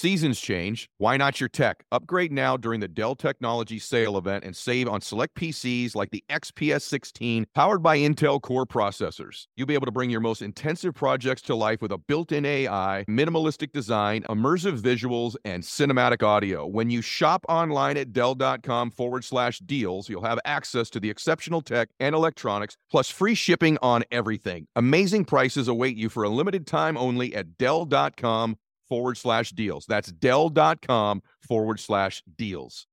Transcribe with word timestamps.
Seasons 0.00 0.40
change. 0.40 0.88
Why 0.96 1.18
not 1.18 1.40
your 1.40 1.50
tech? 1.50 1.84
Upgrade 1.92 2.32
now 2.32 2.56
during 2.56 2.80
the 2.80 2.88
Dell 2.88 3.14
Technology 3.14 3.78
Sale 3.78 4.16
event 4.16 4.44
and 4.44 4.56
save 4.56 4.88
on 4.88 5.02
select 5.02 5.34
PCs 5.34 5.94
like 5.94 6.08
the 6.08 6.24
XPS 6.30 6.80
16 6.80 7.44
powered 7.54 7.82
by 7.82 7.98
Intel 7.98 8.40
Core 8.40 8.64
processors. 8.64 9.44
You'll 9.56 9.66
be 9.66 9.74
able 9.74 9.84
to 9.84 9.92
bring 9.92 10.08
your 10.08 10.22
most 10.22 10.40
intensive 10.40 10.94
projects 10.94 11.42
to 11.42 11.54
life 11.54 11.82
with 11.82 11.92
a 11.92 11.98
built 11.98 12.32
in 12.32 12.46
AI, 12.46 13.04
minimalistic 13.10 13.72
design, 13.72 14.22
immersive 14.30 14.80
visuals, 14.80 15.36
and 15.44 15.62
cinematic 15.62 16.22
audio. 16.22 16.66
When 16.66 16.88
you 16.88 17.02
shop 17.02 17.44
online 17.46 17.98
at 17.98 18.14
Dell.com 18.14 18.92
forward 18.92 19.22
slash 19.22 19.58
deals, 19.58 20.08
you'll 20.08 20.24
have 20.24 20.38
access 20.46 20.88
to 20.90 21.00
the 21.00 21.10
exceptional 21.10 21.60
tech 21.60 21.90
and 22.00 22.14
electronics, 22.14 22.74
plus 22.90 23.10
free 23.10 23.34
shipping 23.34 23.76
on 23.82 24.04
everything. 24.10 24.66
Amazing 24.74 25.26
prices 25.26 25.68
await 25.68 25.98
you 25.98 26.08
for 26.08 26.22
a 26.22 26.30
limited 26.30 26.66
time 26.66 26.96
only 26.96 27.34
at 27.34 27.58
Dell.com 27.58 28.56
forward 28.90 29.16
slash 29.16 29.52
deals. 29.52 29.86
That's 29.86 30.12
Dell.com 30.12 31.22
forward 31.40 31.80
slash 31.80 32.22
deals. 32.36 32.86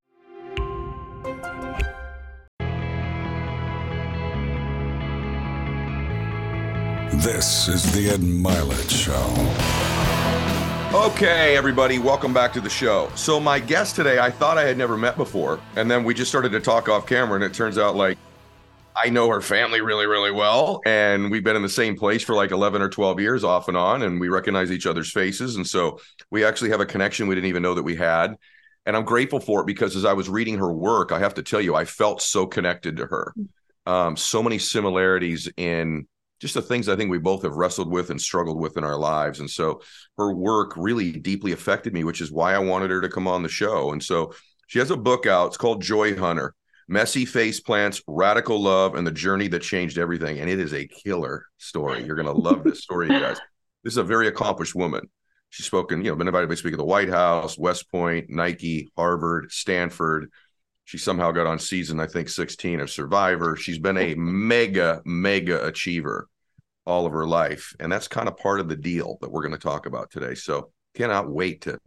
This 7.13 7.67
is 7.67 7.91
the 7.93 8.09
Ed 8.09 8.19
Mylett 8.19 8.89
Show. 8.91 9.25
Okay, 10.97 11.57
everybody, 11.57 11.99
welcome 11.99 12.33
back 12.33 12.53
to 12.53 12.61
the 12.61 12.69
show. 12.69 13.11
So, 13.15 13.39
my 13.39 13.59
guest 13.59 13.95
today, 13.95 14.19
I 14.19 14.29
thought 14.29 14.57
I 14.57 14.63
had 14.63 14.77
never 14.77 14.95
met 14.95 15.17
before, 15.17 15.59
and 15.75 15.89
then 15.89 16.03
we 16.03 16.13
just 16.13 16.29
started 16.29 16.51
to 16.51 16.59
talk 16.59 16.87
off 16.87 17.07
camera, 17.07 17.35
and 17.35 17.43
it 17.43 17.53
turns 17.53 17.77
out 17.77 17.95
like 17.95 18.17
I 19.01 19.09
know 19.09 19.29
her 19.29 19.41
family 19.41 19.81
really, 19.81 20.07
really 20.07 20.31
well, 20.31 20.81
and 20.85 21.29
we've 21.29 21.43
been 21.43 21.55
in 21.55 21.61
the 21.61 21.69
same 21.69 21.95
place 21.95 22.23
for 22.23 22.33
like 22.33 22.51
11 22.51 22.81
or 22.81 22.89
12 22.89 23.19
years 23.19 23.43
off 23.43 23.67
and 23.67 23.77
on, 23.77 24.01
and 24.01 24.19
we 24.19 24.29
recognize 24.29 24.71
each 24.71 24.87
other's 24.87 25.11
faces. 25.11 25.55
And 25.55 25.67
so 25.67 25.99
we 26.31 26.43
actually 26.43 26.71
have 26.71 26.81
a 26.81 26.85
connection 26.85 27.27
we 27.27 27.35
didn't 27.35 27.49
even 27.49 27.63
know 27.63 27.75
that 27.75 27.83
we 27.83 27.95
had. 27.95 28.35
And 28.85 28.95
I'm 28.95 29.05
grateful 29.05 29.39
for 29.39 29.61
it 29.61 29.67
because 29.67 29.95
as 29.95 30.05
I 30.05 30.13
was 30.13 30.29
reading 30.29 30.57
her 30.57 30.71
work, 30.71 31.11
I 31.11 31.19
have 31.19 31.35
to 31.35 31.43
tell 31.43 31.61
you, 31.61 31.75
I 31.75 31.85
felt 31.85 32.21
so 32.21 32.47
connected 32.47 32.97
to 32.97 33.05
her. 33.05 33.33
Um, 33.85 34.17
so 34.17 34.41
many 34.41 34.57
similarities 34.57 35.49
in 35.57 36.07
just 36.39 36.53
the 36.53 36.61
things 36.61 36.87
I 36.87 36.95
think 36.95 37.11
we 37.11 37.17
both 37.17 37.43
have 37.43 37.55
wrestled 37.55 37.91
with 37.91 38.09
and 38.09 38.21
struggled 38.21 38.59
with 38.59 38.77
in 38.77 38.83
our 38.83 38.97
lives. 38.97 39.39
And 39.39 39.49
so 39.49 39.81
her 40.17 40.33
work 40.33 40.73
really 40.75 41.11
deeply 41.11 41.51
affected 41.51 41.93
me, 41.93 42.03
which 42.03 42.21
is 42.21 42.31
why 42.31 42.53
I 42.53 42.59
wanted 42.59 42.91
her 42.91 43.01
to 43.01 43.09
come 43.09 43.27
on 43.27 43.43
the 43.43 43.49
show. 43.49 43.91
And 43.91 44.03
so 44.03 44.33
she 44.67 44.79
has 44.79 44.91
a 44.91 44.97
book 44.97 45.25
out. 45.25 45.47
It's 45.47 45.57
called 45.57 45.81
Joy 45.81 46.15
Hunter 46.15 46.53
Messy 46.87 47.25
Face 47.25 47.59
Plants, 47.59 48.01
Radical 48.07 48.61
Love, 48.61 48.95
and 48.95 49.05
the 49.05 49.11
Journey 49.11 49.47
That 49.49 49.61
Changed 49.61 49.97
Everything. 49.97 50.39
And 50.39 50.49
it 50.49 50.59
is 50.59 50.73
a 50.73 50.87
killer 50.87 51.45
story. 51.57 52.03
You're 52.03 52.15
going 52.15 52.27
to 52.27 52.31
love 52.31 52.63
this 52.63 52.81
story, 52.81 53.07
you 53.07 53.19
guys. 53.19 53.39
This 53.83 53.93
is 53.93 53.97
a 53.97 54.03
very 54.03 54.27
accomplished 54.27 54.75
woman. 54.75 55.07
She's 55.49 55.67
spoken, 55.67 56.03
you 56.03 56.11
know, 56.11 56.15
been 56.17 56.27
invited 56.27 56.49
to 56.49 56.57
speak 56.57 56.73
at 56.73 56.77
the 56.77 56.83
White 56.83 57.07
House, 57.07 57.57
West 57.57 57.89
Point, 57.89 58.29
Nike, 58.29 58.89
Harvard, 58.97 59.49
Stanford. 59.49 60.29
She 60.83 60.97
somehow 60.97 61.31
got 61.31 61.47
on 61.47 61.57
season, 61.57 62.01
I 62.01 62.07
think, 62.07 62.27
16 62.27 62.81
of 62.81 62.89
Survivor. 62.89 63.55
She's 63.55 63.79
been 63.79 63.97
a 63.97 64.15
mega, 64.15 65.01
mega 65.05 65.65
achiever 65.65 66.27
all 66.85 67.05
of 67.05 67.13
her 67.13 67.25
life. 67.25 67.73
And 67.79 67.89
that's 67.89 68.09
kind 68.09 68.27
of 68.27 68.35
part 68.35 68.59
of 68.59 68.67
the 68.67 68.75
deal 68.75 69.17
that 69.21 69.31
we're 69.31 69.43
going 69.43 69.53
to 69.53 69.57
talk 69.57 69.85
about 69.85 70.11
today. 70.11 70.33
So 70.35 70.71
cannot 70.95 71.29
wait 71.29 71.61
to 71.61 71.77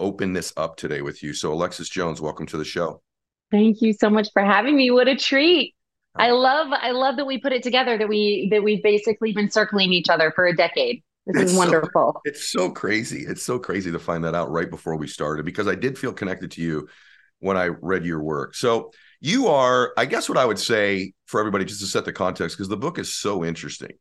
open 0.00 0.34
this 0.34 0.52
up 0.56 0.76
today 0.76 1.00
with 1.00 1.22
you. 1.22 1.32
So, 1.32 1.52
Alexis 1.52 1.88
Jones, 1.88 2.20
welcome 2.20 2.46
to 2.46 2.58
the 2.58 2.64
show. 2.64 3.00
Thank 3.50 3.80
you 3.80 3.92
so 3.92 4.10
much 4.10 4.28
for 4.32 4.42
having 4.44 4.76
me. 4.76 4.90
What 4.90 5.08
a 5.08 5.16
treat. 5.16 5.74
I 6.18 6.30
love 6.30 6.68
I 6.72 6.92
love 6.92 7.16
that 7.16 7.26
we 7.26 7.38
put 7.38 7.52
it 7.52 7.62
together 7.62 7.98
that 7.98 8.08
we 8.08 8.48
that 8.50 8.62
we've 8.62 8.82
basically 8.82 9.32
been 9.32 9.50
circling 9.50 9.92
each 9.92 10.08
other 10.08 10.32
for 10.34 10.46
a 10.46 10.56
decade. 10.56 11.02
This 11.26 11.42
it's 11.42 11.52
is 11.52 11.58
wonderful. 11.58 12.12
So, 12.14 12.20
it's 12.24 12.50
so 12.50 12.70
crazy. 12.70 13.24
It's 13.26 13.42
so 13.42 13.58
crazy 13.58 13.90
to 13.90 13.98
find 13.98 14.24
that 14.24 14.34
out 14.34 14.50
right 14.50 14.70
before 14.70 14.96
we 14.96 15.08
started 15.08 15.44
because 15.44 15.66
I 15.66 15.74
did 15.74 15.98
feel 15.98 16.12
connected 16.12 16.52
to 16.52 16.62
you 16.62 16.88
when 17.40 17.56
I 17.56 17.66
read 17.66 18.04
your 18.04 18.22
work. 18.22 18.54
So 18.54 18.92
you 19.20 19.48
are, 19.48 19.92
I 19.96 20.06
guess 20.06 20.28
what 20.28 20.38
I 20.38 20.44
would 20.44 20.58
say 20.58 21.12
for 21.26 21.40
everybody 21.40 21.64
just 21.64 21.80
to 21.80 21.86
set 21.86 22.04
the 22.04 22.12
context 22.12 22.56
because 22.56 22.68
the 22.68 22.76
book 22.76 22.98
is 22.98 23.14
so 23.14 23.44
interesting. 23.44 23.92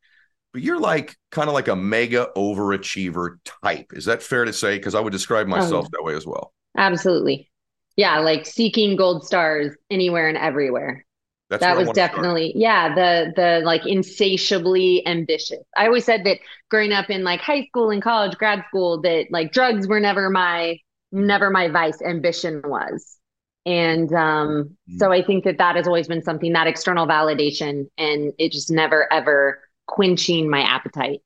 But 0.53 0.61
you're 0.61 0.79
like 0.79 1.17
kind 1.31 1.49
of 1.49 1.53
like 1.53 1.67
a 1.67 1.75
mega 1.75 2.29
overachiever 2.37 3.37
type. 3.63 3.91
Is 3.93 4.05
that 4.05 4.23
fair 4.23 4.45
to 4.45 4.53
say? 4.53 4.77
Because 4.77 4.95
I 4.95 4.99
would 4.99 5.11
describe 5.11 5.47
oh, 5.47 5.49
myself 5.49 5.87
oh, 5.87 5.89
that 5.91 6.03
way 6.03 6.15
as 6.15 6.25
well. 6.25 6.53
Absolutely. 6.77 7.49
Yeah, 7.95 8.19
like 8.19 8.45
seeking 8.45 8.95
gold 8.95 9.25
stars 9.25 9.75
anywhere 9.89 10.27
and 10.27 10.37
everywhere. 10.37 11.05
That's 11.49 11.61
that 11.61 11.77
was 11.77 11.89
definitely 11.91 12.53
yeah 12.55 12.93
the 12.95 13.31
the 13.35 13.61
like 13.63 13.85
insatiably 13.85 15.05
ambitious. 15.05 15.63
I 15.77 15.85
always 15.85 16.03
said 16.03 16.23
that 16.25 16.39
growing 16.69 16.91
up 16.91 17.09
in 17.09 17.23
like 17.23 17.39
high 17.39 17.65
school 17.65 17.91
and 17.91 18.01
college, 18.01 18.35
grad 18.37 18.63
school, 18.67 19.01
that 19.01 19.27
like 19.29 19.51
drugs 19.51 19.87
were 19.87 19.99
never 19.99 20.29
my 20.29 20.79
never 21.11 21.51
my 21.51 21.69
vice. 21.69 22.01
Ambition 22.01 22.63
was, 22.65 23.17
and 23.65 24.11
um, 24.11 24.49
mm-hmm. 24.49 24.97
so 24.97 25.11
I 25.11 25.23
think 25.23 25.43
that 25.43 25.59
that 25.59 25.75
has 25.75 25.87
always 25.87 26.07
been 26.07 26.23
something 26.23 26.53
that 26.53 26.65
external 26.65 27.05
validation, 27.05 27.85
and 27.97 28.33
it 28.39 28.51
just 28.51 28.71
never 28.71 29.11
ever 29.13 29.59
quenching 29.87 30.49
my 30.49 30.61
appetite. 30.61 31.21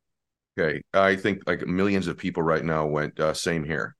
Okay, 0.60 0.82
I 0.94 1.16
think 1.16 1.44
like 1.48 1.66
millions 1.66 2.08
of 2.08 2.18
people 2.18 2.44
right 2.44 2.64
now 2.64 2.86
went 2.86 3.18
uh, 3.22 3.34
same 3.34 3.64
here. 3.64 3.96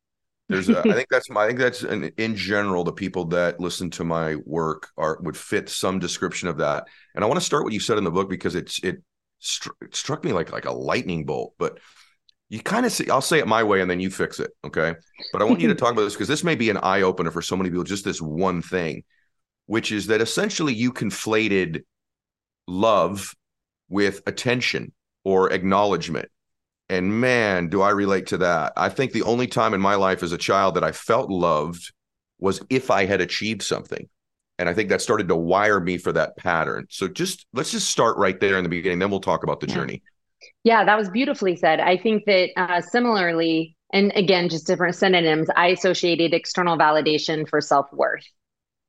There's, 0.50 0.68
a, 0.68 0.80
I 0.80 0.94
think 0.94 1.10
that's 1.10 1.30
my, 1.30 1.44
I 1.44 1.48
think 1.48 1.60
that's 1.60 1.84
an, 1.84 2.12
in 2.18 2.36
general 2.36 2.84
the 2.84 2.92
people 2.92 3.26
that 3.26 3.60
listen 3.60 3.92
to 3.92 4.04
my 4.04 4.36
work 4.46 4.90
are 4.98 5.20
would 5.22 5.38
fit 5.38 5.70
some 5.70 6.00
description 6.00 6.50
of 6.50 6.58
that. 6.58 6.88
And 7.14 7.24
I 7.24 7.28
want 7.28 7.40
to 7.40 7.46
start 7.46 7.64
what 7.64 7.74
you 7.74 7.80
said 7.80 8.00
in 8.00 8.04
the 8.04 8.12
book 8.12 8.30
because 8.30 8.56
it's 8.56 8.84
it, 8.84 9.04
it 9.82 9.96
struck 9.96 10.24
me 10.24 10.34
like 10.34 10.52
like 10.52 10.66
a 10.66 10.72
lightning 10.72 11.26
bolt. 11.26 11.54
But 11.60 11.80
you 12.50 12.60
kind 12.62 12.86
of 12.86 12.92
see, 12.92 13.10
I'll 13.12 13.22
say 13.22 13.38
it 13.38 13.48
my 13.48 13.64
way 13.64 13.82
and 13.82 13.90
then 13.90 14.00
you 14.00 14.10
fix 14.10 14.40
it, 14.40 14.50
okay? 14.66 14.96
But 15.32 15.44
I 15.44 15.46
want 15.46 15.62
you 15.62 15.68
to 15.68 15.76
talk 15.76 15.92
about 15.92 16.02
this 16.02 16.14
because 16.14 16.28
this 16.28 16.44
may 16.44 16.56
be 16.56 16.72
an 16.72 16.78
eye 16.78 17.04
opener 17.04 17.30
for 17.30 17.44
so 17.44 17.56
many 17.56 17.70
people. 17.70 17.84
Just 17.84 18.04
this 18.04 18.22
one 18.22 18.64
thing, 18.64 19.04
which 19.68 19.92
is 19.92 20.08
that 20.08 20.20
essentially 20.20 20.74
you 20.74 20.92
conflated 20.92 21.84
love 22.68 23.36
with 23.88 24.24
attention 24.26 24.94
or 25.24 25.54
acknowledgement 25.54 26.30
and 26.90 27.22
man, 27.22 27.70
do 27.70 27.82
I 27.82 27.92
relate 27.92 28.28
to 28.28 28.38
that. 28.40 28.74
I 28.76 28.90
think 28.90 29.12
the 29.12 29.24
only 29.24 29.48
time 29.48 29.74
in 29.74 29.82
my 29.82 29.96
life 29.96 30.24
as 30.24 30.32
a 30.32 30.38
child 30.38 30.76
that 30.76 30.84
I 30.84 30.92
felt 30.92 31.30
loved 31.30 31.94
was 32.40 32.62
if 32.70 32.90
I 32.90 33.06
had 33.06 33.22
achieved 33.22 33.62
something. 33.62 34.10
And 34.58 34.68
I 34.68 34.74
think 34.74 34.90
that 34.90 35.02
started 35.02 35.28
to 35.30 35.36
wire 35.36 35.80
me 35.80 35.98
for 35.98 36.12
that 36.14 36.36
pattern. 36.36 36.88
So 36.90 37.08
just 37.08 37.46
let's 37.54 37.72
just 37.72 37.90
start 37.90 38.18
right 38.18 38.40
there 38.40 38.58
in 38.58 38.64
the 38.64 38.70
beginning, 38.70 39.00
then 39.00 39.10
we'll 39.10 39.22
talk 39.22 39.44
about 39.44 39.60
the 39.60 39.68
yeah. 39.68 39.76
journey. 39.76 40.04
Yeah, 40.64 40.84
that 40.84 40.98
was 40.98 41.10
beautifully 41.10 41.56
said. 41.56 41.80
I 41.80 41.98
think 41.98 42.26
that 42.26 42.50
uh, 42.58 42.82
similarly, 42.82 43.78
and 43.94 44.12
again, 44.16 44.50
just 44.50 44.68
different 44.68 44.96
synonyms, 44.96 45.48
I 45.56 45.68
associated 45.68 46.34
external 46.34 46.78
validation 46.78 47.48
for 47.48 47.62
self 47.62 47.92
worth. 47.94 48.26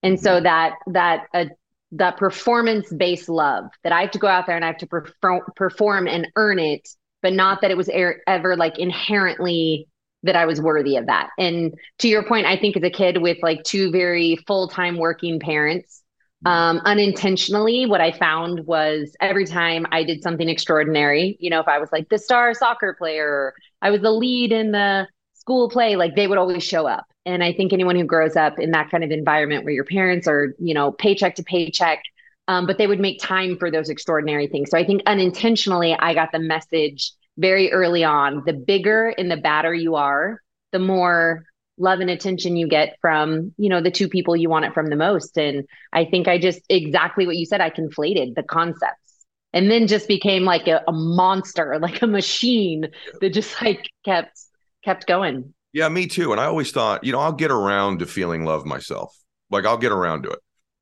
And 0.03 0.19
so 0.19 0.37
mm-hmm. 0.37 0.45
that 0.45 0.75
that 0.89 1.27
uh, 1.35 1.45
that 1.93 2.17
performance 2.17 2.93
based 2.93 3.29
love 3.29 3.67
that 3.85 3.93
I 3.93 4.03
have 4.03 4.13
to 4.13 4.19
go 4.19 4.29
out 4.29 4.47
there 4.47 4.57
and 4.57 4.65
I 4.65 4.69
have 4.69 4.79
to 4.79 4.87
perform 4.87 5.43
perform 5.55 6.09
and 6.09 6.29
earn 6.37 6.59
it 6.59 6.89
but 7.23 7.33
not 7.33 7.61
that 7.63 7.71
it 7.71 7.77
was 7.77 7.89
er- 7.89 8.23
ever 8.27 8.57
like 8.57 8.79
inherently 8.79 9.87
that 10.23 10.37
I 10.37 10.47
was 10.47 10.61
worthy 10.61 10.97
of 10.97 11.07
that. 11.07 11.31
And 11.39 11.75
to 11.99 12.09
your 12.09 12.23
point, 12.25 12.47
I 12.47 12.57
think 12.57 12.77
as 12.77 12.83
a 12.83 12.91
kid 12.91 13.23
with 13.23 13.39
like 13.43 13.63
two 13.65 13.91
very 13.91 14.37
full 14.47 14.69
time 14.69 14.99
working 14.99 15.41
parents, 15.41 16.03
um, 16.47 16.81
unintentionally, 16.85 17.87
what 17.87 18.01
I 18.01 18.13
found 18.13 18.67
was 18.67 19.15
every 19.21 19.45
time 19.45 19.87
I 19.93 20.05
did 20.05 20.23
something 20.23 20.49
extraordinary, 20.49 21.37
you 21.39 21.51
know, 21.51 21.61
if 21.61 21.69
I 21.69 21.79
was 21.79 21.91
like 21.93 22.09
the 22.09 22.19
star 22.19 22.55
soccer 22.55 22.95
player, 22.95 23.53
I 23.83 23.91
was 23.91 24.01
the 24.01 24.11
lead 24.11 24.53
in 24.53 24.73
the 24.73 25.07
school 25.35 25.69
play, 25.69 25.97
like 25.97 26.17
they 26.17 26.27
would 26.27 26.39
always 26.39 26.63
show 26.63 26.87
up. 26.87 27.05
And 27.27 27.45
I 27.45 27.53
think 27.53 27.73
anyone 27.73 27.97
who 27.97 28.05
grows 28.05 28.37
up 28.37 28.59
in 28.59 28.71
that 28.71 28.91
kind 28.91 29.05
of 29.05 29.11
environment 29.11 29.65
where 29.65 29.75
your 29.75 29.85
parents 29.85 30.27
are, 30.27 30.55
you 30.59 30.73
know, 30.73 30.93
paycheck 30.93 31.35
to 31.35 31.43
paycheck, 31.43 32.03
um, 32.51 32.67
but 32.67 32.79
they 32.79 32.89
would 32.89 32.99
make 32.99 33.21
time 33.21 33.57
for 33.57 33.71
those 33.71 33.91
extraordinary 33.91 34.49
things. 34.49 34.71
So 34.71 34.77
I 34.77 34.85
think 34.85 35.03
unintentionally, 35.07 35.95
I 35.97 36.15
got 36.15 36.33
the 36.33 36.41
message 36.41 37.13
very 37.39 37.71
early 37.71 38.03
on 38.03 38.43
the 38.45 38.53
bigger 38.53 39.15
and 39.17 39.31
the 39.31 39.37
badder 39.37 39.73
you 39.73 39.95
are, 39.95 40.41
the 40.73 40.81
more 40.81 41.45
love 41.79 42.01
and 42.01 42.11
attention 42.11 42.57
you 42.57 42.67
get 42.67 42.97
from 43.01 43.55
you 43.57 43.69
know 43.71 43.81
the 43.81 43.91
two 43.91 44.09
people 44.09 44.37
you 44.37 44.51
want 44.51 44.65
it 44.65 44.75
from 44.75 44.89
the 44.89 44.97
most. 44.97 45.39
And 45.39 45.65
i 45.93 46.05
think 46.05 46.27
i 46.27 46.39
just 46.39 46.61
exactly 46.69 47.25
what 47.25 47.37
you 47.37 47.47
said 47.47 47.61
i 47.61 47.71
conflated 47.71 48.35
the 48.35 48.43
concepts 48.43 49.25
and 49.53 49.71
then 49.71 49.87
just 49.87 50.09
became 50.09 50.43
like 50.43 50.67
a, 50.67 50.83
a 50.89 50.93
monster 50.93 51.79
like 51.81 52.03
a 52.03 52.07
machine 52.09 52.89
that 53.21 53.31
just 53.31 53.63
like 53.63 53.89
kept 54.05 54.41
kept 54.85 55.07
going. 55.07 55.55
Yeah 55.73 55.89
me 55.89 56.09
too. 56.09 56.33
And 56.33 56.41
i 56.41 56.47
always 56.47 56.73
thought 56.73 57.05
you 57.05 57.13
know 57.13 57.21
i'll 57.21 57.33
get 57.33 57.53
around 57.53 58.01
to 58.01 58.07
feeling 58.07 58.45
love 58.45 58.67
myself. 58.67 59.17
Like 59.51 59.65
i'll 59.65 59.79
get 59.79 59.93
around 59.93 60.25
to 60.25 60.31
it. 60.31 60.41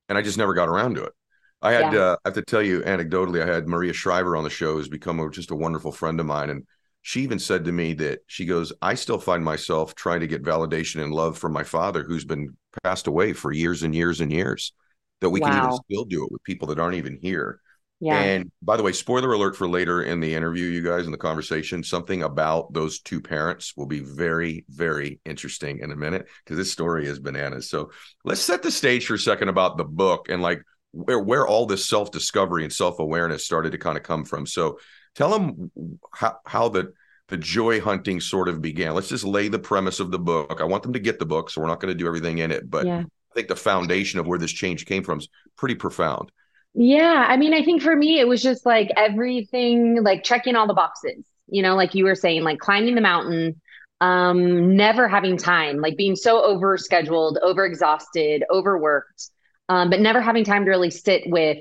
And 0.09 0.17
i 0.17 0.23
just 0.23 0.39
never 0.39 0.55
got 0.55 0.67
around 0.67 0.95
to 0.95 1.03
it 1.03 1.13
I 1.61 1.73
had 1.73 1.93
yeah. 1.93 1.99
uh, 1.99 2.15
I 2.23 2.29
have 2.29 2.35
to 2.35 2.41
tell 2.41 2.61
you 2.61 2.81
anecdotally, 2.81 3.41
I 3.41 3.53
had 3.53 3.67
Maria 3.67 3.93
Shriver 3.93 4.35
on 4.35 4.43
the 4.43 4.49
show, 4.49 4.73
who's 4.73 4.87
become 4.87 5.19
a, 5.19 5.29
just 5.29 5.51
a 5.51 5.55
wonderful 5.55 5.91
friend 5.91 6.19
of 6.19 6.25
mine, 6.25 6.49
and 6.49 6.65
she 7.01 7.21
even 7.21 7.39
said 7.39 7.65
to 7.65 7.71
me 7.71 7.93
that 7.93 8.19
she 8.27 8.45
goes, 8.45 8.73
I 8.81 8.93
still 8.95 9.19
find 9.19 9.43
myself 9.43 9.95
trying 9.95 10.19
to 10.19 10.27
get 10.27 10.43
validation 10.43 11.01
and 11.01 11.13
love 11.13 11.37
from 11.37 11.53
my 11.53 11.63
father, 11.63 12.03
who's 12.03 12.25
been 12.25 12.55
passed 12.83 13.07
away 13.07 13.33
for 13.33 13.51
years 13.51 13.83
and 13.83 13.95
years 13.95 14.21
and 14.21 14.31
years. 14.31 14.73
That 15.21 15.29
we 15.29 15.41
wow. 15.41 15.49
can 15.49 15.57
even 15.57 15.79
still 15.83 16.05
do 16.05 16.23
it 16.23 16.31
with 16.31 16.43
people 16.43 16.67
that 16.69 16.79
aren't 16.79 16.95
even 16.95 17.19
here. 17.21 17.59
Yeah. 17.99 18.17
And 18.17 18.51
by 18.61 18.77
the 18.77 18.83
way, 18.83 18.93
spoiler 18.93 19.33
alert 19.33 19.57
for 19.57 19.67
later 19.67 20.03
in 20.03 20.21
the 20.21 20.33
interview, 20.33 20.65
you 20.67 20.81
guys 20.81 21.05
in 21.05 21.11
the 21.11 21.17
conversation, 21.17 21.83
something 21.83 22.23
about 22.23 22.71
those 22.71 23.01
two 23.01 23.19
parents 23.19 23.75
will 23.75 23.85
be 23.85 23.99
very, 23.99 24.63
very 24.69 25.19
interesting 25.25 25.79
in 25.79 25.91
a 25.91 25.97
minute 25.97 26.27
because 26.43 26.57
this 26.57 26.71
story 26.71 27.07
is 27.07 27.19
bananas. 27.19 27.69
So 27.69 27.91
let's 28.23 28.39
set 28.39 28.63
the 28.63 28.71
stage 28.71 29.05
for 29.05 29.15
a 29.15 29.19
second 29.19 29.49
about 29.49 29.77
the 29.77 29.83
book 29.83 30.29
and 30.29 30.41
like 30.41 30.63
where 30.91 31.19
where 31.19 31.47
all 31.47 31.65
this 31.65 31.87
self 31.87 32.11
discovery 32.11 32.63
and 32.63 32.73
self 32.73 32.99
awareness 32.99 33.45
started 33.45 33.71
to 33.71 33.77
kind 33.77 33.97
of 33.97 34.03
come 34.03 34.25
from. 34.25 34.45
So 34.45 34.79
tell 35.15 35.29
them 35.31 35.71
how 36.13 36.37
how 36.45 36.69
the 36.69 36.93
the 37.27 37.37
joy 37.37 37.79
hunting 37.79 38.19
sort 38.19 38.49
of 38.49 38.61
began. 38.61 38.95
Let's 38.95 39.09
just 39.09 39.23
lay 39.23 39.49
the 39.49 39.59
premise 39.59 39.99
of 39.99 40.11
the 40.11 40.19
book. 40.19 40.59
I 40.61 40.65
want 40.65 40.83
them 40.83 40.93
to 40.93 40.99
get 40.99 41.19
the 41.19 41.25
book, 41.25 41.49
so 41.49 41.61
we're 41.61 41.67
not 41.67 41.79
going 41.79 41.93
to 41.93 41.97
do 41.97 42.07
everything 42.07 42.39
in 42.39 42.51
it, 42.51 42.69
but 42.69 42.87
Yeah. 42.87 43.03
I 43.31 43.35
think 43.35 43.47
the 43.47 43.55
foundation 43.55 44.19
of 44.19 44.25
where 44.27 44.39
this 44.39 44.51
change 44.51 44.85
came 44.87 45.03
from 45.03 45.19
is 45.19 45.29
pretty 45.55 45.75
profound. 45.75 46.31
Yeah, 46.73 47.25
I 47.27 47.37
mean, 47.37 47.53
I 47.53 47.63
think 47.63 47.81
for 47.81 47.95
me, 47.95 48.19
it 48.19 48.27
was 48.27 48.41
just 48.41 48.65
like 48.65 48.89
everything, 48.95 50.03
like 50.03 50.23
checking 50.23 50.55
all 50.55 50.67
the 50.67 50.73
boxes, 50.73 51.25
you 51.47 51.61
know, 51.61 51.75
like 51.75 51.95
you 51.95 52.05
were 52.05 52.15
saying, 52.15 52.43
like 52.43 52.59
climbing 52.59 52.95
the 52.95 53.01
mountain, 53.01 53.59
um, 54.01 54.75
never 54.75 55.07
having 55.07 55.37
time, 55.37 55.77
like 55.81 55.97
being 55.97 56.15
so 56.15 56.43
over 56.43 56.77
scheduled, 56.77 57.37
over 57.41 57.65
exhausted, 57.65 58.43
overworked, 58.51 59.29
um, 59.69 59.89
but 59.89 60.01
never 60.01 60.19
having 60.19 60.43
time 60.43 60.65
to 60.65 60.69
really 60.71 60.89
sit 60.89 61.23
with, 61.27 61.57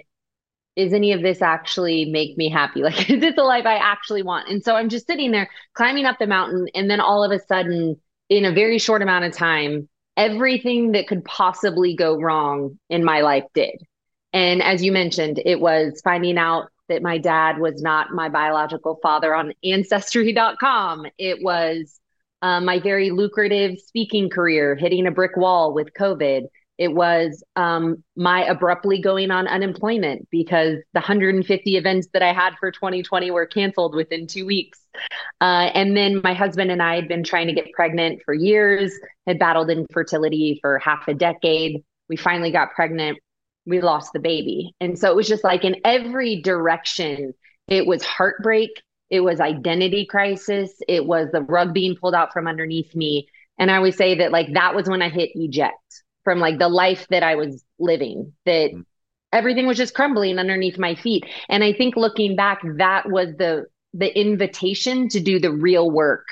is 0.74 0.92
any 0.92 1.12
of 1.12 1.22
this 1.22 1.42
actually 1.42 2.06
make 2.06 2.36
me 2.36 2.48
happy? 2.48 2.82
Like, 2.82 3.08
is 3.10 3.20
this 3.20 3.36
the 3.36 3.44
life 3.44 3.66
I 3.66 3.76
actually 3.76 4.22
want? 4.22 4.48
And 4.48 4.64
so 4.64 4.74
I'm 4.74 4.88
just 4.88 5.06
sitting 5.06 5.30
there 5.30 5.50
climbing 5.74 6.06
up 6.06 6.18
the 6.18 6.26
mountain, 6.26 6.66
and 6.74 6.90
then 6.90 7.00
all 7.00 7.22
of 7.22 7.30
a 7.30 7.44
sudden, 7.46 8.00
in 8.28 8.44
a 8.44 8.52
very 8.52 8.78
short 8.78 9.02
amount 9.02 9.24
of 9.24 9.32
time, 9.32 9.88
everything 10.16 10.92
that 10.92 11.06
could 11.06 11.24
possibly 11.24 11.94
go 11.94 12.18
wrong 12.20 12.78
in 12.90 13.04
my 13.04 13.20
life 13.20 13.44
did. 13.54 13.76
And 14.32 14.62
as 14.62 14.82
you 14.82 14.92
mentioned, 14.92 15.40
it 15.44 15.60
was 15.60 16.00
finding 16.02 16.38
out 16.38 16.68
that 16.88 17.02
my 17.02 17.18
dad 17.18 17.58
was 17.58 17.82
not 17.82 18.12
my 18.12 18.28
biological 18.28 18.98
father 19.02 19.34
on 19.34 19.52
ancestry.com. 19.62 21.06
It 21.18 21.42
was 21.42 22.00
uh, 22.42 22.60
my 22.60 22.78
very 22.80 23.10
lucrative 23.10 23.78
speaking 23.78 24.30
career 24.30 24.74
hitting 24.74 25.06
a 25.06 25.10
brick 25.10 25.36
wall 25.36 25.74
with 25.74 25.92
COVID. 25.92 26.44
It 26.78 26.94
was 26.94 27.42
um, 27.56 28.02
my 28.16 28.44
abruptly 28.44 29.00
going 29.00 29.30
on 29.30 29.48
unemployment 29.48 30.28
because 30.30 30.76
the 30.94 31.00
150 31.00 31.76
events 31.76 32.08
that 32.12 32.22
I 32.22 32.32
had 32.32 32.54
for 32.60 32.70
2020 32.70 33.30
were 33.30 33.46
canceled 33.46 33.94
within 33.94 34.26
two 34.26 34.46
weeks. 34.46 34.78
Uh, 35.40 35.70
and 35.74 35.96
then 35.96 36.20
my 36.22 36.34
husband 36.34 36.70
and 36.70 36.82
I 36.82 36.94
had 36.94 37.08
been 37.08 37.24
trying 37.24 37.48
to 37.48 37.52
get 37.52 37.72
pregnant 37.72 38.22
for 38.24 38.32
years, 38.32 38.92
had 39.26 39.38
battled 39.38 39.70
infertility 39.70 40.58
for 40.62 40.78
half 40.78 41.08
a 41.08 41.14
decade. 41.14 41.82
We 42.08 42.16
finally 42.16 42.52
got 42.52 42.72
pregnant 42.72 43.18
we 43.68 43.80
lost 43.82 44.12
the 44.12 44.18
baby. 44.18 44.74
And 44.80 44.98
so 44.98 45.10
it 45.10 45.16
was 45.16 45.28
just 45.28 45.44
like 45.44 45.64
in 45.64 45.76
every 45.84 46.40
direction, 46.40 47.34
it 47.68 47.86
was 47.86 48.02
heartbreak, 48.02 48.70
it 49.10 49.20
was 49.20 49.40
identity 49.40 50.06
crisis, 50.06 50.72
it 50.88 51.04
was 51.04 51.28
the 51.32 51.42
rug 51.42 51.74
being 51.74 51.94
pulled 51.94 52.14
out 52.14 52.32
from 52.32 52.48
underneath 52.48 52.94
me. 52.94 53.28
And 53.58 53.70
I 53.70 53.76
always 53.76 53.96
say 53.96 54.16
that 54.16 54.32
like 54.32 54.54
that 54.54 54.74
was 54.74 54.88
when 54.88 55.02
I 55.02 55.10
hit 55.10 55.30
eject 55.34 56.02
from 56.28 56.40
like 56.40 56.58
the 56.58 56.68
life 56.68 57.06
that 57.08 57.22
I 57.22 57.36
was 57.36 57.64
living, 57.78 58.34
that 58.44 58.72
Mm. 58.74 58.84
everything 59.32 59.66
was 59.66 59.78
just 59.78 59.94
crumbling 59.94 60.38
underneath 60.38 60.78
my 60.78 60.94
feet. 60.94 61.24
And 61.48 61.64
I 61.64 61.72
think 61.72 61.96
looking 61.96 62.36
back, 62.36 62.60
that 62.76 63.08
was 63.10 63.34
the 63.38 63.66
the 63.94 64.10
invitation 64.18 65.08
to 65.08 65.20
do 65.20 65.38
the 65.40 65.50
real 65.52 65.90
work 65.90 66.26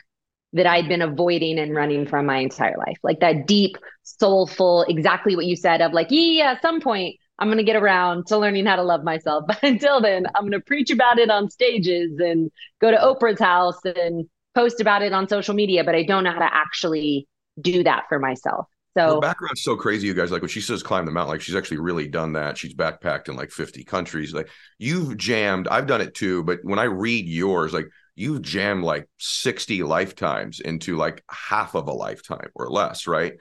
that 0.52 0.66
I'd 0.66 0.88
been 0.88 1.02
avoiding 1.02 1.58
and 1.58 1.75
running 1.75 2.06
from 2.06 2.26
my 2.26 2.38
entire 2.38 2.76
life. 2.78 2.98
Like 3.02 3.20
that 3.20 3.46
deep, 3.46 3.76
soulful, 4.02 4.82
exactly 4.88 5.37
what 5.37 5.46
you 5.46 5.56
said 5.56 5.81
of 5.81 5.93
like, 5.93 6.08
yeah, 6.10 6.52
at 6.52 6.62
some 6.62 6.81
point 6.81 7.16
I'm 7.38 7.49
going 7.49 7.58
to 7.58 7.64
get 7.64 7.76
around 7.76 8.26
to 8.28 8.38
learning 8.38 8.66
how 8.66 8.76
to 8.76 8.82
love 8.82 9.04
myself. 9.04 9.44
But 9.49 9.62
until 9.62 10.00
then, 10.02 10.26
I'm 10.34 10.42
going 10.42 10.52
to 10.52 10.60
preach 10.60 10.90
about 10.90 11.19
it 11.19 11.31
on 11.31 11.50
stages 11.50 12.19
and 12.19 12.50
go 12.81 12.90
to 12.90 12.99
Oprah's 12.99 13.40
house 13.40 13.81
and 13.84 14.26
post 14.54 14.81
about 14.81 15.02
it 15.02 15.12
on 15.12 15.28
social 15.28 15.54
media, 15.54 15.84
but 15.84 15.94
I 15.94 16.02
don't 16.02 16.25
know 16.25 16.32
how 16.32 16.38
to 16.40 16.54
actually 16.54 17.28
do 17.60 17.82
that 17.84 18.04
for 18.08 18.19
myself. 18.19 18.66
Her 19.14 19.20
background's 19.20 19.62
so 19.62 19.76
crazy, 19.76 20.06
you 20.06 20.14
guys. 20.14 20.31
Like 20.31 20.43
when 20.43 20.48
she 20.48 20.60
says 20.60 20.82
climb 20.82 21.04
the 21.04 21.12
mountain, 21.12 21.34
like 21.34 21.40
she's 21.40 21.54
actually 21.54 21.78
really 21.78 22.08
done 22.08 22.32
that. 22.32 22.56
She's 22.56 22.75
backpacked 22.75 23.28
in 23.28 23.37
like 23.37 23.50
50 23.50 23.84
countries. 23.84 24.32
Like 24.32 24.48
you've 24.78 25.16
jammed, 25.16 25.69
I've 25.69 25.87
done 25.87 26.00
it 26.00 26.14
too, 26.14 26.43
but 26.44 26.60
when 26.62 26.78
I 26.78 26.84
read 26.84 27.26
yours, 27.26 27.72
like 27.72 27.88
you've 28.14 28.43
jammed 28.43 28.84
like 28.84 29.08
60 29.19 29.82
lifetimes 29.82 30.60
into 30.60 30.96
like 30.96 31.22
half 31.31 31.75
of 31.75 31.88
a 31.88 31.93
lifetime 31.93 32.48
or 32.54 32.70
less, 32.70 33.06
right? 33.06 33.34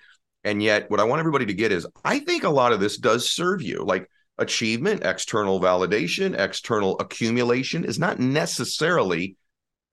And 0.44 0.62
yet, 0.62 0.92
what 0.92 1.00
I 1.00 1.06
want 1.06 1.20
everybody 1.20 1.48
to 1.48 1.54
get 1.54 1.72
is 1.72 1.88
I 2.04 2.20
think 2.20 2.44
a 2.44 2.50
lot 2.50 2.72
of 2.72 2.80
this 2.80 2.98
does 2.98 3.30
serve 3.30 3.62
you. 3.62 3.84
Like 3.84 4.10
achievement, 4.38 5.04
external 5.04 5.60
validation, 5.60 6.38
external 6.38 7.00
accumulation 7.00 7.84
is 7.86 7.98
not 7.98 8.20
necessarily, 8.20 9.38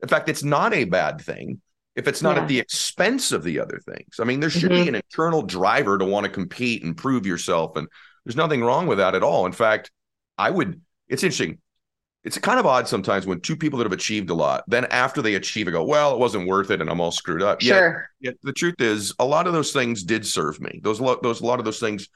in 0.02 0.08
fact, 0.08 0.28
it's 0.28 0.42
not 0.42 0.74
a 0.74 0.84
bad 0.84 1.20
thing 1.20 1.60
if 1.94 2.08
it's 2.08 2.22
not 2.22 2.36
Yeah. 2.36 2.42
at 2.42 2.48
the 2.48 2.58
expense 2.58 3.32
of 3.32 3.42
the 3.42 3.60
other 3.60 3.80
things. 3.84 4.18
I 4.20 4.24
mean, 4.24 4.40
there 4.40 4.50
should 4.50 4.70
be 4.70 4.76
mm-hmm. 4.76 4.88
an 4.88 4.94
internal 4.96 5.42
driver 5.42 5.98
to 5.98 6.04
want 6.04 6.24
to 6.24 6.30
compete 6.30 6.82
and 6.82 6.96
prove 6.96 7.26
yourself. 7.26 7.76
And 7.76 7.86
there's 8.24 8.36
nothing 8.36 8.62
wrong 8.62 8.86
with 8.86 8.98
that 8.98 9.14
at 9.14 9.22
all. 9.22 9.46
In 9.46 9.52
fact, 9.52 9.90
I 10.38 10.50
would, 10.50 10.80
it's 11.08 11.22
interesting. 11.22 11.58
It's 12.24 12.38
kind 12.38 12.60
of 12.60 12.66
odd 12.66 12.86
sometimes 12.86 13.26
when 13.26 13.40
two 13.40 13.56
people 13.56 13.78
that 13.78 13.84
have 13.84 13.92
achieved 13.92 14.30
a 14.30 14.34
lot, 14.34 14.62
then 14.68 14.84
after 14.86 15.20
they 15.22 15.34
achieve 15.34 15.66
it, 15.66 15.72
go, 15.72 15.82
well, 15.84 16.14
it 16.14 16.20
wasn't 16.20 16.46
worth 16.46 16.70
it 16.70 16.80
and 16.80 16.88
I'm 16.88 17.00
all 17.00 17.10
screwed 17.10 17.42
up. 17.42 17.62
Yet- 17.62 17.76
sure. 17.76 18.08
Yet 18.20 18.36
the 18.42 18.52
truth 18.52 18.80
is, 18.80 19.12
a 19.18 19.24
lot 19.24 19.46
of 19.46 19.52
those 19.52 19.72
things 19.72 20.04
did 20.04 20.24
serve 20.24 20.60
me. 20.60 20.80
Those 20.82 20.98
those 20.98 21.40
a 21.40 21.46
lot 21.46 21.58
of 21.58 21.64
those 21.64 21.80
things 21.80 22.08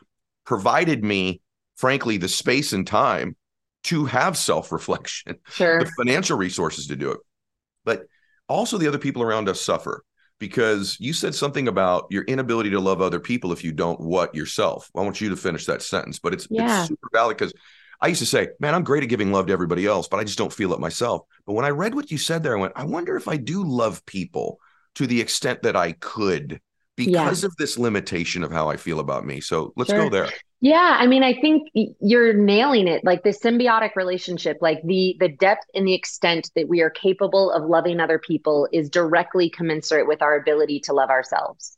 provided 0.45 1.03
me, 1.05 1.41
frankly, 1.77 2.17
the 2.17 2.29
space 2.29 2.73
and 2.73 2.87
time 2.87 3.37
to 3.85 4.05
have 4.07 4.37
self 4.37 4.73
reflection, 4.73 5.37
Sure. 5.51 5.81
the 5.81 5.91
financial 5.99 6.39
resources 6.39 6.87
to 6.87 6.97
do 6.97 7.11
it, 7.13 7.19
but 7.85 8.07
also 8.49 8.79
the 8.79 8.89
other 8.89 8.99
people 8.99 9.23
around 9.23 9.49
us 9.49 9.61
suffer 9.61 10.05
because 10.39 10.97
you 11.01 11.13
said 11.13 11.35
something 11.35 11.69
about 11.69 12.07
your 12.11 12.25
inability 12.25 12.71
to 12.71 12.81
love 12.81 13.01
other 13.01 13.21
people 13.21 13.53
if 13.53 13.65
you 13.65 13.73
don't 13.73 14.01
what 14.01 14.35
yourself. 14.35 14.91
I 14.95 15.01
want 15.01 15.21
you 15.21 15.31
to 15.31 15.37
finish 15.37 15.67
that 15.67 15.83
sentence, 15.83 16.19
but 16.19 16.35
it's 16.35 16.47
Yeah. 16.51 16.81
it's 16.81 16.89
super 16.89 17.09
valid 17.13 17.37
because. 17.37 17.53
I 17.99 18.09
used 18.09 18.21
to 18.21 18.27
say, 18.27 18.49
man, 18.61 18.75
I'm 18.75 18.85
great 18.85 19.03
at 19.05 19.09
giving 19.09 19.33
love 19.33 19.47
to 19.47 19.55
everybody 19.55 19.87
else, 19.87 20.07
but 20.07 20.21
I 20.21 20.25
just 20.25 20.37
don't 20.37 20.53
feel 20.53 20.75
it 20.75 20.81
myself. 20.81 21.23
But 21.47 21.55
when 21.55 21.65
I 21.65 21.71
read 21.71 21.95
what 21.95 22.11
you 22.11 22.19
said 22.19 22.43
there, 22.43 22.55
I 22.55 22.61
went, 22.61 22.75
I 22.77 22.85
wonder 22.85 23.17
if 23.17 23.27
I 23.27 23.39
do 23.39 23.65
love 23.65 24.05
people 24.05 24.59
to 24.97 25.07
the 25.07 25.19
extent 25.19 25.63
that 25.63 25.77
I 25.77 25.93
could 25.93 26.61
because 26.95 27.43
of 27.43 27.57
this 27.57 27.79
limitation 27.79 28.45
of 28.45 28.53
how 28.53 28.69
I 28.69 28.77
feel 28.77 29.01
about 29.01 29.25
me. 29.25 29.41
So 29.41 29.73
let's 29.77 29.91
Sure. 29.91 30.05
go 30.05 30.11
there. 30.11 30.29
Yeah, 30.61 30.97
I 30.99 31.07
mean, 31.07 31.23
I 31.23 31.35
think 31.35 31.69
you're 31.75 32.33
nailing 32.33 32.89
it. 32.89 33.05
Like 33.05 33.23
the 33.23 33.31
symbiotic 33.31 33.95
relationship, 33.95 34.59
like 34.61 34.83
the 34.83 35.17
the 35.21 35.29
depth 35.29 35.67
and 35.75 35.87
the 35.87 35.95
extent 35.95 36.51
that 36.57 36.69
we 36.69 36.81
are 36.81 36.91
capable 36.91 37.51
of 37.51 37.69
loving 37.69 38.01
other 38.01 38.19
people 38.19 38.67
is 38.73 38.89
directly 38.89 39.51
commensurate 39.51 40.09
with 40.09 40.23
our 40.23 40.35
ability 40.37 40.81
to 40.81 40.95
love 40.95 41.11
ourselves. 41.11 41.77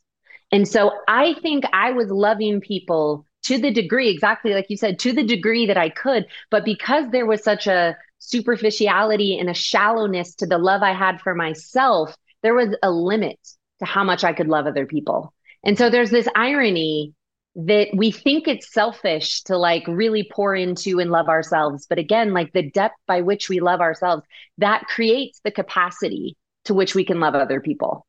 And 0.51 0.67
so 0.67 0.93
I 1.07 1.35
think 1.41 1.65
I 1.73 1.91
was 1.91 2.09
loving 2.09 2.61
people 2.61 3.25
to 3.43 3.57
the 3.57 3.71
degree, 3.71 4.09
exactly 4.09 4.53
like 4.53 4.67
you 4.69 4.77
said, 4.77 4.99
to 4.99 5.13
the 5.13 5.23
degree 5.23 5.67
that 5.67 5.77
I 5.77 5.89
could, 5.89 6.25
but 6.49 6.65
because 6.65 7.05
there 7.11 7.25
was 7.25 7.43
such 7.43 7.67
a 7.67 7.97
superficiality 8.19 9.37
and 9.37 9.49
a 9.49 9.53
shallowness 9.53 10.35
to 10.35 10.47
the 10.47 10.57
love 10.57 10.83
I 10.83 10.93
had 10.93 11.21
for 11.21 11.35
myself, 11.35 12.15
there 12.43 12.53
was 12.53 12.75
a 12.81 12.91
limit 12.91 13.39
to 13.79 13.85
how 13.85 14.03
much 14.03 14.23
I 14.23 14.33
could 14.33 14.47
love 14.47 14.67
other 14.67 14.85
people. 14.85 15.33
And 15.63 15.77
so 15.77 15.89
there's 15.89 16.11
this 16.11 16.27
irony 16.35 17.13
that 17.55 17.89
we 17.93 18.11
think 18.11 18.47
it's 18.47 18.71
selfish 18.71 19.41
to 19.43 19.57
like 19.57 19.83
really 19.87 20.29
pour 20.31 20.55
into 20.55 20.99
and 20.99 21.11
love 21.11 21.27
ourselves. 21.27 21.87
But 21.87 21.97
again, 21.97 22.33
like 22.33 22.53
the 22.53 22.69
depth 22.69 22.95
by 23.07 23.21
which 23.21 23.49
we 23.49 23.59
love 23.59 23.81
ourselves, 23.81 24.23
that 24.59 24.85
creates 24.87 25.41
the 25.43 25.51
capacity 25.51 26.37
to 26.65 26.73
which 26.73 26.95
we 26.95 27.03
can 27.03 27.19
love 27.19 27.35
other 27.35 27.59
people. 27.59 28.05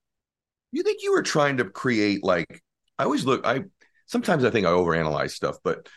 You 0.73 0.82
think 0.82 1.02
you 1.02 1.12
were 1.12 1.23
trying 1.23 1.56
to 1.56 1.64
create 1.64 2.23
like 2.23 2.62
I 2.99 3.04
always 3.04 3.25
look 3.25 3.47
I 3.47 3.64
sometimes 4.06 4.44
I 4.44 4.50
think 4.50 4.66
I 4.66 4.70
overanalyze 4.70 5.30
stuff, 5.30 5.56
but 5.64 5.88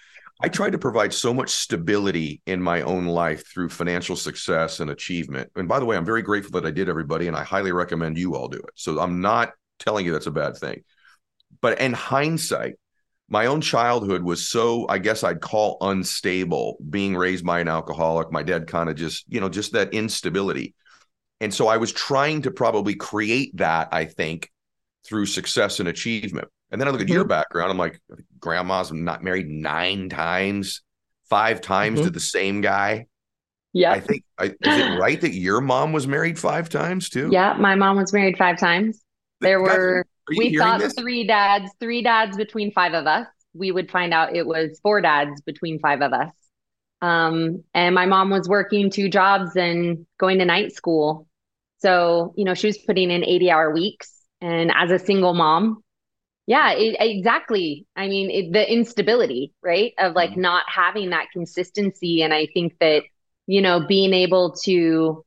I 0.42 0.50
tried 0.50 0.72
to 0.72 0.78
provide 0.78 1.14
so 1.14 1.34
much 1.34 1.50
stability 1.52 2.42
in 2.46 2.62
my 2.62 2.82
own 2.82 3.06
life 3.06 3.46
through 3.48 3.70
financial 3.70 4.16
success 4.16 4.80
and 4.80 4.90
achievement. 4.90 5.52
And 5.56 5.68
by 5.68 5.80
the 5.80 5.86
way, 5.86 5.96
I'm 5.96 6.06
very 6.06 6.22
grateful 6.22 6.60
that 6.60 6.68
I 6.68 6.72
did 6.72 6.90
everybody 6.90 7.28
and 7.28 7.36
I 7.36 7.44
highly 7.44 7.72
recommend 7.72 8.18
you 8.18 8.36
all 8.36 8.48
do 8.48 8.58
it. 8.58 8.72
So 8.76 9.00
I'm 9.00 9.22
not 9.22 9.54
telling 9.80 10.06
you 10.06 10.12
that's 10.12 10.28
a 10.28 10.32
bad 10.32 10.58
thing. 10.58 10.84
But 11.62 11.80
in 11.80 11.94
hindsight, 11.94 12.76
my 13.34 13.48
own 13.48 13.62
childhood 13.62 14.22
was 14.22 14.48
so 14.48 14.86
I 14.88 15.00
guess 15.00 15.24
I'd 15.24 15.42
call 15.42 15.78
unstable, 15.82 16.78
being 16.88 17.18
raised 17.18 17.44
by 17.44 17.62
an 17.62 17.68
alcoholic, 17.68 18.32
my 18.32 18.44
dad 18.44 18.68
kind 18.68 18.90
of 18.90 18.96
just, 18.96 19.26
you 19.28 19.42
know, 19.42 19.50
just 19.50 19.72
that 19.72 19.92
instability. 19.92 20.76
And 21.42 21.52
so 21.52 21.68
I 21.68 21.78
was 21.78 21.92
trying 21.92 22.44
to 22.44 22.52
probably 22.52 22.94
create 22.94 23.58
that, 23.58 23.90
I 23.92 24.06
think, 24.06 24.52
through 25.04 25.26
success 25.26 25.80
and 25.80 25.90
achievement. 25.90 26.48
And 26.70 26.80
then 26.80 26.88
I 26.88 26.92
look 26.92 27.02
at 27.02 27.10
your 27.10 27.26
background. 27.26 27.72
I'm 27.72 27.78
like, 27.78 28.00
grandma's 28.40 28.92
not 28.94 29.24
married 29.24 29.48
nine 29.50 30.10
times, 30.10 30.84
five 31.28 31.60
times 31.60 32.02
to 32.02 32.10
Mhm. 32.10 32.14
the 32.14 32.20
same 32.20 32.62
guy. 32.62 33.08
Yeah. 33.74 33.94
I 33.94 34.00
think, 34.00 34.24
I, 34.38 34.46
is 34.46 34.54
it 34.62 35.00
right 35.00 35.20
that 35.22 35.34
your 35.34 35.60
mom 35.60 35.92
was 35.92 36.06
married 36.06 36.38
five 36.38 36.70
times 36.70 37.10
too? 37.10 37.30
Yeah. 37.32 37.54
My 37.60 37.74
mom 37.74 37.98
was 37.98 38.14
married 38.14 38.38
five 38.38 38.60
times. 38.60 39.04
There 39.42 39.60
Guys, 39.66 39.78
were, 39.78 40.06
we 40.28 40.58
thought 40.58 40.80
this? 40.80 40.94
three 40.94 41.26
dads, 41.26 41.72
three 41.80 42.02
dads 42.02 42.38
between 42.38 42.72
five 42.72 42.94
of 42.94 43.08
us. 43.08 43.28
We 43.54 43.72
would 43.72 43.92
find 43.92 44.14
out 44.14 44.36
it 44.36 44.48
was 44.48 44.80
four 44.82 45.02
dads 45.02 45.42
between 45.42 45.80
five 45.80 46.02
of 46.02 46.14
us. 46.14 46.32
Um, 47.02 47.64
and 47.74 47.94
my 47.94 48.06
mom 48.06 48.30
was 48.30 48.48
working 48.48 48.90
two 48.90 49.10
jobs 49.10 49.56
and 49.56 50.06
going 50.20 50.40
to 50.40 50.46
night 50.46 50.74
school. 50.74 51.28
So, 51.80 52.34
you 52.38 52.46
know, 52.46 52.54
she 52.54 52.68
was 52.68 52.78
putting 52.78 53.12
in 53.12 53.26
80 53.26 53.52
hour 53.52 53.74
weeks. 53.74 54.12
And 54.40 54.72
as 54.74 54.90
a 54.90 55.00
single 55.00 55.34
mom, 55.34 55.84
yeah, 56.46 56.72
it, 56.72 56.96
exactly. 57.00 57.86
I 57.96 58.08
mean, 58.08 58.30
it, 58.30 58.54
the 58.54 58.72
instability, 58.72 59.54
right? 59.62 59.94
Of 59.98 60.14
like 60.14 60.32
mm-hmm. 60.32 60.42
not 60.42 60.64
having 60.68 61.12
that 61.12 61.28
consistency. 61.32 62.22
And 62.22 62.34
I 62.34 62.48
think 62.54 62.78
that, 62.80 63.04
you 63.48 63.62
know, 63.62 63.86
being 63.86 64.14
able 64.14 64.56
to 64.64 65.26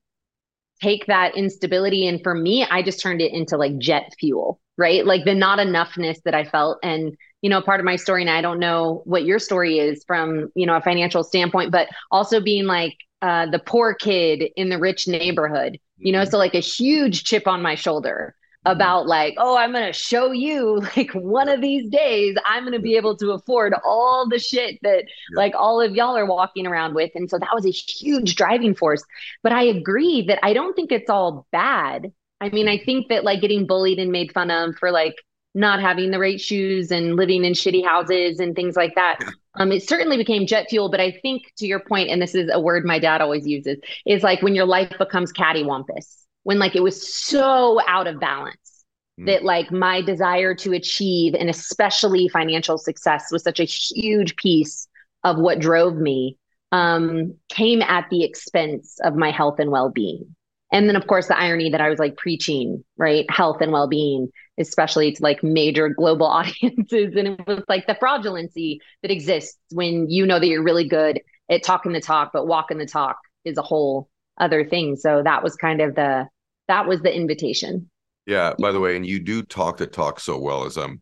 take 0.82 1.06
that 1.06 1.36
instability 1.36 2.06
and 2.06 2.22
for 2.22 2.34
me, 2.34 2.64
I 2.64 2.82
just 2.82 3.00
turned 3.00 3.22
it 3.22 3.32
into 3.32 3.56
like 3.56 3.78
jet 3.78 4.12
fuel, 4.18 4.60
right? 4.78 5.04
Like 5.06 5.24
the 5.24 5.34
not 5.34 5.58
enoughness 5.58 6.22
that 6.24 6.34
I 6.34 6.44
felt. 6.44 6.78
And, 6.82 7.16
you 7.42 7.50
know, 7.50 7.60
part 7.60 7.80
of 7.80 7.86
my 7.86 7.96
story, 7.96 8.22
and 8.22 8.30
I 8.30 8.40
don't 8.40 8.58
know 8.58 9.02
what 9.04 9.24
your 9.24 9.38
story 9.38 9.78
is 9.78 10.04
from, 10.06 10.50
you 10.54 10.66
know, 10.66 10.76
a 10.76 10.80
financial 10.80 11.24
standpoint, 11.24 11.72
but 11.72 11.88
also 12.10 12.40
being 12.40 12.66
like 12.66 12.96
uh, 13.22 13.46
the 13.46 13.58
poor 13.58 13.94
kid 13.94 14.44
in 14.56 14.68
the 14.68 14.78
rich 14.78 15.08
neighborhood, 15.08 15.78
you 15.98 16.12
know, 16.12 16.22
mm-hmm. 16.22 16.30
so 16.30 16.38
like 16.38 16.54
a 16.54 16.60
huge 16.60 17.24
chip 17.24 17.46
on 17.46 17.62
my 17.62 17.74
shoulder 17.74 18.34
mm-hmm. 18.66 18.72
about 18.72 19.06
like, 19.06 19.34
oh, 19.38 19.56
I'm 19.56 19.72
going 19.72 19.86
to 19.86 19.92
show 19.92 20.32
you 20.32 20.82
like 20.96 21.12
one 21.12 21.48
of 21.48 21.60
these 21.60 21.88
days 21.90 22.36
I'm 22.44 22.64
going 22.64 22.74
to 22.74 22.78
be 22.78 22.96
able 22.96 23.16
to 23.16 23.32
afford 23.32 23.74
all 23.84 24.28
the 24.28 24.38
shit 24.38 24.78
that 24.82 25.04
yeah. 25.04 25.36
like 25.36 25.54
all 25.54 25.80
of 25.80 25.94
y'all 25.94 26.16
are 26.16 26.26
walking 26.26 26.66
around 26.66 26.94
with. 26.94 27.10
And 27.14 27.30
so 27.30 27.38
that 27.38 27.54
was 27.54 27.64
a 27.64 27.70
huge 27.70 28.34
driving 28.34 28.74
force. 28.74 29.02
But 29.42 29.52
I 29.52 29.62
agree 29.62 30.26
that 30.28 30.38
I 30.42 30.52
don't 30.52 30.74
think 30.74 30.92
it's 30.92 31.10
all 31.10 31.46
bad. 31.52 32.12
I 32.40 32.50
mean, 32.50 32.68
I 32.68 32.78
think 32.78 33.08
that 33.08 33.24
like 33.24 33.40
getting 33.40 33.66
bullied 33.66 33.98
and 33.98 34.12
made 34.12 34.32
fun 34.32 34.50
of 34.50 34.76
for 34.76 34.90
like 34.90 35.14
not 35.56 35.80
having 35.80 36.10
the 36.10 36.18
right 36.18 36.40
shoes 36.40 36.90
and 36.92 37.16
living 37.16 37.44
in 37.44 37.54
shitty 37.54 37.84
houses 37.84 38.38
and 38.38 38.54
things 38.54 38.76
like 38.76 38.94
that. 38.94 39.18
Um, 39.58 39.72
it 39.72 39.88
certainly 39.88 40.18
became 40.18 40.46
jet 40.46 40.66
fuel, 40.68 40.90
but 40.90 41.00
I 41.00 41.12
think 41.22 41.50
to 41.56 41.66
your 41.66 41.80
point, 41.80 42.10
and 42.10 42.20
this 42.20 42.34
is 42.34 42.50
a 42.52 42.60
word 42.60 42.84
my 42.84 42.98
dad 42.98 43.22
always 43.22 43.46
uses, 43.46 43.78
is 44.04 44.22
like 44.22 44.42
when 44.42 44.54
your 44.54 44.66
life 44.66 44.92
becomes 44.98 45.32
cattywampus, 45.32 46.24
when 46.42 46.58
like 46.58 46.76
it 46.76 46.82
was 46.82 47.14
so 47.14 47.80
out 47.88 48.06
of 48.06 48.20
balance 48.20 48.84
mm. 49.18 49.24
that 49.24 49.44
like 49.44 49.72
my 49.72 50.02
desire 50.02 50.54
to 50.56 50.74
achieve 50.74 51.32
and 51.32 51.48
especially 51.48 52.28
financial 52.28 52.76
success 52.76 53.32
was 53.32 53.42
such 53.42 53.58
a 53.58 53.64
huge 53.64 54.36
piece 54.36 54.86
of 55.24 55.38
what 55.38 55.58
drove 55.58 55.96
me 55.96 56.36
um, 56.70 57.32
came 57.48 57.80
at 57.80 58.10
the 58.10 58.24
expense 58.24 58.98
of 59.04 59.16
my 59.16 59.30
health 59.30 59.58
and 59.58 59.70
well-being. 59.70 60.35
And 60.72 60.88
then 60.88 60.96
of 60.96 61.06
course 61.06 61.28
the 61.28 61.38
irony 61.38 61.70
that 61.70 61.80
I 61.80 61.88
was 61.88 61.98
like 61.98 62.16
preaching, 62.16 62.84
right? 62.96 63.28
Health 63.30 63.60
and 63.60 63.72
well-being 63.72 64.30
especially 64.58 65.12
to 65.12 65.22
like 65.22 65.42
major 65.42 65.88
global 65.88 66.26
audiences. 66.26 67.14
And 67.16 67.28
it 67.28 67.46
was 67.46 67.62
like 67.68 67.86
the 67.86 67.94
fraudulency 67.94 68.78
that 69.02 69.10
exists 69.10 69.58
when 69.70 70.08
you 70.10 70.26
know 70.26 70.38
that 70.38 70.46
you're 70.46 70.62
really 70.62 70.88
good 70.88 71.20
at 71.50 71.62
talking 71.62 71.92
the 71.92 72.00
talk, 72.00 72.30
but 72.32 72.46
walking 72.46 72.78
the 72.78 72.86
talk 72.86 73.16
is 73.44 73.58
a 73.58 73.62
whole 73.62 74.08
other 74.38 74.64
thing. 74.64 74.96
So 74.96 75.22
that 75.22 75.42
was 75.42 75.56
kind 75.56 75.80
of 75.80 75.94
the 75.94 76.28
that 76.68 76.86
was 76.88 77.00
the 77.00 77.14
invitation. 77.14 77.90
Yeah. 78.26 78.54
By 78.58 78.72
the 78.72 78.80
way, 78.80 78.96
and 78.96 79.06
you 79.06 79.20
do 79.20 79.42
talk 79.42 79.76
the 79.76 79.86
talk 79.86 80.18
so 80.18 80.36
well 80.38 80.64
as 80.64 80.76
I'm 80.76 81.00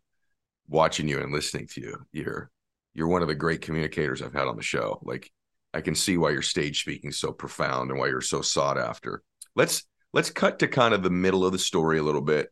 watching 0.68 1.08
you 1.08 1.20
and 1.20 1.32
listening 1.32 1.68
to 1.68 1.80
you. 1.80 2.06
You're 2.12 2.50
you're 2.92 3.08
one 3.08 3.22
of 3.22 3.28
the 3.28 3.34
great 3.34 3.62
communicators 3.62 4.20
I've 4.22 4.34
had 4.34 4.46
on 4.46 4.56
the 4.56 4.62
show. 4.62 5.00
Like 5.02 5.30
I 5.72 5.80
can 5.80 5.94
see 5.94 6.18
why 6.18 6.30
your 6.30 6.42
stage 6.42 6.82
speaking 6.82 7.10
is 7.10 7.18
so 7.18 7.32
profound 7.32 7.90
and 7.90 7.98
why 7.98 8.08
you're 8.08 8.20
so 8.20 8.42
sought 8.42 8.78
after. 8.78 9.22
Let's 9.56 9.84
let's 10.12 10.30
cut 10.30 10.60
to 10.60 10.68
kind 10.68 10.94
of 10.94 11.02
the 11.02 11.10
middle 11.10 11.44
of 11.44 11.52
the 11.52 11.58
story 11.58 11.98
a 11.98 12.02
little 12.02 12.20
bit 12.20 12.48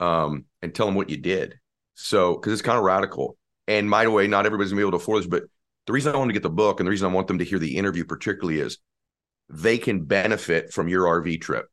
um, 0.00 0.44
and 0.62 0.74
tell 0.74 0.86
them 0.86 0.94
what 0.94 1.10
you 1.10 1.16
did. 1.16 1.58
So, 1.94 2.34
because 2.34 2.52
it's 2.52 2.62
kind 2.62 2.78
of 2.78 2.84
radical. 2.84 3.36
And 3.66 3.90
by 3.90 4.04
the 4.04 4.10
way, 4.10 4.26
not 4.26 4.46
everybody's 4.46 4.70
gonna 4.70 4.80
be 4.80 4.86
able 4.86 4.98
to 4.98 5.02
afford 5.02 5.20
this, 5.20 5.26
but 5.26 5.44
the 5.86 5.92
reason 5.92 6.14
I 6.14 6.18
want 6.18 6.28
to 6.28 6.34
get 6.34 6.42
the 6.42 6.50
book 6.50 6.80
and 6.80 6.86
the 6.86 6.90
reason 6.90 7.10
I 7.10 7.14
want 7.14 7.28
them 7.28 7.38
to 7.38 7.44
hear 7.44 7.58
the 7.58 7.76
interview 7.76 8.04
particularly 8.04 8.60
is 8.60 8.78
they 9.48 9.78
can 9.78 10.04
benefit 10.04 10.72
from 10.72 10.88
your 10.88 11.04
RV 11.04 11.40
trip 11.40 11.66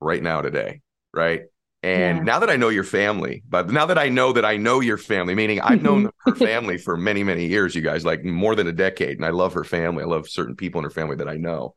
right 0.00 0.22
now 0.22 0.40
today, 0.40 0.80
right? 1.12 1.42
And 1.82 2.18
yeah. 2.18 2.24
now 2.24 2.38
that 2.40 2.50
I 2.50 2.56
know 2.56 2.68
your 2.68 2.84
family, 2.84 3.42
but 3.48 3.70
now 3.70 3.86
that 3.86 3.98
I 3.98 4.08
know 4.08 4.32
that 4.32 4.44
I 4.44 4.56
know 4.56 4.80
your 4.80 4.98
family, 4.98 5.34
meaning 5.34 5.60
I've 5.60 5.82
known 5.82 6.10
her 6.18 6.34
family 6.34 6.78
for 6.78 6.96
many, 6.96 7.22
many 7.22 7.46
years, 7.46 7.74
you 7.74 7.82
guys, 7.82 8.04
like 8.04 8.24
more 8.24 8.54
than 8.54 8.66
a 8.66 8.72
decade, 8.72 9.16
and 9.16 9.24
I 9.24 9.30
love 9.30 9.52
her 9.52 9.64
family. 9.64 10.02
I 10.02 10.06
love 10.06 10.28
certain 10.28 10.56
people 10.56 10.78
in 10.80 10.84
her 10.84 10.90
family 10.90 11.16
that 11.16 11.28
I 11.28 11.36
know. 11.36 11.74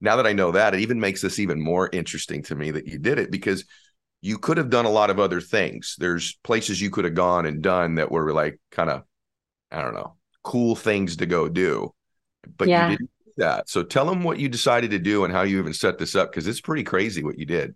Now 0.00 0.16
that 0.16 0.26
I 0.26 0.32
know 0.32 0.52
that, 0.52 0.74
it 0.74 0.80
even 0.80 1.00
makes 1.00 1.22
this 1.22 1.38
even 1.38 1.60
more 1.60 1.88
interesting 1.92 2.42
to 2.44 2.54
me 2.54 2.70
that 2.70 2.86
you 2.86 2.98
did 2.98 3.18
it 3.18 3.30
because 3.30 3.64
you 4.20 4.38
could 4.38 4.56
have 4.56 4.70
done 4.70 4.84
a 4.84 4.90
lot 4.90 5.10
of 5.10 5.18
other 5.18 5.40
things. 5.40 5.96
There's 5.98 6.36
places 6.44 6.80
you 6.80 6.90
could 6.90 7.04
have 7.04 7.14
gone 7.14 7.46
and 7.46 7.62
done 7.62 7.94
that 7.96 8.10
were 8.10 8.32
like 8.32 8.58
kind 8.70 8.90
of, 8.90 9.04
I 9.70 9.82
don't 9.82 9.94
know, 9.94 10.16
cool 10.42 10.76
things 10.76 11.16
to 11.16 11.26
go 11.26 11.48
do, 11.48 11.94
but 12.56 12.68
yeah. 12.68 12.90
you 12.90 12.96
didn't 12.96 13.10
do 13.24 13.32
that. 13.38 13.68
So 13.68 13.82
tell 13.82 14.06
them 14.06 14.22
what 14.22 14.38
you 14.38 14.48
decided 14.48 14.90
to 14.90 14.98
do 14.98 15.24
and 15.24 15.32
how 15.32 15.42
you 15.42 15.58
even 15.58 15.72
set 15.72 15.98
this 15.98 16.14
up 16.14 16.30
because 16.30 16.46
it's 16.46 16.60
pretty 16.60 16.84
crazy 16.84 17.22
what 17.22 17.38
you 17.38 17.46
did. 17.46 17.74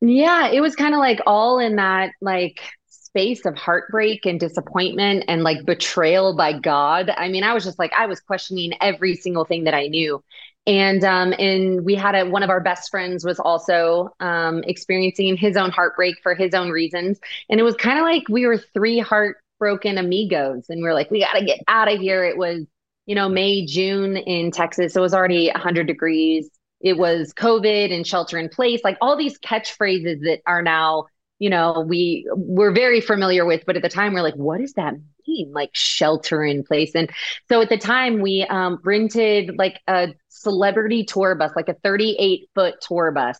Yeah, 0.00 0.48
it 0.48 0.60
was 0.60 0.74
kind 0.76 0.94
of 0.94 1.00
like 1.00 1.20
all 1.26 1.58
in 1.58 1.76
that 1.76 2.12
like 2.20 2.60
space 2.88 3.44
of 3.44 3.56
heartbreak 3.56 4.24
and 4.24 4.38
disappointment 4.38 5.24
and 5.28 5.42
like 5.42 5.66
betrayal 5.66 6.36
by 6.36 6.58
God. 6.58 7.10
I 7.10 7.28
mean, 7.28 7.42
I 7.42 7.52
was 7.52 7.64
just 7.64 7.78
like 7.78 7.92
I 7.96 8.06
was 8.06 8.20
questioning 8.20 8.72
every 8.80 9.16
single 9.16 9.44
thing 9.44 9.64
that 9.64 9.74
I 9.74 9.88
knew 9.88 10.22
and 10.66 11.04
um, 11.04 11.32
and 11.38 11.84
we 11.84 11.94
had 11.94 12.14
a 12.14 12.28
one 12.28 12.42
of 12.42 12.50
our 12.50 12.60
best 12.60 12.90
friends 12.90 13.24
was 13.24 13.40
also 13.40 14.14
um, 14.20 14.62
experiencing 14.64 15.36
his 15.36 15.56
own 15.56 15.70
heartbreak 15.70 16.16
for 16.22 16.34
his 16.34 16.54
own 16.54 16.70
reasons. 16.70 17.18
And 17.48 17.58
it 17.58 17.62
was 17.62 17.74
kind 17.76 17.98
of 17.98 18.04
like 18.04 18.28
we 18.28 18.46
were 18.46 18.58
three 18.58 18.98
heartbroken 18.98 19.98
amigos 19.98 20.66
and 20.68 20.82
we 20.82 20.88
are 20.88 20.94
like 20.94 21.10
we 21.10 21.20
got 21.20 21.32
to 21.32 21.44
get 21.44 21.60
out 21.68 21.90
of 21.92 21.98
here. 21.98 22.24
It 22.24 22.36
was 22.36 22.66
you 23.06 23.14
know 23.14 23.28
may 23.28 23.64
june 23.64 24.16
in 24.16 24.50
texas 24.52 24.94
it 24.94 25.00
was 25.00 25.14
already 25.14 25.48
100 25.48 25.86
degrees. 25.86 26.50
It 26.80 26.98
was 26.98 27.32
covid 27.32 27.92
and 27.92 28.06
shelter 28.06 28.38
in 28.38 28.50
place 28.50 28.82
like 28.84 28.98
all 29.00 29.16
these 29.16 29.38
catchphrases 29.38 30.20
that 30.20 30.40
are 30.46 30.62
now 30.62 31.06
you 31.40 31.50
know 31.50 31.84
we 31.88 32.24
were 32.36 32.70
very 32.70 33.00
familiar 33.00 33.44
with 33.44 33.64
but 33.66 33.76
at 33.76 33.82
the 33.82 33.88
time 33.88 34.14
we're 34.14 34.22
like 34.22 34.36
what 34.36 34.60
does 34.60 34.74
that 34.74 34.94
mean? 35.30 35.52
Like 35.52 35.70
shelter 35.72 36.44
in 36.44 36.64
place. 36.64 36.94
And 36.94 37.10
so 37.48 37.60
at 37.60 37.68
the 37.68 37.78
time 37.78 38.20
we 38.20 38.44
um, 38.48 38.80
rented 38.84 39.56
like 39.58 39.80
a 39.86 40.14
celebrity 40.28 41.04
tour 41.04 41.34
bus 41.34 41.52
like 41.56 41.68
a 41.68 41.74
38 41.74 42.48
foot 42.54 42.74
tour 42.80 43.12
bus 43.12 43.38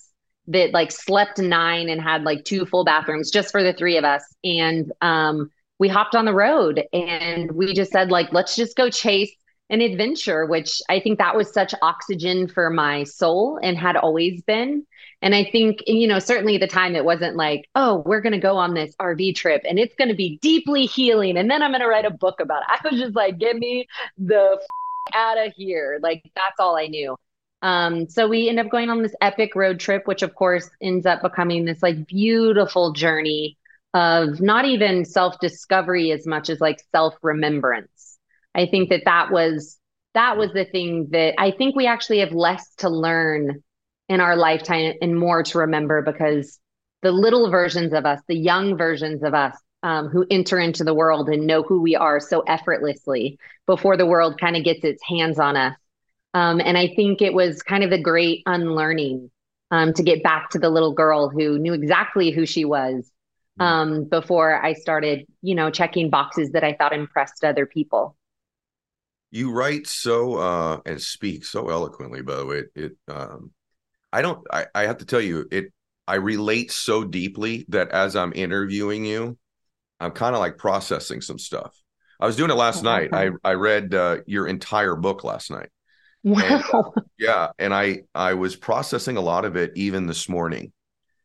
that 0.49 0.73
like 0.73 0.91
slept 0.91 1.39
nine 1.39 1.89
and 1.89 2.01
had 2.01 2.25
like 2.25 2.45
two 2.45 2.67
full 2.67 2.85
bathrooms 2.85 3.31
just 3.31 3.53
for 3.53 3.63
the 3.63 3.73
three 3.73 3.97
of 3.97 4.05
us. 4.05 4.23
And 4.43 4.93
um, 5.01 5.51
we 5.79 5.89
hopped 5.89 6.15
on 6.15 6.25
the 6.25 6.35
road 6.35 6.85
and 6.93 7.53
we 7.53 7.73
just 7.73 7.93
said 7.93 8.11
like 8.11 8.33
let's 8.33 8.57
just 8.57 8.77
go 8.77 8.91
chase 8.91 9.33
an 9.71 9.81
adventure 9.81 10.47
which 10.47 10.83
i 10.89 11.01
think 11.01 11.19
that 11.19 11.37
was 11.37 11.53
such 11.53 11.75
oxygen 11.83 12.47
for 12.47 12.71
my 12.71 13.05
soul 13.05 13.59
and 13.63 13.79
had 13.79 13.97
always 13.97 14.43
been 14.43 14.85
and 15.23 15.35
I 15.35 15.45
think, 15.45 15.83
you 15.87 16.07
know, 16.07 16.19
certainly 16.19 16.55
at 16.55 16.61
the 16.61 16.67
time 16.67 16.97
it 16.97 17.05
wasn't 17.05 17.37
like, 17.37 17.69
oh, 17.75 18.03
we're 18.07 18.23
going 18.23 18.33
to 18.33 18.39
go 18.39 18.57
on 18.57 18.73
this 18.73 18.95
RV 18.97 19.35
trip 19.37 19.63
and 19.69 19.79
it's 19.79 19.95
going 19.95 20.09
to 20.09 20.15
be 20.15 20.39
deeply 20.41 20.87
healing. 20.87 21.37
And 21.37 21.51
then 21.51 21.63
I'm 21.63 21.73
going 21.73 21.83
to 21.83 21.89
write 21.89 22.07
a 22.07 22.11
book 22.11 22.41
about 22.41 22.63
it. 22.63 22.69
I 22.85 22.89
was 22.91 23.01
just 23.01 23.15
like, 23.15 23.39
get 23.39 23.57
me 23.57 23.87
the 24.17 24.59
f- 24.59 25.15
out 25.15 25.47
of 25.47 25.53
here. 25.55 25.99
Like, 26.03 26.23
that's 26.35 26.59
all 26.59 26.77
I 26.77 26.87
knew. 26.87 27.17
Um, 27.63 28.09
so 28.09 28.27
we 28.27 28.49
end 28.49 28.59
up 28.59 28.71
going 28.71 28.89
on 28.89 29.03
this 29.03 29.15
epic 29.21 29.55
road 29.55 29.79
trip, 29.79 30.07
which 30.07 30.23
of 30.23 30.35
course 30.35 30.71
ends 30.81 31.05
up 31.05 31.21
becoming 31.21 31.67
this 31.67 31.83
like 31.83 32.07
beautiful 32.07 32.93
journey 32.95 33.59
of 33.93 34.41
not 34.41 34.65
even 34.65 35.05
self 35.05 35.39
discovery 35.41 36.13
as 36.13 36.27
much 36.27 36.49
as 36.49 36.63
like 36.63 36.83
self 36.93 37.15
remembrance. 37.21 38.00
I 38.55 38.67
think 38.67 38.91
that 38.91 39.03
that 39.05 39.31
was 39.31 39.79
that 40.15 40.37
was 40.37 40.53
the 40.53 40.65
thing 40.65 41.09
that 41.13 41.35
I 41.39 41.53
think 41.53 41.77
we 41.77 41.87
actually 41.87 42.19
have 42.19 42.33
less 42.33 42.75
to 42.79 42.89
learn 42.89 43.63
in 44.09 44.21
our 44.21 44.37
lifetime 44.37 44.95
and 45.01 45.19
more 45.19 45.43
to 45.45 45.59
remember 45.59 46.03
because 46.03 46.59
the 47.03 47.13
little 47.13 47.49
versions 47.51 47.93
of 47.93 48.05
us, 48.05 48.21
the 48.27 48.37
young 48.37 48.77
versions 48.77 49.23
of 49.23 49.35
us 49.35 49.57
um, 49.83 50.09
who 50.09 50.27
enter 50.31 50.59
into 50.59 50.85
the 50.85 50.93
world 50.93 51.29
and 51.29 51.47
know 51.47 51.63
who 51.63 51.81
we 51.81 51.95
are 51.97 52.21
so 52.21 52.41
effortlessly 52.41 53.39
before 53.67 53.97
the 53.97 54.07
world 54.07 54.39
kind 54.39 54.57
of 54.57 54.65
gets 54.65 54.85
its 54.85 55.03
hands 55.03 55.39
on 55.39 55.57
us. 55.57 55.77
Um, 56.35 56.61
and 56.61 56.77
I 56.77 56.93
think 56.95 57.23
it 57.23 57.33
was 57.33 57.63
kind 57.63 57.83
of 57.83 57.91
the 57.91 58.03
great 58.03 58.43
unlearning 58.47 59.31
um, 59.71 59.93
to 59.95 60.03
get 60.03 60.23
back 60.23 60.51
to 60.51 60.59
the 60.59 60.71
little 60.71 60.93
girl 60.93 61.29
who 61.29 61.59
knew 61.59 61.73
exactly 61.73 62.31
who 62.31 62.47
she 62.47 62.65
was 62.65 63.11
mm. 63.59 63.65
um, 63.65 64.05
before 64.05 64.63
I 64.63 64.75
started, 64.75 65.27
you 65.43 65.55
know, 65.55 65.71
checking 65.71 66.11
boxes 66.11 66.51
that 66.51 66.65
I 66.65 66.75
thought 66.75 66.93
impressed 66.93 67.45
other 67.45 67.67
people. 67.67 68.17
You 69.31 69.53
write 69.53 69.87
so 69.87 70.37
uh, 70.37 70.81
and 70.85 71.01
speak 71.01 71.45
so 71.45 71.71
eloquently. 71.71 72.23
By 72.23 72.37
the 72.37 72.47
way, 72.47 72.57
it, 72.59 72.71
it 72.75 72.93
um, 73.09 73.53
I 74.13 74.23
don't 74.23 74.45
I, 74.53 74.67
I 74.75 74.83
have 74.83 74.99
to 74.99 75.07
tell 75.07 75.21
you 75.21 75.47
it 75.51 75.73
I 76.09 76.17
relate 76.17 76.73
so 76.73 77.05
deeply 77.05 77.65
that 77.69 77.91
as 77.91 78.17
I'm 78.17 78.33
interviewing 78.35 79.05
you, 79.05 79.39
I'm 80.01 80.11
kind 80.11 80.35
of 80.35 80.41
like 80.41 80.59
processing 80.59 81.21
some 81.21 81.39
stuff. 81.39 81.81
I 82.19 82.27
was 82.27 82.37
doing 82.37 82.51
it 82.51 82.55
last 82.55 82.81
oh, 82.81 82.85
night. 82.85 83.11
I 83.13 83.31
I 83.45 83.55
read 83.55 83.95
uh, 83.95 84.19
your 84.27 84.47
entire 84.49 84.97
book 84.97 85.25
last 85.25 85.51
night. 85.51 85.69
Wow. 86.25 86.43
And, 86.43 86.65
uh, 86.73 87.01
yeah, 87.19 87.49
and 87.59 87.73
I 87.73 88.01
I 88.15 88.35
was 88.35 88.57
processing 88.57 89.17
a 89.17 89.23
lot 89.23 89.45
of 89.45 89.57
it 89.57 89.73
even 89.77 90.07
this 90.07 90.29
morning. 90.29 90.73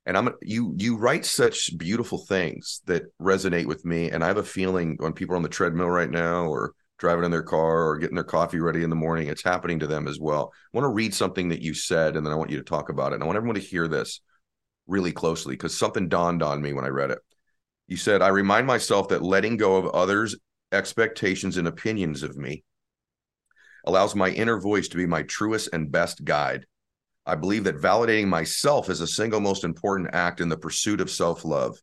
And 0.05 0.15
I'm 0.15 0.29
you 0.41 0.75
you 0.77 0.97
write 0.97 1.25
such 1.25 1.75
beautiful 1.77 2.19
things 2.19 2.81
that 2.85 3.03
resonate 3.19 3.65
with 3.65 3.83
me 3.85 4.11
and 4.11 4.23
I 4.23 4.27
have 4.27 4.37
a 4.37 4.43
feeling 4.43 4.97
when 4.99 5.13
people 5.13 5.33
are 5.33 5.37
on 5.37 5.43
the 5.43 5.49
treadmill 5.49 5.89
right 5.89 6.09
now 6.09 6.45
or 6.45 6.73
driving 6.97 7.25
in 7.25 7.31
their 7.31 7.43
car 7.43 7.87
or 7.87 7.97
getting 7.97 8.15
their 8.15 8.23
coffee 8.23 8.59
ready 8.59 8.83
in 8.83 8.89
the 8.89 8.95
morning. 8.95 9.27
It's 9.27 9.43
happening 9.43 9.79
to 9.79 9.87
them 9.87 10.07
as 10.07 10.19
well. 10.19 10.53
I 10.73 10.77
want 10.77 10.85
to 10.85 10.93
read 10.93 11.13
something 11.13 11.49
that 11.49 11.61
you 11.61 11.73
said, 11.73 12.15
and 12.15 12.25
then 12.25 12.33
I 12.33 12.37
want 12.37 12.51
you 12.51 12.57
to 12.57 12.63
talk 12.63 12.89
about 12.89 13.11
it. 13.11 13.15
And 13.15 13.23
I 13.23 13.25
want 13.25 13.37
everyone 13.37 13.55
to 13.55 13.61
hear 13.61 13.87
this 13.87 14.21
really 14.87 15.11
closely 15.11 15.53
because 15.53 15.77
something 15.77 16.07
dawned 16.07 16.43
on 16.43 16.61
me 16.61 16.73
when 16.73 16.85
I 16.85 16.89
read 16.89 17.11
it. 17.11 17.19
You 17.87 17.97
said, 17.97 18.21
I 18.21 18.29
remind 18.29 18.65
myself 18.65 19.09
that 19.09 19.21
letting 19.21 19.57
go 19.57 19.75
of 19.75 19.87
others' 19.87 20.35
expectations 20.71 21.57
and 21.57 21.67
opinions 21.67 22.23
of 22.23 22.35
me 22.35 22.63
allows 23.85 24.15
my 24.15 24.29
inner 24.29 24.59
voice 24.59 24.87
to 24.89 24.97
be 24.97 25.05
my 25.05 25.23
truest 25.23 25.69
and 25.73 25.91
best 25.91 26.23
guide. 26.23 26.65
I 27.25 27.35
believe 27.35 27.63
that 27.63 27.77
validating 27.77 28.27
myself 28.27 28.89
is 28.89 28.99
the 28.99 29.07
single 29.07 29.39
most 29.39 29.63
important 29.63 30.09
act 30.13 30.41
in 30.41 30.49
the 30.49 30.57
pursuit 30.57 31.01
of 31.01 31.09
self 31.09 31.45
love. 31.45 31.77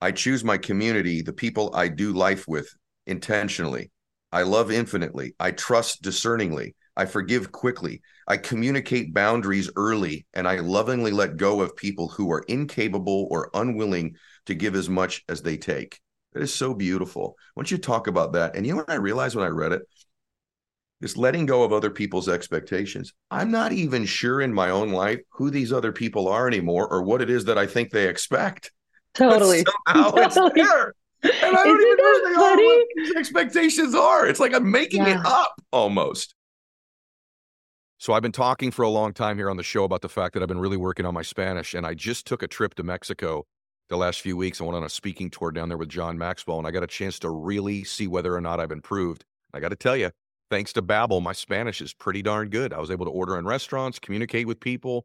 I 0.00 0.12
choose 0.12 0.44
my 0.44 0.58
community, 0.58 1.22
the 1.22 1.32
people 1.32 1.74
I 1.74 1.88
do 1.88 2.12
life 2.12 2.46
with, 2.46 2.68
intentionally. 3.06 3.90
I 4.32 4.42
love 4.42 4.70
infinitely. 4.70 5.34
I 5.40 5.52
trust 5.52 6.02
discerningly. 6.02 6.74
I 6.96 7.06
forgive 7.06 7.52
quickly. 7.52 8.02
I 8.26 8.36
communicate 8.36 9.14
boundaries 9.14 9.70
early, 9.76 10.26
and 10.34 10.46
I 10.46 10.56
lovingly 10.56 11.12
let 11.12 11.36
go 11.36 11.60
of 11.60 11.76
people 11.76 12.08
who 12.08 12.30
are 12.32 12.44
incapable 12.48 13.28
or 13.30 13.50
unwilling 13.54 14.16
to 14.46 14.54
give 14.54 14.74
as 14.74 14.88
much 14.88 15.24
as 15.28 15.42
they 15.42 15.56
take. 15.56 16.00
That 16.32 16.42
is 16.42 16.52
so 16.52 16.74
beautiful. 16.74 17.36
Why 17.54 17.62
don't 17.62 17.70
you 17.70 17.78
talk 17.78 18.06
about 18.06 18.32
that? 18.32 18.54
And 18.54 18.66
you 18.66 18.72
know 18.72 18.78
what 18.78 18.90
I 18.90 18.96
realized 18.96 19.36
when 19.36 19.46
I 19.46 19.50
read 19.50 19.72
it? 19.72 19.82
This 21.00 21.16
letting 21.16 21.46
go 21.46 21.62
of 21.62 21.72
other 21.72 21.90
people's 21.90 22.28
expectations. 22.28 23.12
I'm 23.30 23.50
not 23.52 23.72
even 23.72 24.04
sure 24.04 24.40
in 24.40 24.52
my 24.52 24.70
own 24.70 24.90
life 24.90 25.20
who 25.30 25.50
these 25.50 25.72
other 25.72 25.92
people 25.92 26.28
are 26.28 26.48
anymore 26.48 26.88
or 26.88 27.02
what 27.02 27.22
it 27.22 27.30
is 27.30 27.44
that 27.44 27.56
I 27.56 27.66
think 27.66 27.90
they 27.90 28.08
expect. 28.08 28.72
Totally. 29.14 29.64
somehow 29.86 30.10
totally. 30.10 30.24
it's 30.24 30.70
there. 30.70 30.94
And 31.22 31.32
I 31.32 31.64
don't 31.64 31.80
Isn't 31.80 31.80
even 31.80 31.96
know 31.96 32.04
oh, 32.04 32.34
funny? 32.36 32.66
what 32.66 32.86
these 32.96 33.14
expectations 33.16 33.94
are. 33.94 34.26
It's 34.26 34.40
like 34.40 34.54
I'm 34.54 34.70
making 34.70 35.02
yeah. 35.02 35.20
it 35.20 35.26
up 35.26 35.60
almost. 35.72 36.34
So 37.98 38.12
I've 38.12 38.22
been 38.22 38.30
talking 38.30 38.70
for 38.70 38.82
a 38.82 38.88
long 38.88 39.12
time 39.12 39.36
here 39.36 39.50
on 39.50 39.56
the 39.56 39.64
show 39.64 39.82
about 39.82 40.02
the 40.02 40.08
fact 40.08 40.34
that 40.34 40.42
I've 40.42 40.48
been 40.48 40.60
really 40.60 40.76
working 40.76 41.04
on 41.04 41.14
my 41.14 41.22
Spanish, 41.22 41.74
and 41.74 41.84
I 41.84 41.94
just 41.94 42.26
took 42.26 42.44
a 42.44 42.46
trip 42.46 42.74
to 42.74 42.84
Mexico 42.84 43.44
the 43.88 43.96
last 43.96 44.20
few 44.20 44.36
weeks. 44.36 44.60
I 44.60 44.64
went 44.64 44.76
on 44.76 44.84
a 44.84 44.88
speaking 44.88 45.30
tour 45.30 45.50
down 45.50 45.68
there 45.68 45.78
with 45.78 45.88
John 45.88 46.16
Maxwell, 46.16 46.58
and 46.58 46.66
I 46.66 46.70
got 46.70 46.84
a 46.84 46.88
chance 46.88 47.18
to 47.20 47.30
really 47.30 47.82
see 47.82 48.06
whether 48.06 48.34
or 48.34 48.40
not 48.40 48.60
I've 48.60 48.70
improved. 48.70 49.24
I 49.52 49.58
got 49.58 49.70
to 49.70 49.76
tell 49.76 49.96
you, 49.96 50.12
thanks 50.48 50.72
to 50.74 50.82
Babbel, 50.82 51.20
my 51.20 51.32
Spanish 51.32 51.80
is 51.80 51.92
pretty 51.92 52.22
darn 52.22 52.50
good. 52.50 52.72
I 52.72 52.78
was 52.78 52.92
able 52.92 53.06
to 53.06 53.10
order 53.10 53.36
in 53.36 53.46
restaurants, 53.46 53.98
communicate 53.98 54.46
with 54.46 54.60
people, 54.60 55.04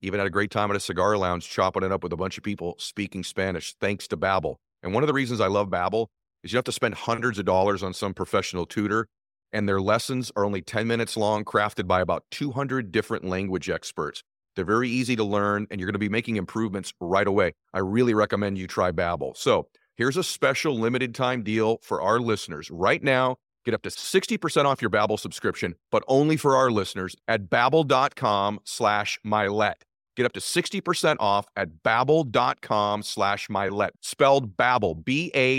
even 0.00 0.18
had 0.18 0.26
a 0.26 0.30
great 0.30 0.50
time 0.50 0.70
at 0.70 0.76
a 0.76 0.80
cigar 0.80 1.16
lounge, 1.16 1.48
chopping 1.48 1.84
it 1.84 1.92
up 1.92 2.02
with 2.02 2.12
a 2.12 2.16
bunch 2.16 2.36
of 2.36 2.42
people 2.42 2.74
speaking 2.78 3.22
Spanish, 3.22 3.74
thanks 3.80 4.08
to 4.08 4.16
Babbel. 4.16 4.56
And 4.84 4.92
one 4.92 5.02
of 5.02 5.06
the 5.06 5.14
reasons 5.14 5.40
I 5.40 5.46
love 5.46 5.68
Babbel 5.68 6.08
is 6.44 6.52
you 6.52 6.58
have 6.58 6.64
to 6.66 6.72
spend 6.72 6.94
hundreds 6.94 7.38
of 7.38 7.46
dollars 7.46 7.82
on 7.82 7.94
some 7.94 8.12
professional 8.12 8.66
tutor, 8.66 9.08
and 9.50 9.66
their 9.66 9.80
lessons 9.80 10.30
are 10.36 10.44
only 10.44 10.60
10 10.60 10.86
minutes 10.86 11.16
long, 11.16 11.42
crafted 11.42 11.86
by 11.88 12.02
about 12.02 12.24
200 12.30 12.92
different 12.92 13.24
language 13.24 13.70
experts. 13.70 14.22
They're 14.54 14.64
very 14.66 14.90
easy 14.90 15.16
to 15.16 15.24
learn, 15.24 15.66
and 15.70 15.80
you're 15.80 15.86
going 15.86 15.94
to 15.94 15.98
be 15.98 16.10
making 16.10 16.36
improvements 16.36 16.92
right 17.00 17.26
away. 17.26 17.54
I 17.72 17.78
really 17.78 18.12
recommend 18.12 18.58
you 18.58 18.66
try 18.66 18.92
Babbel. 18.92 19.34
So 19.36 19.68
here's 19.96 20.18
a 20.18 20.22
special 20.22 20.78
limited 20.78 21.14
time 21.14 21.42
deal 21.42 21.78
for 21.82 22.02
our 22.02 22.20
listeners. 22.20 22.70
Right 22.70 23.02
now, 23.02 23.36
get 23.64 23.72
up 23.72 23.82
to 23.82 23.88
60% 23.88 24.66
off 24.66 24.82
your 24.82 24.90
Babbel 24.90 25.18
subscription, 25.18 25.76
but 25.90 26.04
only 26.08 26.36
for 26.36 26.56
our 26.56 26.70
listeners 26.70 27.16
at 27.26 27.48
babbel.com 27.48 28.60
slash 28.64 29.18
mylett. 29.26 29.76
Get 30.16 30.26
up 30.26 30.32
to 30.34 30.40
60% 30.40 31.16
off 31.18 31.46
at 31.56 31.82
babbel.com 31.84 33.02
slash 33.02 33.48
mylett. 33.48 33.90
Spelled 34.00 34.56
Babbel, 34.56 35.04
B-A-B-B-E-L 35.04 35.50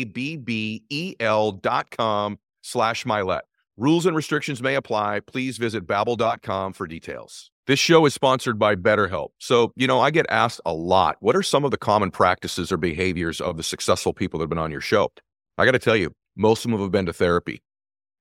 dot 1.52 1.92
com 1.92 2.40
slash 2.62 3.04
mylett. 3.06 3.42
Rules 3.78 4.06
and 4.06 4.16
restrictions 4.16 4.62
may 4.62 4.76
apply. 4.76 5.20
Please 5.20 5.58
visit 5.58 5.86
babbel.com 5.86 6.72
for 6.74 6.88
details. 6.88 7.52
This 7.68 7.80
show 7.80 8.06
is 8.06 8.14
sponsored 8.14 8.60
by 8.60 8.76
BetterHelp. 8.76 9.30
So, 9.40 9.74
you 9.76 9.88
know, 9.88 10.00
I 10.00 10.12
get 10.12 10.28
asked 10.30 10.62
a 10.66 10.74
lot, 10.74 11.18
what 11.20 11.36
are 11.36 11.42
some 11.44 11.66
of 11.66 11.72
the 11.72 11.78
common 11.78 12.12
practices 12.12 12.72
or 12.72 12.78
behaviors 12.78 13.42
of 13.42 13.58
the 13.58 13.64
successful 13.64 14.14
people 14.14 14.38
that 14.38 14.44
have 14.44 14.50
been 14.50 14.60
on 14.60 14.72
your 14.72 14.82
show? 14.82 15.10
I 15.58 15.66
got 15.66 15.72
to 15.72 15.80
tell 15.80 15.96
you, 15.96 16.14
most 16.38 16.64
of 16.64 16.72
them 16.72 16.80
have 16.80 16.92
been 16.92 17.08
to 17.08 17.14
therapy 17.14 17.64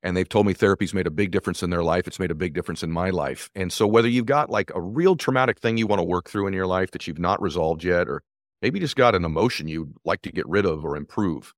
and 0.05 0.15
they've 0.17 0.29
told 0.29 0.47
me 0.47 0.53
therapy's 0.53 0.93
made 0.93 1.07
a 1.07 1.11
big 1.11 1.31
difference 1.31 1.63
in 1.63 1.71
their 1.71 1.83
life. 1.83 2.07
It's 2.07 2.21
made 2.21 2.31
a 2.31 2.35
big 2.37 2.53
difference 2.53 2.83
in 2.83 2.93
my 2.93 3.09
life. 3.09 3.51
And 3.55 3.73
so 3.73 3.87
whether 3.87 4.07
you've 4.07 4.27
got 4.27 4.51
like 4.51 4.71
a 4.75 4.81
real 4.81 5.17
traumatic 5.17 5.59
thing 5.59 5.79
you 5.79 5.87
want 5.87 5.99
to 5.99 6.05
work 6.05 6.29
through 6.29 6.47
in 6.47 6.53
your 6.53 6.67
life 6.67 6.91
that 6.91 7.07
you've 7.07 7.19
not 7.19 7.41
resolved 7.41 7.83
yet, 7.83 8.07
or 8.07 8.23
maybe 8.61 8.79
just 8.79 8.97
got 8.97 9.15
an 9.15 9.25
emotion 9.25 9.67
you'd 9.67 9.95
like 10.05 10.21
to 10.23 10.31
get 10.31 10.47
rid 10.47 10.67
of 10.67 10.85
or 10.85 10.97
improve. 10.97 11.55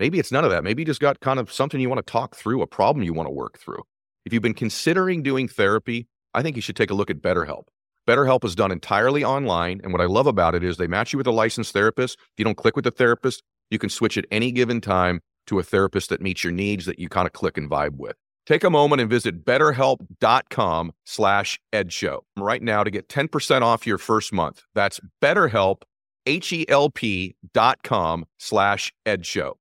Maybe 0.00 0.18
it's 0.18 0.32
none 0.32 0.44
of 0.44 0.50
that. 0.50 0.64
Maybe 0.64 0.82
you 0.82 0.86
just 0.86 1.00
got 1.00 1.20
kind 1.20 1.38
of 1.38 1.52
something 1.52 1.80
you 1.80 1.88
want 1.88 2.04
to 2.04 2.12
talk 2.12 2.34
through, 2.34 2.62
a 2.62 2.66
problem 2.66 3.04
you 3.04 3.14
want 3.14 3.28
to 3.28 3.32
work 3.32 3.58
through. 3.58 3.82
If 4.26 4.32
you've 4.32 4.42
been 4.42 4.54
considering 4.54 5.22
doing 5.22 5.46
therapy, 5.46 6.08
I 6.34 6.42
think 6.42 6.56
you 6.56 6.62
should 6.62 6.76
take 6.76 6.90
a 6.90 6.94
look 6.94 7.10
at 7.10 7.22
BetterHelp. 7.22 7.64
BetterHelp 8.08 8.44
is 8.44 8.56
done 8.56 8.72
entirely 8.72 9.22
online. 9.22 9.80
And 9.84 9.92
what 9.92 10.02
I 10.02 10.06
love 10.06 10.26
about 10.26 10.56
it 10.56 10.64
is 10.64 10.76
they 10.76 10.88
match 10.88 11.12
you 11.12 11.16
with 11.16 11.28
a 11.28 11.32
licensed 11.32 11.72
therapist. 11.72 12.18
If 12.18 12.38
you 12.38 12.44
don't 12.44 12.56
click 12.56 12.74
with 12.74 12.84
the 12.84 12.90
therapist, 12.90 13.44
you 13.70 13.78
can 13.78 13.88
switch 13.88 14.18
at 14.18 14.26
any 14.32 14.50
given 14.50 14.80
time 14.80 15.20
to 15.46 15.58
a 15.58 15.62
therapist 15.62 16.10
that 16.10 16.20
meets 16.20 16.44
your 16.44 16.52
needs 16.52 16.86
that 16.86 16.98
you 16.98 17.08
kind 17.08 17.26
of 17.26 17.32
click 17.32 17.56
and 17.56 17.70
vibe 17.70 17.96
with. 17.96 18.16
Take 18.46 18.64
a 18.64 18.70
moment 18.70 19.00
and 19.00 19.08
visit 19.08 19.44
betterhelp.com 19.44 20.92
slash 21.04 21.58
edshow 21.72 22.20
right 22.36 22.62
now 22.62 22.84
to 22.84 22.90
get 22.90 23.08
10% 23.08 23.62
off 23.62 23.86
your 23.86 23.98
first 23.98 24.32
month. 24.32 24.62
That's 24.74 25.00
betterhelp, 25.22 25.82
H-E-L-P 26.26 27.36
dot 27.52 27.82
com 27.82 28.26
slash 28.38 28.92
edshow. 29.06 29.54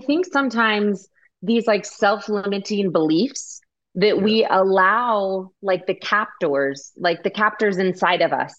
I 0.00 0.04
think 0.04 0.26
sometimes 0.26 1.08
these 1.42 1.66
like 1.66 1.84
self-limiting 1.84 2.92
beliefs 2.92 3.60
that 3.96 4.22
we 4.22 4.46
allow 4.48 5.50
like 5.62 5.86
the 5.86 5.94
captors, 5.94 6.92
like 6.96 7.22
the 7.22 7.30
captors 7.30 7.78
inside 7.78 8.20
of 8.20 8.32
us, 8.32 8.52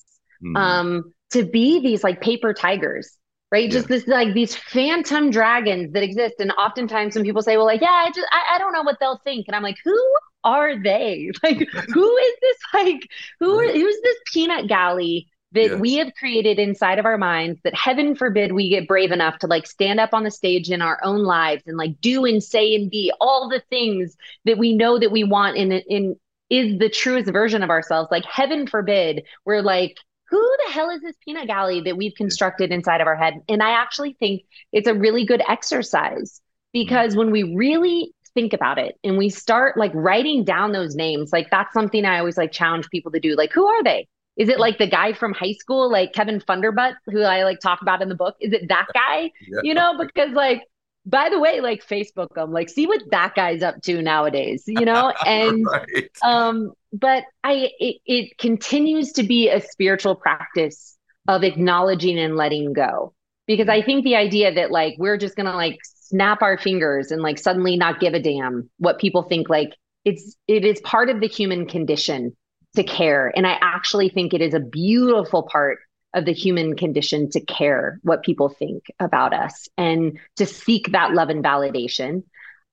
mm-hmm. 0.44 0.58
um, 0.58 1.14
to 1.32 1.46
be 1.46 1.80
these 1.80 2.04
like 2.04 2.22
paper 2.22 2.54
tigers 2.54 3.17
right? 3.52 3.66
Yeah. 3.66 3.72
Just 3.72 3.88
this 3.88 4.08
like 4.08 4.34
these 4.34 4.56
phantom 4.56 5.30
dragons 5.32 5.94
that 5.94 6.04
exist. 6.04 6.36
And 6.40 6.52
oftentimes 6.54 7.16
when 7.16 7.24
people 7.24 7.42
say, 7.42 7.58
well, 7.58 7.66
like, 7.66 7.82
yeah, 7.82 7.88
I 7.90 8.12
just 8.14 8.28
I, 8.32 8.56
I 8.56 8.58
don't 8.58 8.74
know 8.74 8.84
what 8.84 8.98
they'll 9.00 9.22
think. 9.24 9.48
And 9.48 9.56
I'm 9.56 9.64
like, 9.64 9.78
who 9.84 10.00
are 10.44 10.82
they? 10.82 11.32
Like, 11.44 11.60
who 11.60 12.18
is 12.18 12.34
this 12.42 12.58
like 12.74 13.10
who 13.40 13.60
are 13.60 13.72
who's 13.72 14.02
this 14.04 14.18
peanut 14.34 14.68
galley 14.68 15.28
that 15.54 15.80
we 15.80 15.96
have 15.96 16.14
created 16.20 16.60
inside 16.60 17.00
of 17.00 17.06
our 17.06 17.18
minds 17.18 17.60
that 17.64 17.74
heaven 17.74 18.16
forbid 18.16 18.52
we 18.52 18.70
get 18.70 18.88
brave 18.88 19.12
enough 19.12 19.40
to 19.40 19.48
like 19.48 19.66
stand 19.66 20.00
up 20.00 20.14
on 20.14 20.24
the 20.24 20.32
stage 20.32 20.70
in 20.70 20.82
our 20.82 21.00
own 21.04 21.24
lives 21.24 21.64
and 21.66 21.78
like 21.78 22.00
do 22.02 22.26
and 22.26 22.44
say 22.44 22.76
and 22.76 22.92
be 22.92 23.12
all 23.22 23.50
the 23.50 23.62
things 23.70 24.18
that 24.46 24.58
we 24.58 24.76
know 24.76 25.00
that 25.00 25.12
we 25.12 25.24
want 25.24 25.56
in 25.58 25.72
in 25.72 26.16
is 26.50 26.78
the 26.80 26.90
truest 26.90 27.32
version 27.32 27.64
of 27.64 27.70
ourselves 27.70 28.10
like 28.12 28.26
heaven 28.26 28.68
forbid 28.68 29.24
we're 29.46 29.62
like 29.62 29.98
who 30.30 30.56
the 30.66 30.72
hell 30.72 30.90
is 30.90 31.02
this 31.02 31.16
peanut 31.24 31.48
gallery 31.48 31.82
that 31.82 31.98
we've 31.98 32.16
constructed 32.16 32.72
inside 32.72 33.02
of 33.02 33.08
our 33.08 33.16
head? 33.16 33.36
And 33.48 33.64
I 33.64 33.72
actually 33.72 34.14
think 34.20 34.44
it's 34.72 34.88
a 34.88 34.94
really 34.94 35.26
good 35.26 35.42
exercise 35.48 36.42
because 36.74 37.16
when 37.16 37.32
we 37.32 37.44
really 37.56 38.14
think 38.34 38.54
about 38.54 38.78
it 38.78 38.96
and 39.04 39.18
we 39.18 39.30
start 39.30 39.78
like 39.78 39.92
writing 39.94 40.44
down 40.44 40.72
those 40.72 40.96
names, 40.96 41.32
like 41.32 41.50
that's 41.50 41.74
something 41.74 42.06
I 42.06 42.20
always 42.20 42.38
like 42.38 42.52
challenge 42.52 42.90
people 42.90 43.12
to 43.12 43.20
do. 43.20 43.36
Like, 43.36 43.52
who 43.54 43.66
are 43.66 43.84
they? 43.84 44.08
Is 44.36 44.50
it 44.50 44.60
like 44.60 44.78
the 44.78 44.88
guy 44.88 45.14
from 45.14 45.34
high 45.34 45.54
school, 45.54 45.92
like 45.92 46.14
Kevin 46.14 46.40
Funderbutt, 46.40 46.94
who 47.08 47.22
I 47.22 47.44
like 47.44 47.60
talk 47.60 47.82
about 47.82 48.02
in 48.02 48.10
the 48.10 48.16
book? 48.16 48.36
Is 48.40 48.54
it 48.54 48.68
that 48.70 48.86
guy? 48.94 49.32
Yeah. 49.48 49.62
You 49.64 49.74
know, 49.74 49.98
because 49.98 50.32
like 50.32 50.62
by 51.08 51.30
the 51.30 51.40
way, 51.40 51.62
like 51.62 51.86
Facebook 51.88 52.36
them, 52.36 52.52
like 52.52 52.70
see 52.70 52.86
what 52.86 53.02
that 53.12 53.34
guy's 53.34 53.64
up 53.64 53.82
to 53.84 54.02
nowadays, 54.02 54.64
you 54.68 54.86
know? 54.86 55.14
And 55.26 55.66
right. 55.66 56.10
um, 56.22 56.74
but 56.94 57.24
I 57.44 57.72
it, 57.80 57.98
it 58.06 58.38
continues 58.38 59.14
to 59.14 59.24
be 59.24 59.50
a 59.50 59.62
spiritual 59.62 60.16
practice 60.16 60.98
of 61.28 61.44
acknowledging 61.44 62.18
and 62.18 62.36
letting 62.36 62.74
go. 62.74 63.14
Because 63.46 63.70
I 63.70 63.82
think 63.82 64.04
the 64.04 64.16
idea 64.16 64.54
that 64.54 64.72
like 64.72 64.96
we're 64.98 65.18
just 65.18 65.36
gonna 65.36 65.56
like 65.56 65.80
snap 65.84 66.42
our 66.42 66.58
fingers 66.58 67.12
and 67.12 67.22
like 67.22 67.38
suddenly 67.38 67.78
not 67.78 68.00
give 68.00 68.14
a 68.14 68.20
damn 68.20 68.70
what 68.78 69.00
people 69.00 69.24
think, 69.24 69.50
like 69.50 69.74
it's 70.06 70.36
it 70.48 70.66
is 70.66 70.80
part 70.82 71.10
of 71.10 71.20
the 71.20 71.28
human 71.28 71.68
condition 71.68 72.36
to 72.76 72.84
care. 72.84 73.32
And 73.36 73.46
I 73.46 73.58
actually 73.62 74.10
think 74.10 74.34
it 74.34 74.42
is 74.42 74.54
a 74.54 74.60
beautiful 74.60 75.44
part 75.44 75.80
of 76.14 76.26
the 76.26 76.34
human 76.34 76.76
condition 76.76 77.30
to 77.32 77.42
care 77.42 78.00
what 78.04 78.24
people 78.24 78.50
think 78.50 78.86
about 79.00 79.34
us 79.34 79.68
and 79.78 80.18
to 80.38 80.46
seek 80.46 80.92
that 80.92 81.14
love 81.14 81.30
and 81.30 81.44
validation. 81.44 82.24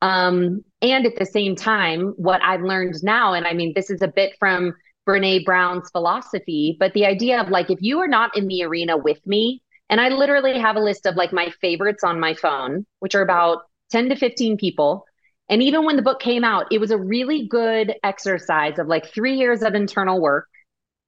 Um, 0.01 0.65
and 0.85 1.07
at 1.07 1.17
the 1.17 1.27
same 1.27 1.57
time, 1.57 2.15
what 2.17 2.43
I've 2.43 2.63
learned 2.63 3.03
now, 3.03 3.33
and 3.35 3.47
I 3.47 3.55
mean, 3.55 3.73
this 3.75 3.91
is 3.91 4.03
a 4.03 4.09
bit 4.09 4.35
from 4.39 4.75
Brene 5.09 5.45
Brown's 5.45 5.91
philosophy, 5.91 6.77
but 6.79 6.93
the 6.93 7.07
idea 7.07 7.41
of 7.41 7.49
like, 7.49 7.71
if 7.71 7.81
you 7.81 8.01
are 8.01 8.09
not 8.09 8.37
in 8.37 8.49
the 8.49 8.63
arena 8.65 8.97
with 8.97 9.25
me, 9.27 9.63
and 9.91 10.01
I 10.01 10.09
literally 10.09 10.59
have 10.59 10.77
a 10.77 10.81
list 10.81 11.07
of 11.07 11.17
like 11.17 11.33
my 11.33 11.51
favorites 11.61 12.05
on 12.05 12.21
my 12.21 12.35
phone, 12.35 12.87
which 13.01 13.15
are 13.15 13.23
about 13.23 13.63
10 13.91 14.11
to 14.11 14.17
15 14.17 14.57
people. 14.57 15.05
And 15.49 15.63
even 15.63 15.85
when 15.85 15.97
the 15.97 16.03
book 16.03 16.21
came 16.21 16.43
out, 16.45 16.67
it 16.71 16.81
was 16.81 16.91
a 16.91 16.99
really 16.99 17.47
good 17.49 17.95
exercise 18.03 18.79
of 18.79 18.87
like 18.87 19.13
three 19.13 19.37
years 19.37 19.63
of 19.63 19.75
internal 19.75 20.21
work 20.21 20.49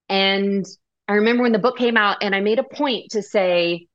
and 0.09 0.65
I 1.09 1.15
remember 1.15 1.43
when 1.43 1.53
the 1.53 1.59
book 1.59 1.79
came 1.79 1.97
out 1.97 2.19
and 2.21 2.35
I 2.35 2.41
made 2.41 2.59
a 2.59 2.65
point 2.65 3.13
to 3.13 3.23
say, 3.23 3.87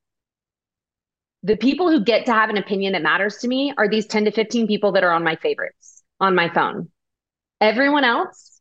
the 1.42 1.56
people 1.56 1.90
who 1.90 2.04
get 2.04 2.26
to 2.26 2.32
have 2.32 2.50
an 2.50 2.56
opinion 2.56 2.92
that 2.92 3.02
matters 3.02 3.38
to 3.38 3.48
me 3.48 3.74
are 3.76 3.88
these 3.88 4.06
10 4.06 4.26
to 4.26 4.30
15 4.30 4.66
people 4.66 4.92
that 4.92 5.04
are 5.04 5.10
on 5.10 5.24
my 5.24 5.36
favorites 5.36 6.02
on 6.20 6.34
my 6.34 6.48
phone. 6.48 6.88
Everyone 7.60 8.04
else 8.04 8.60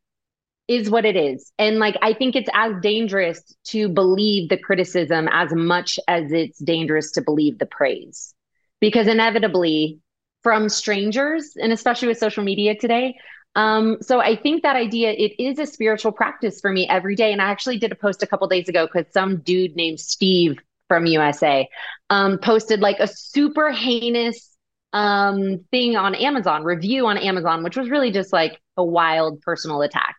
is 0.68 0.90
what 0.90 1.06
it 1.06 1.16
is. 1.16 1.52
And 1.60 1.80
like, 1.80 1.98
I 2.02 2.14
think 2.14 2.36
it's 2.36 2.50
as 2.54 2.74
dangerous 2.82 3.42
to 3.66 3.90
believe 3.90 4.50
the 4.50 4.58
criticism 4.58 5.28
as 5.32 5.54
much 5.54 6.00
as 6.08 6.32
it's 6.32 6.60
dangerous 6.60 7.12
to 7.14 7.22
believe 7.22 7.60
the 7.60 7.66
praise. 7.66 8.34
Because 8.80 9.08
inevitably, 9.08 10.00
from 10.42 10.70
strangers, 10.70 11.56
and 11.62 11.72
especially 11.72 12.08
with 12.08 12.18
social 12.18 12.44
media 12.44 12.76
today, 12.76 13.16
um, 13.56 13.98
so 14.02 14.22
I 14.22 14.36
think 14.36 14.64
that 14.64 14.76
idea 14.76 15.12
it 15.12 15.34
is 15.38 15.60
a 15.60 15.66
spiritual 15.66 16.14
practice 16.14 16.62
for 16.62 16.72
me 16.72 16.88
every 16.88 17.16
day. 17.16 17.32
And 17.32 17.42
I 17.42 17.52
actually 17.52 17.78
did 17.78 17.92
a 17.92 17.96
post 17.96 18.24
a 18.24 18.28
couple 18.28 18.48
days 18.48 18.70
ago 18.70 18.88
because 18.88 19.12
some 19.14 19.42
dude 19.42 19.76
named 19.76 20.00
Steve 20.00 20.58
from 20.92 21.06
USA 21.06 21.70
um, 22.10 22.38
posted 22.38 22.82
like 22.82 23.00
a 23.00 23.08
super 23.08 23.72
heinous 23.72 24.50
um, 24.92 25.64
thing 25.72 25.96
on 25.96 26.16
Amazon, 26.16 26.66
review 26.66 27.08
on 27.08 27.18
Amazon, 27.18 27.64
which 27.64 27.78
was 27.78 27.90
really 27.90 28.12
just 28.12 28.34
like 28.34 28.60
a 28.76 28.84
wild 28.84 29.40
personal 29.40 29.84
attack. 29.84 30.18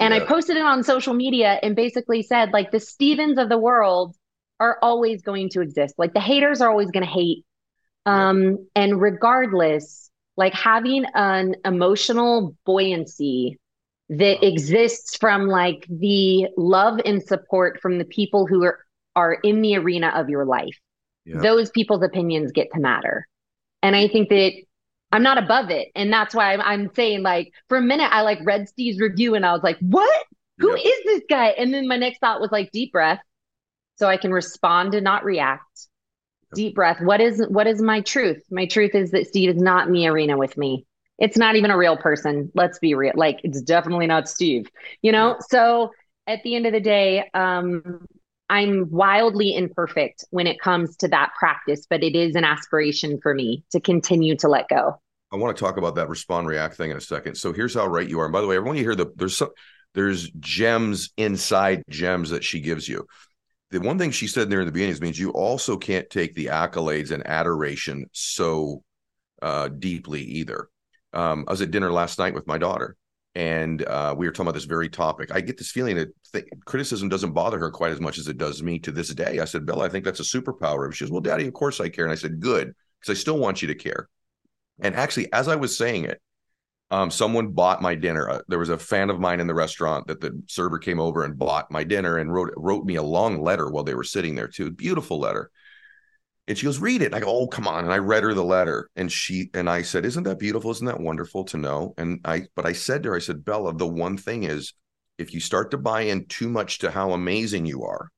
And 0.00 0.12
yeah. 0.12 0.22
I 0.22 0.26
posted 0.26 0.56
it 0.56 0.64
on 0.64 0.82
social 0.82 1.14
media 1.14 1.60
and 1.62 1.76
basically 1.76 2.24
said, 2.24 2.50
like, 2.52 2.72
the 2.72 2.80
Stevens 2.80 3.38
of 3.38 3.48
the 3.48 3.58
world 3.58 4.16
are 4.58 4.76
always 4.82 5.22
going 5.22 5.50
to 5.50 5.60
exist. 5.60 5.94
Like, 5.98 6.14
the 6.14 6.20
haters 6.20 6.60
are 6.60 6.68
always 6.68 6.90
going 6.90 7.06
to 7.06 7.12
hate. 7.12 7.44
Um, 8.04 8.42
yeah. 8.42 8.56
And 8.74 9.00
regardless, 9.00 10.10
like 10.36 10.52
having 10.52 11.04
an 11.14 11.54
emotional 11.64 12.56
buoyancy 12.66 13.60
that 14.08 14.44
exists 14.44 15.16
from 15.16 15.46
like 15.46 15.86
the 15.88 16.48
love 16.56 16.98
and 17.04 17.22
support 17.22 17.78
from 17.80 17.98
the 17.98 18.04
people 18.04 18.48
who 18.48 18.64
are 18.64 18.80
are 19.18 19.32
in 19.32 19.62
the 19.62 19.76
arena 19.76 20.12
of 20.14 20.28
your 20.28 20.44
life. 20.44 20.78
Yeah. 21.24 21.40
Those 21.40 21.70
people's 21.70 22.04
opinions 22.04 22.52
get 22.52 22.68
to 22.72 22.78
matter. 22.78 23.26
And 23.82 23.96
I 23.96 24.06
think 24.06 24.28
that 24.28 24.52
I'm 25.10 25.24
not 25.24 25.38
above 25.38 25.70
it. 25.70 25.88
And 25.96 26.12
that's 26.12 26.36
why 26.36 26.52
I'm, 26.52 26.60
I'm, 26.60 26.94
saying, 26.94 27.22
like, 27.22 27.52
for 27.68 27.78
a 27.78 27.82
minute, 27.82 28.10
I 28.12 28.20
like 28.20 28.38
read 28.44 28.68
Steve's 28.68 29.00
review 29.00 29.34
and 29.34 29.44
I 29.44 29.52
was 29.52 29.64
like, 29.64 29.76
what? 29.80 30.24
Who 30.58 30.70
yep. 30.70 30.86
is 30.86 31.04
this 31.04 31.22
guy? 31.28 31.48
And 31.48 31.74
then 31.74 31.88
my 31.88 31.96
next 31.96 32.20
thought 32.20 32.40
was 32.40 32.52
like, 32.52 32.70
deep 32.70 32.92
breath. 32.92 33.20
So 33.96 34.06
I 34.06 34.18
can 34.18 34.30
respond 34.30 34.94
and 34.94 35.02
not 35.02 35.24
react. 35.24 35.88
Yep. 36.50 36.54
Deep 36.54 36.74
breath. 36.76 37.00
What 37.00 37.20
is 37.20 37.44
what 37.48 37.66
is 37.66 37.82
my 37.82 38.00
truth? 38.02 38.42
My 38.50 38.66
truth 38.66 38.94
is 38.94 39.10
that 39.10 39.26
Steve 39.26 39.50
is 39.50 39.60
not 39.60 39.88
in 39.88 39.92
the 39.92 40.06
arena 40.06 40.38
with 40.38 40.56
me. 40.56 40.86
It's 41.18 41.36
not 41.36 41.56
even 41.56 41.72
a 41.72 41.76
real 41.76 41.96
person. 41.96 42.52
Let's 42.54 42.78
be 42.78 42.94
real. 42.94 43.14
Like 43.16 43.40
it's 43.42 43.60
definitely 43.60 44.06
not 44.06 44.28
Steve. 44.28 44.68
You 45.02 45.10
know? 45.10 45.36
So 45.48 45.90
at 46.28 46.42
the 46.44 46.54
end 46.54 46.66
of 46.66 46.72
the 46.72 46.80
day, 46.80 47.28
um, 47.34 48.06
I'm 48.50 48.90
wildly 48.90 49.54
imperfect 49.54 50.24
when 50.30 50.46
it 50.46 50.60
comes 50.60 50.96
to 50.98 51.08
that 51.08 51.32
practice, 51.38 51.86
but 51.88 52.02
it 52.02 52.16
is 52.16 52.34
an 52.34 52.44
aspiration 52.44 53.20
for 53.20 53.34
me 53.34 53.64
to 53.72 53.80
continue 53.80 54.36
to 54.36 54.48
let 54.48 54.68
go. 54.68 55.00
I 55.30 55.36
want 55.36 55.56
to 55.56 55.62
talk 55.62 55.76
about 55.76 55.94
that 55.96 56.08
respond 56.08 56.46
react 56.46 56.76
thing 56.76 56.90
in 56.90 56.96
a 56.96 57.00
second. 57.00 57.34
So 57.34 57.52
here's 57.52 57.74
how 57.74 57.86
right 57.86 58.08
you 58.08 58.20
are. 58.20 58.24
And 58.24 58.32
by 58.32 58.40
the 58.40 58.46
way, 58.46 58.56
everyone 58.56 58.78
you 58.78 58.84
hear 58.84 58.94
the 58.94 59.12
there's 59.16 59.36
some 59.36 59.50
there's 59.94 60.30
gems 60.30 61.10
inside 61.16 61.82
gems 61.90 62.30
that 62.30 62.44
she 62.44 62.60
gives 62.60 62.88
you. 62.88 63.06
The 63.70 63.80
one 63.80 63.98
thing 63.98 64.10
she 64.10 64.26
said 64.26 64.48
there 64.48 64.60
in 64.60 64.66
the 64.66 64.72
beginning 64.72 64.92
is 64.92 65.00
means 65.00 65.18
you 65.18 65.30
also 65.30 65.76
can't 65.76 66.08
take 66.08 66.34
the 66.34 66.46
accolades 66.46 67.10
and 67.10 67.26
adoration 67.26 68.06
so 68.12 68.82
uh, 69.42 69.68
deeply 69.68 70.22
either. 70.22 70.68
Um, 71.12 71.44
I 71.46 71.52
was 71.52 71.60
at 71.60 71.70
dinner 71.70 71.92
last 71.92 72.18
night 72.18 72.34
with 72.34 72.46
my 72.46 72.58
daughter, 72.58 72.96
and 73.38 73.86
uh, 73.86 74.12
we 74.18 74.26
were 74.26 74.32
talking 74.32 74.48
about 74.48 74.54
this 74.54 74.64
very 74.64 74.88
topic. 74.88 75.30
I 75.32 75.40
get 75.40 75.56
this 75.58 75.70
feeling 75.70 75.94
that 75.94 76.08
th- 76.32 76.44
criticism 76.64 77.08
doesn't 77.08 77.34
bother 77.34 77.56
her 77.60 77.70
quite 77.70 77.92
as 77.92 78.00
much 78.00 78.18
as 78.18 78.26
it 78.26 78.36
does 78.36 78.64
me 78.64 78.80
to 78.80 78.90
this 78.90 79.14
day. 79.14 79.38
I 79.38 79.44
said, 79.44 79.64
Bella, 79.64 79.84
I 79.84 79.88
think 79.88 80.04
that's 80.04 80.18
a 80.18 80.24
superpower. 80.24 80.92
She 80.92 81.04
says, 81.04 81.12
Well, 81.12 81.20
Daddy, 81.20 81.46
of 81.46 81.54
course 81.54 81.80
I 81.80 81.88
care. 81.88 82.04
And 82.04 82.10
I 82.10 82.16
said, 82.16 82.40
Good, 82.40 82.74
because 82.98 83.16
I 83.16 83.20
still 83.20 83.38
want 83.38 83.62
you 83.62 83.68
to 83.68 83.76
care. 83.76 84.08
And 84.80 84.96
actually, 84.96 85.32
as 85.32 85.46
I 85.46 85.54
was 85.54 85.78
saying 85.78 86.06
it, 86.06 86.20
um, 86.90 87.12
someone 87.12 87.52
bought 87.52 87.80
my 87.80 87.94
dinner. 87.94 88.28
Uh, 88.28 88.40
there 88.48 88.58
was 88.58 88.70
a 88.70 88.78
fan 88.78 89.08
of 89.08 89.20
mine 89.20 89.38
in 89.38 89.46
the 89.46 89.54
restaurant 89.54 90.08
that 90.08 90.20
the 90.20 90.42
server 90.48 90.80
came 90.80 90.98
over 90.98 91.22
and 91.22 91.38
bought 91.38 91.70
my 91.70 91.84
dinner 91.84 92.18
and 92.18 92.34
wrote 92.34 92.52
wrote 92.56 92.84
me 92.84 92.96
a 92.96 93.02
long 93.04 93.40
letter 93.40 93.70
while 93.70 93.84
they 93.84 93.94
were 93.94 94.02
sitting 94.02 94.34
there 94.34 94.48
too. 94.48 94.72
Beautiful 94.72 95.20
letter. 95.20 95.52
And 96.48 96.56
she 96.56 96.64
goes, 96.64 96.78
read 96.78 97.02
it. 97.02 97.06
And 97.06 97.14
I 97.14 97.20
go, 97.20 97.28
oh, 97.28 97.46
come 97.46 97.68
on. 97.68 97.84
And 97.84 97.92
I 97.92 97.98
read 97.98 98.22
her 98.22 98.32
the 98.32 98.42
letter. 98.42 98.88
And 98.96 99.12
she 99.12 99.50
and 99.52 99.68
I 99.68 99.82
said, 99.82 100.06
Isn't 100.06 100.22
that 100.24 100.38
beautiful? 100.38 100.70
Isn't 100.70 100.86
that 100.86 100.98
wonderful 100.98 101.44
to 101.44 101.58
know? 101.58 101.92
And 101.98 102.20
I 102.24 102.46
but 102.56 102.64
I 102.64 102.72
said 102.72 103.02
to 103.02 103.10
her, 103.10 103.16
I 103.16 103.20
said, 103.20 103.44
Bella, 103.44 103.76
the 103.76 103.86
one 103.86 104.16
thing 104.16 104.44
is 104.44 104.72
if 105.18 105.34
you 105.34 105.40
start 105.40 105.70
to 105.72 105.78
buy 105.78 106.02
in 106.02 106.24
too 106.24 106.48
much 106.48 106.78
to 106.78 106.90
how 106.90 107.12
amazing 107.12 107.66
you 107.66 107.84
are, 107.84 108.10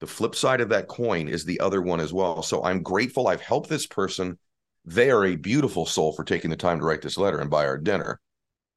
the 0.00 0.06
flip 0.06 0.34
side 0.34 0.60
of 0.60 0.68
that 0.68 0.88
coin 0.88 1.26
is 1.26 1.44
the 1.44 1.60
other 1.60 1.80
one 1.80 2.00
as 2.00 2.12
well. 2.12 2.42
So 2.42 2.62
I'm 2.62 2.82
grateful 2.82 3.28
I've 3.28 3.40
helped 3.40 3.70
this 3.70 3.86
person. 3.86 4.38
They 4.84 5.10
are 5.10 5.24
a 5.24 5.36
beautiful 5.36 5.86
soul 5.86 6.12
for 6.12 6.24
taking 6.24 6.50
the 6.50 6.56
time 6.56 6.80
to 6.80 6.84
write 6.84 7.00
this 7.00 7.16
letter 7.16 7.38
and 7.38 7.50
buy 7.50 7.66
our 7.66 7.78
dinner. 7.78 8.20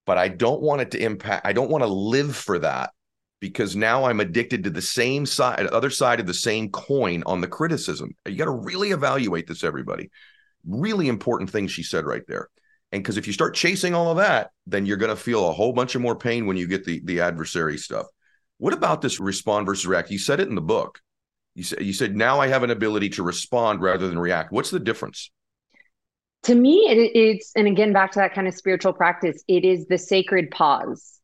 But 0.06 0.18
I 0.18 0.30
don't 0.30 0.62
want 0.62 0.82
it 0.82 0.92
to 0.92 1.04
impact, 1.04 1.46
I 1.46 1.52
don't 1.52 1.70
want 1.70 1.84
to 1.84 1.90
live 1.90 2.36
for 2.36 2.60
that 2.60 2.92
because 3.44 3.76
now 3.76 4.06
I'm 4.06 4.22
addicted 4.22 4.64
to 4.64 4.70
the 4.70 4.82
same 4.82 5.26
side, 5.26 5.66
other 5.66 5.90
side 5.90 6.22
of 6.22 6.26
the 6.26 6.34
same 6.34 6.70
coin 6.70 7.24
on 7.26 7.42
the 7.42 7.48
criticism. 7.50 8.16
You 8.26 8.38
got 8.38 8.46
to 8.46 8.52
really 8.52 8.92
evaluate 8.92 9.48
this, 9.48 9.66
everybody. 9.66 10.12
Really 10.66 11.10
important 11.10 11.50
thing 11.50 11.68
she 11.68 11.84
said 11.84 12.06
right 12.06 12.22
there. 12.26 12.48
And 12.94 13.04
because 13.04 13.18
if 13.18 13.28
you 13.28 13.34
start 13.34 13.54
chasing 13.54 13.94
all 13.94 14.12
of 14.12 14.16
that, 14.16 14.52
then 14.66 14.86
you're 14.86 14.96
going 14.96 15.14
to 15.14 15.22
feel 15.22 15.50
a 15.50 15.52
whole 15.52 15.74
bunch 15.74 15.94
of 15.94 16.02
more 16.02 16.16
pain 16.16 16.46
when 16.46 16.56
you 16.56 16.68
get 16.68 16.86
the 16.86 17.02
the 17.04 17.20
adversary 17.20 17.78
stuff. 17.78 18.06
What 18.60 18.72
about 18.72 19.02
this 19.02 19.20
respond 19.20 19.66
versus 19.66 19.86
react? 19.86 20.10
You 20.10 20.20
said 20.20 20.40
it 20.40 20.48
in 20.48 20.56
the 20.56 20.62
book. 20.62 21.02
You 21.54 21.66
said 21.66 21.82
you 21.82 21.92
said 21.92 22.16
now 22.16 22.40
I 22.40 22.48
have 22.48 22.64
an 22.64 22.72
ability 22.72 23.10
to 23.10 23.24
respond 23.24 23.82
rather 23.82 24.08
than 24.08 24.18
react. 24.18 24.54
What's 24.54 24.72
the 24.72 24.80
difference? 24.80 25.32
To 26.44 26.56
me, 26.56 26.88
it, 26.88 27.12
it's 27.14 27.52
and 27.58 27.68
again 27.68 27.92
back 27.92 28.14
to 28.14 28.20
that 28.20 28.34
kind 28.34 28.48
of 28.48 28.54
spiritual 28.54 28.94
practice. 28.94 29.44
It 29.50 29.66
is 29.66 29.86
the 29.88 29.98
sacred 29.98 30.50
pause 30.50 31.20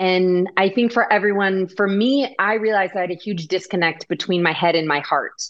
and 0.00 0.50
I 0.56 0.68
think 0.68 0.92
for 0.92 1.10
everyone, 1.12 1.68
for 1.68 1.86
me, 1.86 2.34
I 2.38 2.54
realized 2.54 2.96
I 2.96 3.02
had 3.02 3.10
a 3.10 3.14
huge 3.14 3.46
disconnect 3.48 4.08
between 4.08 4.42
my 4.42 4.52
head 4.52 4.74
and 4.74 4.88
my 4.88 5.00
heart. 5.00 5.42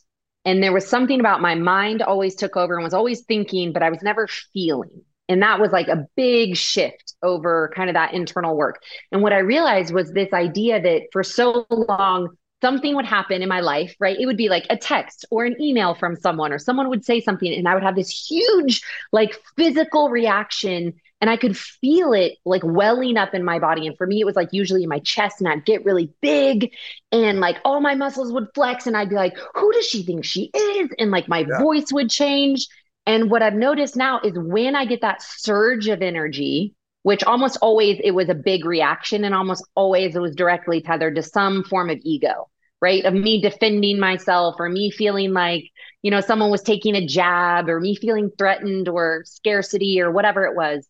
And 0.45 0.63
there 0.63 0.73
was 0.73 0.87
something 0.87 1.21
about 1.21 1.41
my 1.41 1.55
mind 1.55 2.03
always 2.03 2.35
took 2.35 2.57
over 2.57 2.75
and 2.75 2.85
was 2.85 2.95
always 2.95 3.23
thinking, 3.23 3.73
but 3.73 3.83
I 3.83 3.91
was 3.91 4.03
never 4.03 4.29
feeling. 4.53 5.03
And 5.29 5.41
that 5.43 5.59
was 5.59 5.73
like 5.73 5.89
a 5.89 6.07
big 6.17 6.57
shift 6.57 7.15
over 7.23 7.73
kind 7.75 7.89
of 7.89 7.95
that 7.95 8.13
internal 8.13 8.55
work. 8.55 8.83
And 9.11 9.23
what 9.23 9.33
I 9.33 9.39
realized 9.39 9.95
was 9.95 10.13
this 10.13 10.35
idea 10.35 10.83
that 10.83 11.05
for 11.13 11.23
so 11.23 11.67
long, 11.71 12.37
something 12.61 12.95
would 12.95 13.07
happen 13.07 13.43
in 13.43 13.49
my 13.49 13.61
life, 13.61 13.97
right? 13.99 14.19
It 14.19 14.27
would 14.27 14.37
be 14.37 14.51
like 14.51 14.67
a 14.69 14.77
text 14.77 15.25
or 15.31 15.47
an 15.47 15.61
email 15.61 15.95
from 15.95 16.17
someone, 16.17 16.53
or 16.53 16.59
someone 16.59 16.91
would 16.91 17.05
say 17.05 17.21
something, 17.21 17.53
and 17.53 17.67
I 17.67 17.75
would 17.75 17.83
have 17.83 17.97
this 17.97 18.11
huge, 18.11 18.83
like, 19.13 19.39
physical 19.57 20.11
reaction 20.11 20.95
and 21.25 21.31
I 21.31 21.39
could 21.39 21.57
feel 21.57 22.13
it 22.13 22.37
like 22.45 22.61
welling 22.63 23.17
up 23.17 23.33
in 23.33 23.47
my 23.47 23.59
body. 23.59 23.87
And 23.87 23.97
for 23.97 24.07
me, 24.07 24.21
it 24.21 24.27
was 24.27 24.37
like 24.37 24.51
usually 24.53 24.83
in 24.83 24.91
my 24.91 24.99
chest, 24.99 25.41
and 25.41 25.49
I'd 25.49 25.65
get 25.65 25.83
really 25.83 26.13
big, 26.21 26.75
and 27.13 27.41
like 27.41 27.57
all 27.65 27.81
my 27.81 27.95
muscles 27.95 28.31
would 28.31 28.49
flex, 28.55 28.87
and 28.87 28.95
I'd 28.95 29.09
be 29.09 29.15
like, 29.15 29.35
"Who 29.55 29.73
does 29.73 29.87
she 29.87 30.03
think 30.03 30.27
she 30.27 30.51
is?" 30.55 30.91
And 30.99 31.11
like 31.11 31.27
my 31.27 31.47
yeah. 31.49 31.63
voice 31.63 31.87
would 31.93 32.11
change. 32.11 32.69
And 33.07 33.31
what 33.31 33.41
I've 33.41 33.55
noticed 33.55 33.97
now 33.97 34.21
is 34.23 34.35
when 34.37 34.77
I 34.77 34.85
get 34.85 35.01
that 35.01 35.23
surge 35.23 35.89
of 35.89 36.03
energy, 36.03 36.75
which 37.05 37.25
almost 37.25 37.57
always 37.63 37.99
it 38.05 38.11
was 38.11 38.29
a 38.29 38.35
big 38.35 38.67
reaction, 38.67 39.25
and 39.25 39.35
almost 39.35 39.67
always 39.75 40.15
it 40.15 40.21
was 40.21 40.37
directly 40.37 40.83
tethered 40.83 41.15
to 41.15 41.23
some 41.23 41.65
form 41.65 41.89
of 41.89 41.97
ego, 42.03 42.51
right? 42.83 43.03
Of 43.03 43.15
me 43.15 43.41
defending 43.41 43.99
myself 43.99 44.57
or 44.59 44.69
me 44.69 44.91
feeling 44.91 45.33
like, 45.33 45.71
you 46.03 46.11
know, 46.11 46.21
someone 46.21 46.51
was 46.51 46.63
taking 46.63 46.95
a 46.97 47.07
jab 47.07 47.71
or 47.71 47.81
me 47.81 47.97
feeling 47.97 48.31
threatened 48.37 48.91
or 48.91 49.23
scarcity 49.25 50.03
or 50.03 50.11
whatever 50.11 50.45
it 50.45 50.55
was 50.55 50.87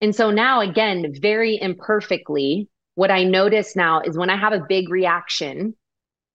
and 0.00 0.14
so 0.14 0.30
now, 0.30 0.60
again, 0.60 1.14
very 1.20 1.58
imperfectly, 1.60 2.68
what 2.94 3.10
I 3.10 3.24
notice 3.24 3.76
now 3.76 4.00
is 4.00 4.16
when 4.16 4.30
I 4.30 4.36
have 4.36 4.52
a 4.52 4.64
big 4.68 4.90
reaction, 4.90 5.74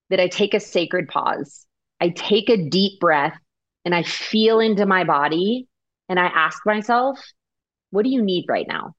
that 0.10 0.19
I 0.19 0.28
take 0.28 0.54
a 0.54 0.60
sacred 0.60 1.08
pause, 1.08 1.65
I 1.99 2.10
take 2.10 2.49
a 2.49 2.69
deep 2.69 2.99
breath, 2.99 3.38
and 3.84 3.93
I 3.93 4.04
feel 4.04 4.60
into 4.60 4.86
my 4.86 5.04
body 5.04 5.67
and 6.10 6.19
I 6.19 6.25
ask 6.25 6.65
myself, 6.65 7.19
what 7.91 8.04
do 8.04 8.10
you 8.10 8.21
need 8.21 8.45
right 8.47 8.67
now? 8.67 8.95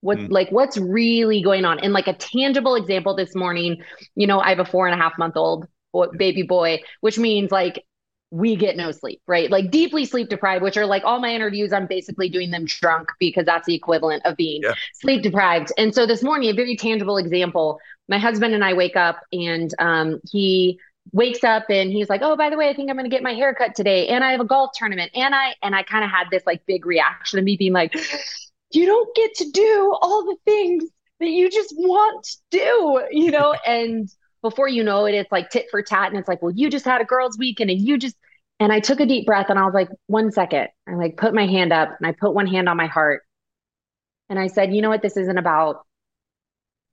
What 0.00 0.18
mm. 0.18 0.30
like 0.30 0.50
what's 0.50 0.78
really 0.78 1.42
going 1.42 1.64
on? 1.66 1.78
And 1.78 1.92
like 1.92 2.08
a 2.08 2.14
tangible 2.14 2.74
example 2.74 3.14
this 3.14 3.34
morning, 3.34 3.82
you 4.16 4.26
know, 4.26 4.40
I 4.40 4.48
have 4.48 4.58
a 4.58 4.64
four 4.64 4.86
and 4.88 4.98
a 4.98 5.02
half 5.02 5.18
month 5.18 5.36
old 5.36 5.66
boy, 5.92 6.06
baby 6.16 6.42
boy, 6.42 6.80
which 7.00 7.18
means 7.18 7.50
like 7.50 7.84
we 8.30 8.54
get 8.54 8.76
no 8.76 8.92
sleep, 8.92 9.20
right? 9.26 9.50
Like 9.50 9.70
deeply 9.70 10.04
sleep 10.04 10.28
deprived, 10.28 10.62
which 10.62 10.76
are 10.76 10.86
like 10.86 11.02
all 11.04 11.18
my 11.18 11.34
interviews, 11.34 11.72
I'm 11.72 11.86
basically 11.86 12.28
doing 12.28 12.50
them 12.50 12.64
drunk 12.64 13.10
because 13.18 13.44
that's 13.44 13.66
the 13.66 13.74
equivalent 13.74 14.24
of 14.24 14.36
being 14.36 14.62
yeah. 14.62 14.74
sleep 14.94 15.22
deprived. 15.22 15.72
And 15.76 15.94
so 15.94 16.06
this 16.06 16.22
morning, 16.22 16.48
a 16.50 16.54
very 16.54 16.76
tangible 16.76 17.16
example, 17.16 17.80
my 18.08 18.18
husband 18.18 18.54
and 18.54 18.64
I 18.64 18.74
wake 18.74 18.96
up 18.96 19.20
and 19.32 19.72
um, 19.80 20.20
he 20.30 20.78
wakes 21.12 21.42
up 21.42 21.64
and 21.70 21.90
he's 21.90 22.08
like, 22.08 22.22
Oh, 22.22 22.36
by 22.36 22.50
the 22.50 22.56
way, 22.56 22.68
I 22.68 22.74
think 22.74 22.88
I'm 22.88 22.96
gonna 22.96 23.08
get 23.08 23.22
my 23.22 23.34
hair 23.34 23.52
cut 23.52 23.74
today. 23.74 24.08
And 24.08 24.22
I 24.22 24.30
have 24.30 24.40
a 24.40 24.44
golf 24.44 24.70
tournament. 24.74 25.10
And 25.14 25.34
I 25.34 25.54
and 25.62 25.74
I 25.74 25.82
kind 25.82 26.04
of 26.04 26.10
had 26.10 26.28
this 26.30 26.44
like 26.46 26.64
big 26.66 26.86
reaction 26.86 27.38
of 27.38 27.44
me 27.44 27.56
being 27.56 27.72
like, 27.72 27.94
You 28.70 28.86
don't 28.86 29.14
get 29.16 29.34
to 29.36 29.50
do 29.50 29.96
all 30.00 30.24
the 30.24 30.36
things 30.44 30.84
that 31.18 31.28
you 31.28 31.50
just 31.50 31.74
want 31.76 32.24
to 32.24 32.36
do, 32.50 33.06
you 33.10 33.30
know? 33.30 33.54
and 33.66 34.08
before 34.42 34.68
you 34.68 34.82
know 34.84 35.06
it, 35.06 35.14
it's 35.14 35.32
like 35.32 35.50
tit 35.50 35.66
for 35.70 35.82
tat. 35.82 36.08
And 36.08 36.18
it's 36.18 36.28
like, 36.28 36.42
well, 36.42 36.52
you 36.54 36.70
just 36.70 36.84
had 36.84 37.00
a 37.00 37.04
girls' 37.04 37.38
weekend 37.38 37.70
and 37.70 37.80
you 37.80 37.98
just, 37.98 38.16
And 38.60 38.70
I 38.70 38.80
took 38.80 39.00
a 39.00 39.06
deep 39.06 39.24
breath 39.24 39.46
and 39.48 39.58
I 39.58 39.64
was 39.64 39.72
like, 39.72 39.88
one 40.06 40.30
second. 40.30 40.68
I 40.86 40.94
like 40.94 41.16
put 41.16 41.34
my 41.34 41.46
hand 41.46 41.72
up 41.72 41.96
and 41.98 42.06
I 42.06 42.12
put 42.12 42.34
one 42.34 42.46
hand 42.46 42.68
on 42.68 42.76
my 42.76 42.86
heart. 42.86 43.22
And 44.28 44.38
I 44.38 44.48
said, 44.48 44.74
you 44.74 44.82
know 44.82 44.90
what? 44.90 45.00
This 45.02 45.16
isn't 45.16 45.38
about, 45.38 45.86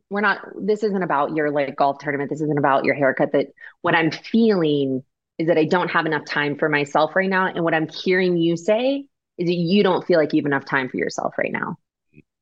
we're 0.09 0.21
not, 0.21 0.39
this 0.59 0.83
isn't 0.83 1.03
about 1.03 1.35
your 1.35 1.51
like 1.51 1.75
golf 1.75 1.99
tournament. 1.99 2.29
This 2.29 2.39
isn't 2.41 2.57
about 2.57 2.85
your 2.85 2.95
haircut. 2.95 3.33
That 3.33 3.47
what 3.81 3.95
I'm 3.95 4.11
feeling 4.11 5.03
is 5.37 5.47
that 5.47 5.57
I 5.57 5.65
don't 5.65 5.91
have 5.91 6.05
enough 6.05 6.25
time 6.25 6.57
for 6.57 6.69
myself 6.69 7.15
right 7.15 7.29
now. 7.29 7.47
And 7.47 7.65
what 7.65 7.73
I'm 7.73 7.89
hearing 7.89 8.37
you 8.37 8.55
say 8.55 9.05
is 9.37 9.47
that 9.47 9.53
you 9.53 9.83
don't 9.83 10.07
feel 10.07 10.17
like 10.17 10.31
you 10.33 10.41
have 10.41 10.47
enough 10.47 10.65
time 10.65 10.87
for 10.87 10.97
yourself 10.97 11.37
right 11.37 11.51
now. 11.51 11.75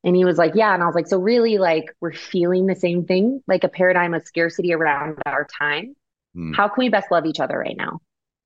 And 0.06 0.14
he 0.14 0.24
was 0.24 0.38
like, 0.38 0.52
Yeah. 0.54 0.72
And 0.72 0.82
I 0.82 0.86
was 0.86 0.94
like, 0.94 1.08
So 1.08 1.18
really, 1.18 1.58
like, 1.58 1.94
we're 2.00 2.12
feeling 2.12 2.66
the 2.66 2.76
same 2.76 3.04
thing, 3.04 3.42
like 3.46 3.64
a 3.64 3.68
paradigm 3.68 4.14
of 4.14 4.24
scarcity 4.24 4.72
around 4.72 5.18
our 5.26 5.46
time. 5.58 5.96
Hmm. 6.34 6.52
How 6.52 6.68
can 6.68 6.84
we 6.84 6.88
best 6.88 7.10
love 7.10 7.26
each 7.26 7.40
other 7.40 7.58
right 7.58 7.76
now? 7.76 7.98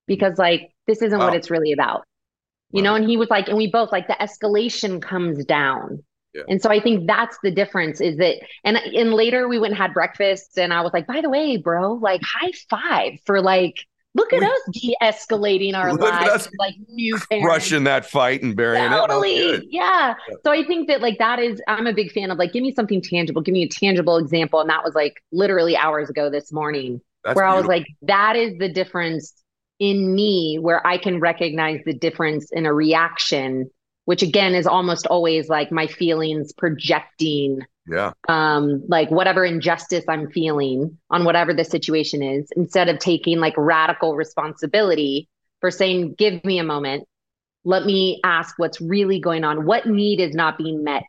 Because, 0.07 0.38
like, 0.38 0.73
this 0.87 1.03
isn't 1.03 1.18
wow. 1.18 1.27
what 1.27 1.37
it's 1.37 1.51
really 1.51 1.73
about, 1.73 2.05
you 2.73 2.83
wow. 2.83 2.90
know? 2.90 2.96
And 2.96 3.09
he 3.09 3.18
was 3.18 3.29
like, 3.29 3.49
And 3.49 3.59
we 3.59 3.70
both, 3.70 3.92
like, 3.92 4.09
the 4.09 4.16
escalation 4.18 5.03
comes 5.03 5.44
down. 5.44 6.03
Yeah. 6.33 6.42
And 6.49 6.62
so 6.62 6.70
I 6.70 6.81
think 6.81 7.07
that's 7.07 7.37
the 7.42 7.51
difference 7.51 8.01
is 8.01 8.16
that, 8.16 8.37
and 8.64 8.77
and 8.77 9.12
later 9.12 9.46
we 9.46 9.59
went 9.59 9.73
and 9.73 9.83
had 9.83 9.92
breakfast, 9.92 10.59
and 10.59 10.73
I 10.73 10.81
was 10.81 10.92
like, 10.94 11.07
by 11.07 11.20
the 11.20 11.29
way, 11.29 11.57
bro, 11.59 11.94
like 11.94 12.23
high 12.23 12.53
five 12.70 13.18
for 13.27 13.42
like 13.42 13.85
Look 14.14 14.33
at 14.33 14.40
we, 14.40 14.46
us 14.46 14.61
de-escalating 14.73 15.75
our 15.75 15.94
lives, 15.94 16.51
like 16.59 16.75
new 16.88 17.16
parents. 17.31 17.46
crushing 17.46 17.85
that 17.85 18.05
fight 18.05 18.42
and 18.42 18.57
burying 18.57 18.90
totally. 18.90 19.37
it. 19.37 19.64
Yeah. 19.70 20.14
yeah. 20.29 20.35
So 20.44 20.51
I 20.51 20.64
think 20.64 20.88
that 20.88 21.01
like 21.01 21.18
that 21.18 21.38
is, 21.38 21.62
I'm 21.68 21.87
a 21.87 21.92
big 21.92 22.11
fan 22.11 22.31
of 22.33 22.38
like, 22.38 22.53
give 22.53 22.62
me 22.62 22.75
something 22.75 23.01
tangible, 23.01 23.40
give 23.40 23.53
me 23.53 23.62
a 23.62 23.68
tangible 23.68 24.16
example, 24.16 24.61
and 24.61 24.68
that 24.68 24.83
was 24.83 24.94
like 24.96 25.23
literally 25.31 25.77
hours 25.77 26.11
ago 26.11 26.29
this 26.29 26.53
morning, 26.53 27.01
That's 27.23 27.37
where 27.37 27.44
beautiful. 27.44 27.57
I 27.57 27.61
was 27.61 27.68
like, 27.68 27.87
that 28.03 28.35
is 28.35 28.59
the 28.59 28.68
difference 28.68 29.33
in 29.79 30.12
me, 30.14 30.59
where 30.61 30.85
I 30.85 30.99
can 30.99 31.20
recognize 31.20 31.81
the 31.87 31.94
difference 31.94 32.51
in 32.51 32.66
a 32.66 32.75
reaction, 32.75 33.70
which 34.07 34.23
again 34.23 34.55
is 34.55 34.66
almost 34.66 35.07
always 35.07 35.49
like 35.49 35.70
my 35.70 35.87
feelings 35.87 36.53
projecting 36.53 37.61
yeah. 37.88 38.12
Um 38.29 38.83
like 38.88 39.11
whatever 39.11 39.45
injustice 39.45 40.05
i'm 40.09 40.31
feeling 40.31 40.99
on 41.11 41.25
whatever 41.25 41.55
the 41.55 41.64
situation 41.64 42.23
is 42.23 42.49
instead 42.57 42.88
of 42.88 42.99
taking 42.99 43.40
like 43.40 43.55
radical 43.57 44.16
responsibility 44.16 45.29
for 45.61 45.71
saying 45.71 46.14
give 46.14 46.45
me 46.45 46.59
a 46.59 46.64
moment. 46.64 47.07
Let 47.64 47.85
me 47.85 48.21
ask 48.25 48.59
what's 48.59 48.81
really 48.81 49.21
going 49.21 49.45
on. 49.45 49.66
What 49.66 49.87
need 49.87 50.21
is 50.21 50.35
not 50.35 50.57
being 50.57 50.83
met 50.83 51.03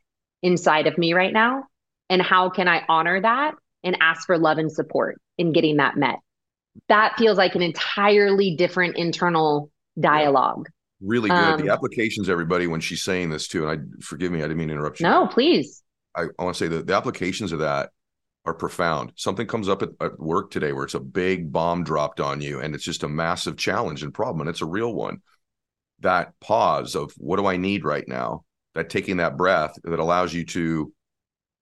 inside 0.43 0.87
of 0.87 0.97
me 0.97 1.13
right 1.13 1.31
now? 1.31 1.63
And 2.09 2.21
how 2.21 2.49
can 2.49 2.67
i 2.67 2.83
honor 2.89 3.21
that 3.21 3.55
and 3.83 3.97
ask 4.01 4.25
for 4.25 4.37
love 4.37 4.57
and 4.57 4.71
support 4.71 5.19
in 5.37 5.53
getting 5.53 5.77
that 5.77 5.95
met? 5.95 6.19
That 6.89 7.17
feels 7.17 7.37
like 7.37 7.55
an 7.55 7.61
entirely 7.61 8.55
different 8.55 8.97
internal 8.97 9.71
dialogue. 9.99 10.67
Yeah. 10.67 11.07
really 11.07 11.29
good. 11.29 11.37
Um, 11.37 11.61
the 11.65 11.71
applications 11.71 12.29
everybody 12.29 12.67
when 12.67 12.81
she's 12.81 13.01
saying 13.01 13.29
this 13.29 13.47
too 13.47 13.67
and 13.67 13.79
i 13.79 14.03
forgive 14.03 14.31
me 14.31 14.39
i 14.39 14.43
didn't 14.43 14.57
mean 14.57 14.67
to 14.67 14.73
interrupt 14.73 14.99
you. 14.99 15.05
No 15.05 15.27
please 15.27 15.81
I, 16.15 16.23
I 16.37 16.43
want 16.43 16.55
to 16.55 16.63
say 16.63 16.67
that 16.69 16.87
the 16.87 16.95
applications 16.95 17.51
of 17.51 17.59
that 17.59 17.89
are 18.45 18.53
profound. 18.53 19.11
Something 19.15 19.47
comes 19.47 19.69
up 19.69 19.83
at, 19.83 19.89
at, 19.99 20.19
work 20.19 20.51
today 20.51 20.71
where 20.73 20.83
it's 20.83 20.95
a 20.95 20.99
big 20.99 21.51
bomb 21.51 21.83
dropped 21.83 22.19
on 22.19 22.41
you 22.41 22.59
and 22.59 22.73
it's 22.73 22.83
just 22.83 23.03
a 23.03 23.09
massive 23.09 23.57
challenge 23.57 24.03
and 24.03 24.13
problem, 24.13 24.41
and 24.41 24.49
it's 24.49 24.61
a 24.61 24.65
real 24.65 24.93
one. 24.93 25.21
That 25.99 26.33
pause 26.39 26.95
of 26.95 27.13
what 27.17 27.37
do 27.37 27.45
I 27.45 27.57
need 27.57 27.85
right 27.85 28.07
now? 28.07 28.45
That 28.73 28.89
taking 28.89 29.17
that 29.17 29.37
breath 29.37 29.77
that 29.83 29.99
allows 29.99 30.33
you 30.33 30.45
to 30.45 30.91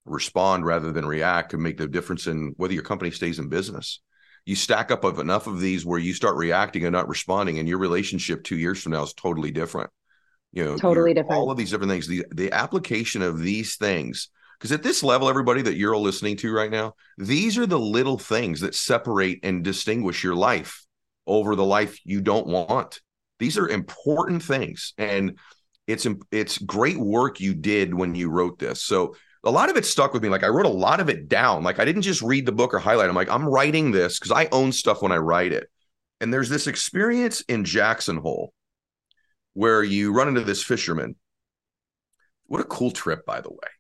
respond 0.05 0.65
rather 0.65 0.91
than 0.91 1.05
react 1.05 1.51
can 1.51 1.61
make 1.61 1.77
the 1.77 1.87
difference 1.87 2.27
in 2.27 2.53
whether 2.55 2.73
your 2.73 2.83
company 2.83 3.11
stays 3.11 3.39
in 3.39 3.49
business. 3.49 3.99
You 4.45 4.55
stack 4.55 4.89
up 4.89 5.03
of 5.03 5.19
enough 5.19 5.47
of 5.47 5.59
these 5.59 5.85
where 5.85 5.99
you 5.99 6.13
start 6.13 6.37
reacting 6.37 6.85
and 6.85 6.93
not 6.93 7.09
responding, 7.09 7.59
and 7.59 7.67
your 7.67 7.77
relationship 7.77 8.43
two 8.43 8.57
years 8.57 8.81
from 8.81 8.93
now 8.93 9.03
is 9.03 9.13
totally 9.13 9.51
different. 9.51 9.89
You 10.53 10.63
know, 10.63 10.77
totally 10.77 11.13
different. 11.13 11.37
All 11.37 11.51
of 11.51 11.57
these 11.57 11.71
different 11.71 11.91
things. 11.91 12.07
The 12.07 12.25
the 12.31 12.51
application 12.53 13.21
of 13.21 13.39
these 13.39 13.75
things 13.75 14.29
because 14.59 14.73
at 14.73 14.83
this 14.83 15.03
level, 15.03 15.29
everybody 15.29 15.61
that 15.61 15.77
you're 15.77 15.95
listening 15.95 16.35
to 16.37 16.53
right 16.53 16.69
now, 16.69 16.95
these 17.17 17.57
are 17.57 17.65
the 17.65 17.79
little 17.79 18.17
things 18.17 18.59
that 18.59 18.75
separate 18.75 19.39
and 19.43 19.63
distinguish 19.63 20.21
your 20.21 20.35
life 20.35 20.85
over 21.25 21.55
the 21.55 21.65
life 21.65 21.97
you 22.03 22.19
don't 22.19 22.47
want. 22.47 22.99
These 23.39 23.57
are 23.57 23.69
important 23.69 24.43
things. 24.43 24.93
And 24.97 25.37
it's 25.87 26.05
it's 26.31 26.57
great 26.57 26.97
work 26.97 27.39
you 27.39 27.53
did 27.53 27.93
when 27.93 28.15
you 28.15 28.29
wrote 28.29 28.59
this. 28.59 28.83
So 28.83 29.15
a 29.45 29.51
lot 29.51 29.69
of 29.69 29.77
it 29.77 29.85
stuck 29.85 30.13
with 30.13 30.21
me. 30.21 30.27
Like 30.29 30.43
I 30.43 30.49
wrote 30.49 30.65
a 30.65 30.69
lot 30.69 30.99
of 30.99 31.07
it 31.07 31.29
down. 31.29 31.63
Like 31.63 31.79
I 31.79 31.85
didn't 31.85 32.01
just 32.01 32.21
read 32.21 32.45
the 32.45 32.51
book 32.51 32.73
or 32.73 32.79
highlight. 32.79 33.07
I'm 33.09 33.15
like, 33.15 33.29
I'm 33.29 33.47
writing 33.47 33.91
this 33.91 34.19
because 34.19 34.33
I 34.33 34.49
own 34.51 34.73
stuff 34.73 35.01
when 35.01 35.13
I 35.13 35.17
write 35.17 35.53
it. 35.53 35.69
And 36.19 36.33
there's 36.33 36.49
this 36.49 36.67
experience 36.67 37.41
in 37.41 37.63
Jackson 37.63 38.17
Hole 38.17 38.53
where 39.53 39.81
you 39.81 40.11
run 40.13 40.27
into 40.27 40.41
this 40.41 40.61
fisherman. 40.61 41.15
What 42.47 42.59
a 42.59 42.65
cool 42.65 42.91
trip, 42.91 43.25
by 43.25 43.39
the 43.39 43.49
way. 43.49 43.78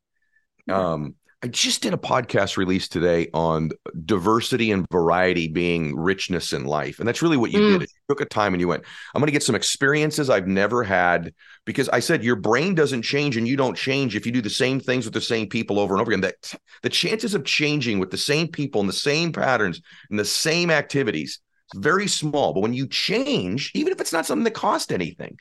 Um, 0.69 1.15
I 1.41 1.47
just 1.47 1.81
did 1.81 1.93
a 1.93 1.97
podcast 1.97 2.57
release 2.57 2.89
today 2.89 3.29
on 3.33 3.69
diversity 4.03 4.71
and 4.71 4.85
variety 4.91 5.47
being 5.47 5.95
richness 5.95 6.51
in 6.51 6.65
life. 6.65 6.99
And 6.99 7.07
that's 7.07 7.21
really 7.21 7.37
what 7.37 7.51
you 7.51 7.59
mm. 7.59 7.79
did. 7.79 7.81
You 7.83 7.87
took 8.09 8.19
a 8.19 8.25
time 8.25 8.53
and 8.53 8.59
you 8.59 8.67
went, 8.67 8.83
I'm 9.15 9.21
going 9.21 9.27
to 9.27 9.31
get 9.31 9.43
some 9.43 9.55
experiences 9.55 10.29
I've 10.29 10.47
never 10.47 10.83
had 10.83 11.33
because 11.65 11.87
I 11.89 12.01
said 12.01 12.25
your 12.25 12.35
brain 12.35 12.75
doesn't 12.75 13.03
change 13.03 13.37
and 13.37 13.47
you 13.47 13.55
don't 13.55 13.77
change 13.77 14.17
if 14.17 14.25
you 14.25 14.33
do 14.33 14.41
the 14.41 14.49
same 14.49 14.81
things 14.81 15.05
with 15.05 15.13
the 15.13 15.21
same 15.21 15.47
people 15.47 15.79
over 15.79 15.93
and 15.93 16.01
over 16.01 16.11
again. 16.11 16.21
That 16.21 16.59
the 16.81 16.89
chances 16.89 17.33
of 17.33 17.45
changing 17.45 17.99
with 17.99 18.11
the 18.11 18.17
same 18.17 18.49
people 18.49 18.81
and 18.81 18.89
the 18.89 18.93
same 18.93 19.31
patterns 19.31 19.81
and 20.09 20.19
the 20.19 20.25
same 20.25 20.69
activities 20.69 21.39
is 21.73 21.79
very 21.79 22.07
small. 22.07 22.53
But 22.53 22.61
when 22.61 22.73
you 22.73 22.85
change, 22.85 23.71
even 23.75 23.93
if 23.93 24.01
it's 24.01 24.11
not 24.11 24.25
something 24.25 24.43
that 24.43 24.51
cost 24.51 24.91
anything, 24.91 25.37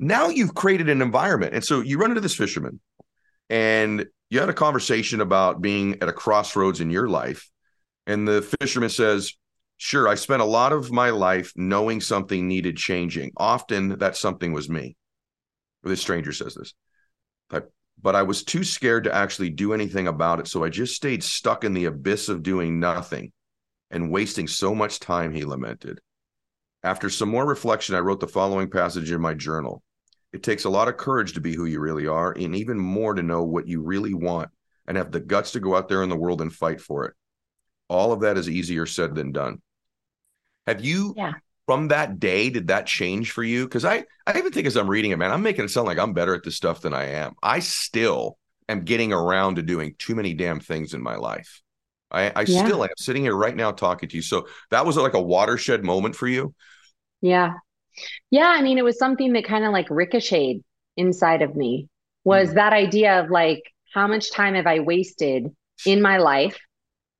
now 0.00 0.30
you've 0.30 0.56
created 0.56 0.88
an 0.88 1.00
environment. 1.00 1.54
And 1.54 1.64
so 1.64 1.80
you 1.80 1.96
run 1.96 2.10
into 2.10 2.20
this 2.20 2.34
fisherman 2.34 2.80
and 3.48 4.06
you 4.30 4.40
had 4.40 4.48
a 4.48 4.54
conversation 4.54 5.20
about 5.20 5.60
being 5.62 6.02
at 6.02 6.08
a 6.08 6.12
crossroads 6.12 6.80
in 6.80 6.90
your 6.90 7.08
life 7.08 7.50
and 8.06 8.26
the 8.26 8.42
fisherman 8.60 8.90
says 8.90 9.34
sure 9.76 10.08
i 10.08 10.14
spent 10.14 10.42
a 10.42 10.46
lot 10.46 10.72
of 10.72 10.90
my 10.90 11.10
life 11.10 11.52
knowing 11.56 12.00
something 12.00 12.48
needed 12.48 12.76
changing. 12.76 13.30
Often 13.36 13.98
that 13.98 14.16
something 14.16 14.52
was 14.52 14.68
me. 14.68 14.96
This 15.82 16.00
stranger 16.00 16.32
says 16.32 16.54
this 16.54 16.74
but 18.02 18.14
i 18.14 18.22
was 18.22 18.44
too 18.44 18.64
scared 18.64 19.04
to 19.04 19.14
actually 19.14 19.50
do 19.50 19.72
anything 19.72 20.06
about 20.06 20.40
it 20.40 20.46
so 20.46 20.64
i 20.64 20.68
just 20.68 20.94
stayed 20.94 21.22
stuck 21.22 21.64
in 21.64 21.74
the 21.74 21.86
abyss 21.86 22.28
of 22.28 22.42
doing 22.42 22.80
nothing 22.80 23.32
and 23.90 24.10
wasting 24.10 24.46
so 24.46 24.74
much 24.74 25.00
time 25.00 25.32
he 25.32 25.46
lamented. 25.46 25.98
After 26.82 27.08
some 27.08 27.28
more 27.28 27.46
reflection 27.46 27.94
i 27.94 28.00
wrote 28.00 28.20
the 28.20 28.28
following 28.28 28.70
passage 28.70 29.10
in 29.10 29.20
my 29.20 29.34
journal 29.34 29.82
it 30.32 30.42
takes 30.42 30.64
a 30.64 30.70
lot 30.70 30.88
of 30.88 30.96
courage 30.96 31.34
to 31.34 31.40
be 31.40 31.54
who 31.54 31.64
you 31.64 31.80
really 31.80 32.06
are, 32.06 32.32
and 32.32 32.54
even 32.54 32.78
more 32.78 33.14
to 33.14 33.22
know 33.22 33.44
what 33.44 33.66
you 33.66 33.82
really 33.82 34.14
want 34.14 34.50
and 34.86 34.96
have 34.96 35.12
the 35.12 35.20
guts 35.20 35.52
to 35.52 35.60
go 35.60 35.76
out 35.76 35.88
there 35.88 36.02
in 36.02 36.08
the 36.08 36.16
world 36.16 36.40
and 36.40 36.52
fight 36.52 36.80
for 36.80 37.06
it. 37.06 37.14
All 37.88 38.12
of 38.12 38.20
that 38.20 38.36
is 38.36 38.48
easier 38.48 38.86
said 38.86 39.14
than 39.14 39.32
done. 39.32 39.62
Have 40.66 40.84
you, 40.84 41.14
yeah. 41.16 41.32
from 41.66 41.88
that 41.88 42.20
day, 42.20 42.50
did 42.50 42.68
that 42.68 42.86
change 42.86 43.30
for 43.30 43.42
you? 43.42 43.64
Because 43.64 43.84
I, 43.84 44.04
I 44.26 44.36
even 44.36 44.52
think 44.52 44.66
as 44.66 44.76
I'm 44.76 44.90
reading 44.90 45.10
it, 45.12 45.18
man, 45.18 45.30
I'm 45.30 45.42
making 45.42 45.64
it 45.64 45.68
sound 45.68 45.86
like 45.86 45.98
I'm 45.98 46.12
better 46.12 46.34
at 46.34 46.42
this 46.42 46.56
stuff 46.56 46.82
than 46.82 46.92
I 46.92 47.06
am. 47.06 47.34
I 47.42 47.60
still 47.60 48.36
am 48.68 48.84
getting 48.84 49.12
around 49.12 49.56
to 49.56 49.62
doing 49.62 49.94
too 49.98 50.14
many 50.14 50.34
damn 50.34 50.60
things 50.60 50.92
in 50.92 51.02
my 51.02 51.16
life. 51.16 51.62
I, 52.10 52.30
I 52.34 52.40
yeah. 52.42 52.66
still 52.66 52.84
am 52.84 52.90
sitting 52.98 53.22
here 53.22 53.34
right 53.34 53.56
now 53.56 53.72
talking 53.72 54.08
to 54.08 54.16
you. 54.16 54.22
So 54.22 54.48
that 54.70 54.86
was 54.86 54.96
like 54.96 55.14
a 55.14 55.20
watershed 55.20 55.84
moment 55.84 56.16
for 56.16 56.26
you. 56.26 56.54
Yeah, 57.20 57.54
yeah, 58.30 58.48
I 58.48 58.62
mean, 58.62 58.78
it 58.78 58.84
was 58.84 58.98
something 58.98 59.32
that 59.32 59.44
kind 59.44 59.64
of 59.64 59.72
like 59.72 59.88
ricocheted 59.90 60.62
inside 60.96 61.42
of 61.42 61.56
me 61.56 61.88
was 62.24 62.50
mm 62.50 62.54
that 62.54 62.72
idea 62.72 63.20
of 63.20 63.30
like, 63.30 63.62
how 63.94 64.06
much 64.06 64.32
time 64.32 64.54
have 64.54 64.66
I 64.66 64.80
wasted 64.80 65.50
in 65.86 66.02
my 66.02 66.18
life 66.18 66.58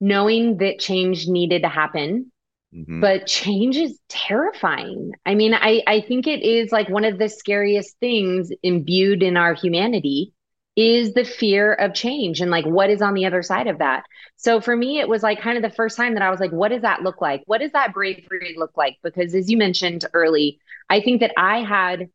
knowing 0.00 0.58
that 0.58 0.78
change 0.78 1.26
needed 1.26 1.62
to 1.62 1.68
happen? 1.68 2.30
Mm-hmm. 2.74 3.00
But 3.00 3.26
change 3.26 3.76
is 3.76 3.98
terrifying. 4.08 5.12
I 5.24 5.34
mean, 5.34 5.54
I, 5.54 5.82
I 5.86 6.02
think 6.02 6.26
it 6.26 6.42
is 6.42 6.70
like 6.70 6.90
one 6.90 7.04
of 7.04 7.18
the 7.18 7.28
scariest 7.28 7.96
things 7.98 8.50
imbued 8.62 9.22
in 9.22 9.38
our 9.38 9.54
humanity 9.54 10.34
is 10.76 11.14
the 11.14 11.24
fear 11.24 11.72
of 11.72 11.94
change 11.94 12.40
and 12.40 12.50
like 12.50 12.64
what 12.66 12.90
is 12.90 13.02
on 13.02 13.14
the 13.14 13.26
other 13.26 13.42
side 13.42 13.66
of 13.66 13.78
that. 13.78 14.04
So 14.36 14.60
for 14.60 14.76
me, 14.76 15.00
it 15.00 15.08
was 15.08 15.22
like 15.22 15.40
kind 15.40 15.56
of 15.56 15.62
the 15.62 15.74
first 15.74 15.96
time 15.96 16.14
that 16.14 16.22
I 16.22 16.30
was 16.30 16.38
like, 16.38 16.52
what 16.52 16.68
does 16.68 16.82
that 16.82 17.02
look 17.02 17.20
like? 17.20 17.42
What 17.46 17.58
does 17.58 17.72
that 17.72 17.92
bravery 17.92 18.54
look 18.56 18.76
like? 18.76 18.96
Because 19.02 19.34
as 19.34 19.50
you 19.50 19.56
mentioned 19.56 20.04
early, 20.12 20.60
I 20.90 21.00
think 21.00 21.20
that 21.20 21.32
I 21.36 21.62
had 21.62 22.08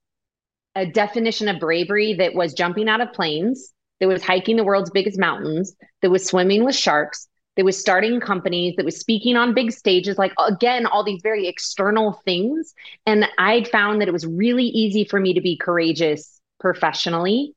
a 0.76 0.86
definition 0.86 1.48
of 1.48 1.60
bravery 1.60 2.14
that 2.16 2.34
was 2.34 2.54
jumping 2.54 2.90
out 2.90 3.02
of 3.02 3.14
planes, 3.14 3.74
that 4.00 4.08
was 4.08 4.24
hiking 4.24 4.56
the 4.56 4.64
world's 4.64 4.90
biggest 4.90 5.20
mountains, 5.20 5.76
that 6.02 6.10
was 6.10 6.26
swimming 6.26 6.64
with 6.66 6.76
sharks, 6.76 7.28
that 7.56 7.66
was 7.66 7.80
starting 7.80 8.20
companies, 8.20 8.76
that 8.76 8.86
was 8.86 9.00
speaking 9.00 9.36
on 9.36 9.54
big 9.54 9.72
stages, 9.72 10.18
like 10.18 10.34
again, 10.40 10.88
all 10.88 11.04
these 11.04 11.22
very 11.22 11.48
external 11.48 12.20
things. 12.26 12.74
And 13.06 13.28
I'd 13.38 13.68
found 13.68 14.02
that 14.02 14.08
it 14.08 14.14
was 14.14 14.26
really 14.26 14.66
easy 14.66 15.04
for 15.04 15.20
me 15.20 15.34
to 15.36 15.42
be 15.42 15.58
courageous 15.58 16.42
professionally 16.60 17.54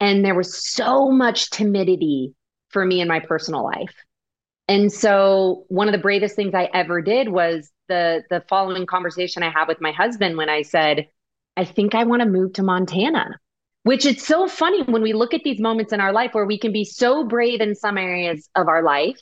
and 0.00 0.24
there 0.24 0.34
was 0.34 0.66
so 0.66 1.10
much 1.10 1.50
timidity 1.50 2.34
for 2.70 2.84
me 2.84 3.00
in 3.00 3.08
my 3.08 3.20
personal 3.20 3.62
life. 3.62 3.94
And 4.66 4.90
so 4.90 5.64
one 5.68 5.88
of 5.88 5.92
the 5.92 5.98
bravest 5.98 6.36
things 6.36 6.54
I 6.54 6.70
ever 6.72 7.02
did 7.02 7.28
was 7.28 7.70
the 7.90 8.22
the 8.30 8.42
following 8.48 8.86
conversation 8.86 9.42
I 9.42 9.50
had 9.50 9.68
with 9.68 9.82
my 9.82 9.92
husband 9.92 10.38
when 10.38 10.48
I 10.48 10.62
said, 10.62 11.08
I 11.56 11.66
think 11.66 11.94
I 11.94 12.04
want 12.04 12.22
to 12.22 12.28
move 12.28 12.54
to 12.54 12.62
Montana. 12.62 13.38
Which 13.82 14.04
it's 14.04 14.26
so 14.26 14.46
funny 14.46 14.82
when 14.82 15.02
we 15.02 15.14
look 15.14 15.32
at 15.32 15.42
these 15.42 15.58
moments 15.58 15.92
in 15.92 16.00
our 16.00 16.12
life 16.12 16.34
where 16.34 16.46
we 16.46 16.58
can 16.58 16.72
be 16.72 16.84
so 16.84 17.24
brave 17.24 17.60
in 17.60 17.74
some 17.74 17.96
areas 17.96 18.48
of 18.54 18.68
our 18.68 18.82
life 18.82 19.18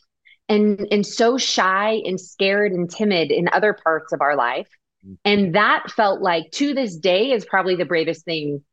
and 0.49 0.87
and 0.91 1.07
so 1.07 1.39
shy 1.39 2.01
and 2.05 2.21
scared 2.21 2.73
and 2.73 2.91
timid 2.91 3.31
in 3.31 3.49
other 3.53 3.73
parts 3.73 4.13
of 4.13 4.21
our 4.21 4.37
life. 4.37 4.69
Mm-hmm. 5.05 5.15
And 5.25 5.55
that 5.55 5.91
felt 5.91 6.21
like 6.21 6.51
to 6.53 6.75
this 6.75 6.97
day 6.97 7.33
is 7.33 7.45
probably 7.45 7.77
the 7.77 7.85
bravest 7.85 8.25
thing 8.25 8.65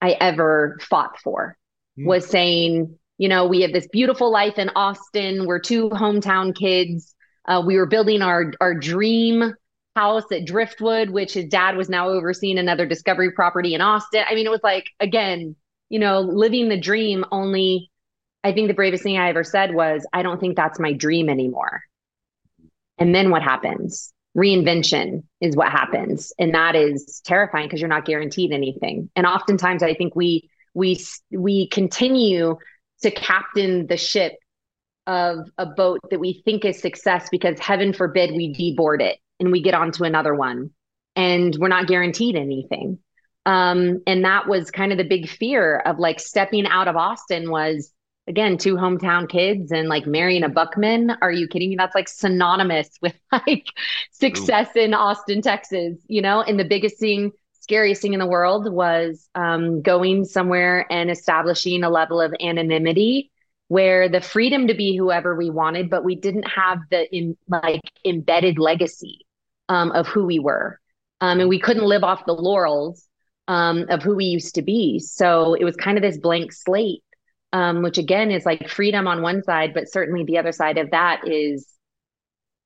I 0.00 0.12
ever 0.12 0.78
fought 0.80 1.18
for 1.20 1.56
mm. 1.98 2.06
was 2.06 2.26
saying, 2.26 2.98
you 3.18 3.28
know, 3.28 3.46
we 3.46 3.62
have 3.62 3.72
this 3.72 3.88
beautiful 3.88 4.30
life 4.30 4.58
in 4.58 4.70
Austin. 4.76 5.46
We're 5.46 5.58
two 5.58 5.90
hometown 5.90 6.54
kids. 6.54 7.14
Uh, 7.46 7.62
we 7.64 7.76
were 7.76 7.86
building 7.86 8.22
our 8.22 8.52
our 8.60 8.74
dream 8.74 9.54
house 9.94 10.24
at 10.30 10.44
Driftwood, 10.44 11.10
which 11.10 11.34
his 11.34 11.46
dad 11.46 11.76
was 11.76 11.88
now 11.88 12.08
overseeing 12.08 12.58
another 12.58 12.86
discovery 12.86 13.32
property 13.32 13.74
in 13.74 13.80
Austin. 13.80 14.24
I 14.28 14.34
mean, 14.34 14.46
it 14.46 14.50
was 14.50 14.60
like 14.62 14.86
again, 15.00 15.56
you 15.88 15.98
know, 15.98 16.20
living 16.20 16.68
the 16.68 16.78
dream. 16.78 17.24
Only, 17.32 17.90
I 18.44 18.52
think 18.52 18.68
the 18.68 18.74
bravest 18.74 19.02
thing 19.02 19.18
I 19.18 19.30
ever 19.30 19.44
said 19.44 19.74
was, 19.74 20.06
"I 20.12 20.22
don't 20.22 20.40
think 20.40 20.56
that's 20.56 20.78
my 20.78 20.92
dream 20.92 21.28
anymore." 21.28 21.82
And 22.98 23.14
then 23.14 23.30
what 23.30 23.42
happens? 23.42 24.12
Reinvention 24.36 25.22
is 25.40 25.56
what 25.56 25.70
happens, 25.70 26.32
and 26.38 26.54
that 26.54 26.76
is 26.76 27.22
terrifying 27.24 27.66
because 27.66 27.80
you're 27.80 27.88
not 27.88 28.04
guaranteed 28.04 28.52
anything. 28.52 29.10
And 29.16 29.26
oftentimes, 29.26 29.82
I 29.82 29.94
think 29.94 30.14
we 30.14 30.50
we 30.74 31.00
we 31.30 31.68
continue 31.68 32.58
to 33.02 33.10
captain 33.10 33.86
the 33.86 33.96
ship 33.96 34.34
of 35.06 35.50
a 35.58 35.66
boat 35.66 36.00
that 36.10 36.20
we 36.20 36.42
think 36.44 36.64
is 36.64 36.80
success 36.80 37.28
because 37.30 37.58
heaven 37.58 37.92
forbid 37.92 38.30
we 38.32 38.52
deboard 38.52 39.00
it 39.00 39.18
and 39.40 39.52
we 39.52 39.62
get 39.62 39.74
onto 39.74 40.04
another 40.04 40.34
one 40.34 40.70
and 41.14 41.56
we're 41.58 41.68
not 41.68 41.86
guaranteed 41.86 42.36
anything. 42.36 42.98
Um, 43.44 44.02
and 44.06 44.24
that 44.24 44.48
was 44.48 44.70
kind 44.70 44.92
of 44.92 44.98
the 44.98 45.04
big 45.04 45.28
fear 45.28 45.78
of 45.78 45.98
like 45.98 46.18
stepping 46.18 46.66
out 46.66 46.88
of 46.88 46.96
Austin 46.96 47.50
was 47.50 47.92
again 48.26 48.58
two 48.58 48.74
hometown 48.74 49.28
kids 49.28 49.70
and 49.70 49.88
like 49.88 50.06
marrying 50.06 50.42
a 50.42 50.48
Buckman. 50.48 51.12
Are 51.22 51.30
you 51.30 51.46
kidding 51.46 51.70
me? 51.70 51.76
That's 51.76 51.94
like 51.94 52.08
synonymous 52.08 52.90
with 53.02 53.14
like 53.30 53.66
success 54.10 54.68
Ooh. 54.76 54.80
in 54.80 54.94
Austin, 54.94 55.42
Texas, 55.42 55.98
you 56.08 56.22
know? 56.22 56.42
And 56.42 56.58
the 56.58 56.64
biggest 56.64 56.98
thing 56.98 57.32
scariest 57.60 58.00
thing 58.00 58.12
in 58.12 58.20
the 58.20 58.26
world 58.26 58.72
was 58.72 59.28
um, 59.34 59.82
going 59.82 60.24
somewhere 60.24 60.86
and 60.88 61.10
establishing 61.10 61.82
a 61.82 61.90
level 61.90 62.20
of 62.20 62.32
anonymity 62.40 63.32
where 63.68 64.08
the 64.08 64.20
freedom 64.20 64.68
to 64.68 64.74
be 64.74 64.96
whoever 64.96 65.34
we 65.34 65.50
wanted, 65.50 65.90
but 65.90 66.04
we 66.04 66.14
didn't 66.14 66.44
have 66.44 66.78
the 66.90 67.14
in, 67.14 67.36
like 67.48 67.80
embedded 68.04 68.58
legacy 68.58 69.26
um, 69.68 69.90
of 69.92 70.06
who 70.06 70.24
we 70.24 70.38
were, 70.38 70.80
um, 71.20 71.40
and 71.40 71.48
we 71.48 71.58
couldn't 71.58 71.84
live 71.84 72.04
off 72.04 72.26
the 72.26 72.32
laurels 72.32 73.08
um, 73.48 73.86
of 73.88 74.02
who 74.02 74.16
we 74.16 74.26
used 74.26 74.54
to 74.54 74.62
be. 74.62 74.98
So 74.98 75.54
it 75.54 75.64
was 75.64 75.76
kind 75.76 75.98
of 75.98 76.02
this 76.02 76.18
blank 76.18 76.52
slate, 76.52 77.02
um, 77.52 77.82
which 77.82 77.98
again 77.98 78.30
is 78.30 78.46
like 78.46 78.68
freedom 78.68 79.08
on 79.08 79.22
one 79.22 79.42
side, 79.42 79.74
but 79.74 79.90
certainly 79.90 80.24
the 80.24 80.38
other 80.38 80.52
side 80.52 80.78
of 80.78 80.90
that 80.90 81.26
is 81.26 81.66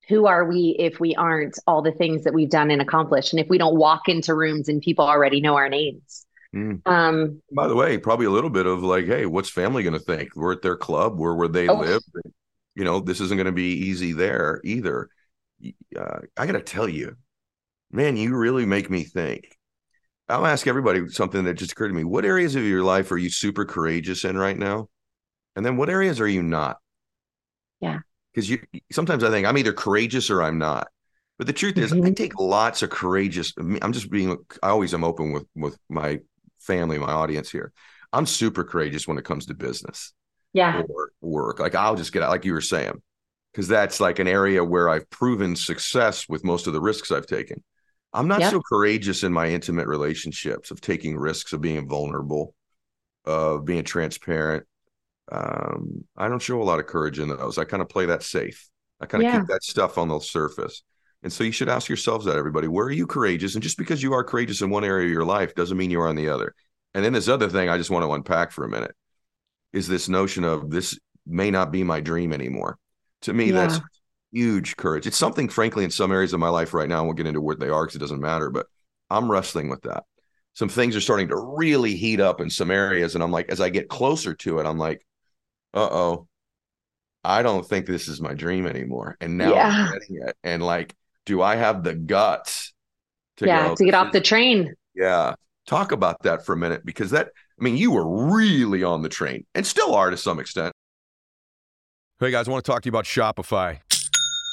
who 0.09 0.27
are 0.27 0.45
we 0.45 0.75
if 0.79 0.99
we 0.99 1.15
aren't 1.15 1.59
all 1.67 1.83
the 1.83 1.93
things 1.93 2.25
that 2.25 2.35
we've 2.35 2.51
done 2.51 2.71
and 2.71 2.83
accomplished? 2.83 3.33
And 3.33 3.41
if 3.41 3.49
we 3.49 3.59
don't 3.59 3.77
walk 3.77 4.09
into 4.09 4.35
rooms 4.35 4.69
and 4.69 4.83
people 4.83 5.07
already 5.07 5.41
know 5.41 5.55
our 5.55 5.69
names 5.69 6.27
mm. 6.55 6.81
um 6.87 7.41
by 7.53 7.67
the 7.69 7.75
way 7.75 7.99
probably 7.99 8.27
a 8.27 8.31
little 8.31 8.51
bit 8.51 8.67
of 8.67 8.83
like 8.83 9.07
hey 9.07 9.27
what's 9.27 9.51
family 9.51 9.83
going 9.83 9.93
to 9.93 9.99
think 9.99 10.35
we're 10.35 10.53
at 10.53 10.63
their 10.63 10.77
club 10.77 11.19
where 11.19 11.35
where 11.35 11.49
they 11.49 11.69
oh. 11.69 11.79
live 11.79 12.03
you 12.75 12.85
know 12.85 13.01
this 13.01 13.21
isn't 13.21 13.37
going 13.37 13.47
to 13.47 13.53
be 13.53 13.73
easy 13.73 14.13
there 14.13 14.61
either 14.65 15.09
uh, 15.99 16.19
i 16.37 16.47
gotta 16.47 16.61
tell 16.61 16.89
you 16.89 17.17
man 17.91 18.17
you 18.17 18.35
really 18.37 18.65
make 18.65 18.91
me 18.91 19.05
think 19.05 19.57
i'll 20.29 20.47
ask 20.47 20.67
everybody 20.67 21.09
something 21.09 21.45
that 21.45 21.55
just 21.55 21.73
occurred 21.73 21.89
to 21.89 21.95
me 21.95 22.05
what 22.05 22.25
areas 22.25 22.55
of 22.55 22.63
your 22.63 22.83
life 22.83 23.11
are 23.13 23.19
you 23.19 23.31
super 23.31 23.65
courageous 23.65 24.25
in 24.25 24.37
right 24.39 24.59
now 24.59 24.89
and 25.57 25.65
then 25.65 25.77
what 25.77 25.91
areas 25.91 26.21
are 26.21 26.29
you 26.29 26.43
not 26.43 26.79
yeah 27.81 28.01
because 28.33 28.49
you 28.49 28.61
sometimes 28.93 29.25
I 29.25 29.31
think 29.31 29.47
I'm 29.47 29.59
either 29.59 29.73
courageous 29.73 30.31
or 30.31 30.43
I'm 30.43 30.59
not. 30.59 30.89
But 31.39 31.47
the 31.47 31.53
truth 31.53 31.79
is, 31.79 31.93
mm-hmm. 31.93 32.07
I 32.07 32.11
take 32.11 32.39
lots 32.39 32.83
of 32.83 32.91
courageous. 32.91 33.55
I'm 33.59 33.93
just 33.93 34.11
being. 34.11 34.37
I 34.63 34.69
always 34.69 34.93
am 34.93 35.05
open 35.05 35.33
with 35.33 35.47
with 35.55 35.79
my 35.89 36.19
family, 36.61 36.99
my 36.99 37.13
audience 37.13 37.51
here. 37.51 37.73
I'm 38.13 38.27
super 38.27 38.65
courageous 38.65 39.07
when 39.07 39.19
it 39.19 39.25
comes 39.25 39.47
to 39.47 39.55
business. 39.55 40.13
Yeah. 40.53 40.83
Or 40.89 41.13
work. 41.21 41.61
Like 41.61 41.75
I'll 41.75 41.97
just 41.97 42.13
get 42.13 42.23
out, 42.23 42.31
like 42.31 42.45
you 42.45 42.53
were 42.53 42.61
saying, 42.61 43.01
because 43.53 43.69
that's 43.69 44.01
like 44.01 44.19
an 44.19 44.29
area 44.29 44.65
where 44.65 44.89
I've 44.89 45.09
proven 45.11 45.55
success 45.57 46.29
with 46.29 46.45
most 46.45 46.67
of 46.67 46.73
the 46.73 46.81
risks 46.81 47.11
I've 47.11 47.27
taken. 47.27 47.63
I'm 48.13 48.27
not 48.27 48.41
yep. 48.41 48.51
so 48.51 48.61
courageous 48.61 49.23
in 49.23 49.33
my 49.33 49.49
intimate 49.49 49.87
relationships 49.87 50.73
of 50.73 50.81
taking 50.81 51.17
risks, 51.17 51.53
of 51.53 51.61
being 51.61 51.89
vulnerable, 51.89 52.55
of 53.25 53.65
being 53.65 53.85
transparent, 53.85 54.67
um, 55.31 56.05
I 56.17 56.29
don't 56.29 56.43
show 56.43 56.61
a 56.61 56.65
lot 56.65 56.81
of 56.81 56.87
courage 56.87 57.19
in 57.19 57.29
those. 57.29 57.59
I 57.59 57.65
kind 57.65 57.83
of 57.83 57.89
play 57.89 58.07
that 58.07 58.23
safe. 58.23 58.69
I 59.01 59.07
kind 59.07 59.25
of 59.25 59.31
yeah. 59.31 59.39
keep 59.39 59.49
that 59.49 59.63
stuff 59.63 59.97
on 59.97 60.09
the 60.09 60.19
surface. 60.19 60.83
And 61.23 61.33
so 61.33 61.45
you 61.45 61.53
should 61.53 61.69
ask 61.69 61.89
yourselves 61.89 62.25
that, 62.25 62.37
everybody, 62.37 62.67
where 62.67 62.87
are 62.87 62.93
you 62.93 63.07
courageous? 63.07 63.55
And 63.55 63.63
just 63.63 63.77
because 63.77 64.03
you 64.03 64.15
are 64.15 64.25
courageous 64.25 64.63
in 64.63 64.71
one 64.71 64.85
area 64.85 65.07
of 65.07 65.13
your 65.13 65.25
life 65.25 65.55
doesn't 65.55 65.77
mean 65.77 65.91
you 65.91 66.01
are 66.01 66.09
on 66.09 66.17
the 66.17 66.29
other. 66.29 66.55
And 66.95 67.05
then 67.05 67.13
this 67.13 67.29
other 67.29 67.49
thing 67.49 67.69
I 67.69 67.77
just 67.77 67.91
want 67.91 68.05
to 68.05 68.13
unpack 68.13 68.53
for 68.53 68.65
a 68.65 68.69
minute 68.69 68.95
is 69.73 69.87
this 69.87 70.09
notion 70.09 70.45
of 70.45 70.71
this 70.71 70.99
may 71.27 71.51
not 71.51 71.71
be 71.71 71.85
my 71.85 72.01
dream 72.01 72.33
anymore. 72.33 72.79
To 73.23 73.33
me, 73.33 73.47
yeah. 73.47 73.53
that's 73.53 73.81
huge 74.33 74.77
courage. 74.77 75.07
It's 75.07 75.19
something, 75.19 75.49
frankly, 75.49 75.85
in 75.85 75.91
some 75.91 76.11
areas 76.11 76.33
of 76.33 76.41
my 76.41 76.49
life 76.49 76.73
right 76.73 76.89
now, 76.89 77.05
we'll 77.05 77.13
get 77.13 77.27
into 77.27 77.41
what 77.41 77.61
they 77.61 77.69
are 77.69 77.85
because 77.85 77.97
it 77.97 78.01
doesn't 78.01 78.21
matter, 78.21 78.51
but 78.51 78.67
I'm 79.11 79.31
wrestling 79.31 79.69
with 79.69 79.83
that. 79.83 80.05
Some 80.55 80.69
things 80.69 80.97
are 80.97 81.01
starting 81.01 81.29
to 81.29 81.37
really 81.37 81.95
heat 81.97 82.21
up 82.21 82.41
in 82.41 82.51
some 82.51 82.71
areas. 82.71 83.15
And 83.15 83.23
I'm 83.23 83.31
like, 83.31 83.51
as 83.51 83.61
I 83.61 83.69
get 83.69 83.89
closer 83.89 84.35
to 84.35 84.59
it, 84.59 84.67
I'm 84.67 84.79
like, 84.79 85.05
uh 85.75 85.89
oh, 85.91 86.29
I 87.23 87.43
don't 87.43 87.67
think 87.67 87.87
this 87.87 88.09
is 88.09 88.21
my 88.21 88.35
dream 88.35 88.67
anymore. 88.67 89.17
And 89.21 89.39
now 89.39 89.55
yeah. 89.55 89.87
I'm 89.89 89.93
getting 89.93 90.17
it. 90.27 90.37
And 90.43 90.63
like, 90.63 90.95
do 91.31 91.41
I 91.41 91.55
have 91.55 91.85
the 91.85 91.95
guts 91.95 92.73
to 93.37 93.47
yeah, 93.47 93.69
go, 93.69 93.77
to 93.77 93.85
get 93.85 93.95
off 93.95 94.11
the 94.11 94.21
train? 94.21 94.75
Yeah. 94.97 95.35
Talk 95.65 95.93
about 95.93 96.21
that 96.25 96.45
for 96.45 96.55
a 96.55 96.57
minute 96.57 96.85
because 96.85 97.13
that, 97.13 97.29
I 97.59 97.63
mean, 97.63 97.77
you 97.77 97.93
were 97.93 98.33
really 98.35 98.83
on 98.83 99.03
the 99.03 99.09
train 99.09 99.47
and 99.55 99.65
still 99.65 99.95
are 99.95 100.11
to 100.11 100.17
some 100.17 100.41
extent. 100.41 100.73
Hey 102.19 102.33
guys, 102.33 102.49
I 102.49 102.51
want 102.51 102.65
to 102.65 102.69
talk 102.69 102.83
to 102.83 102.87
you 102.89 102.91
about 102.91 103.05
Shopify. 103.05 103.79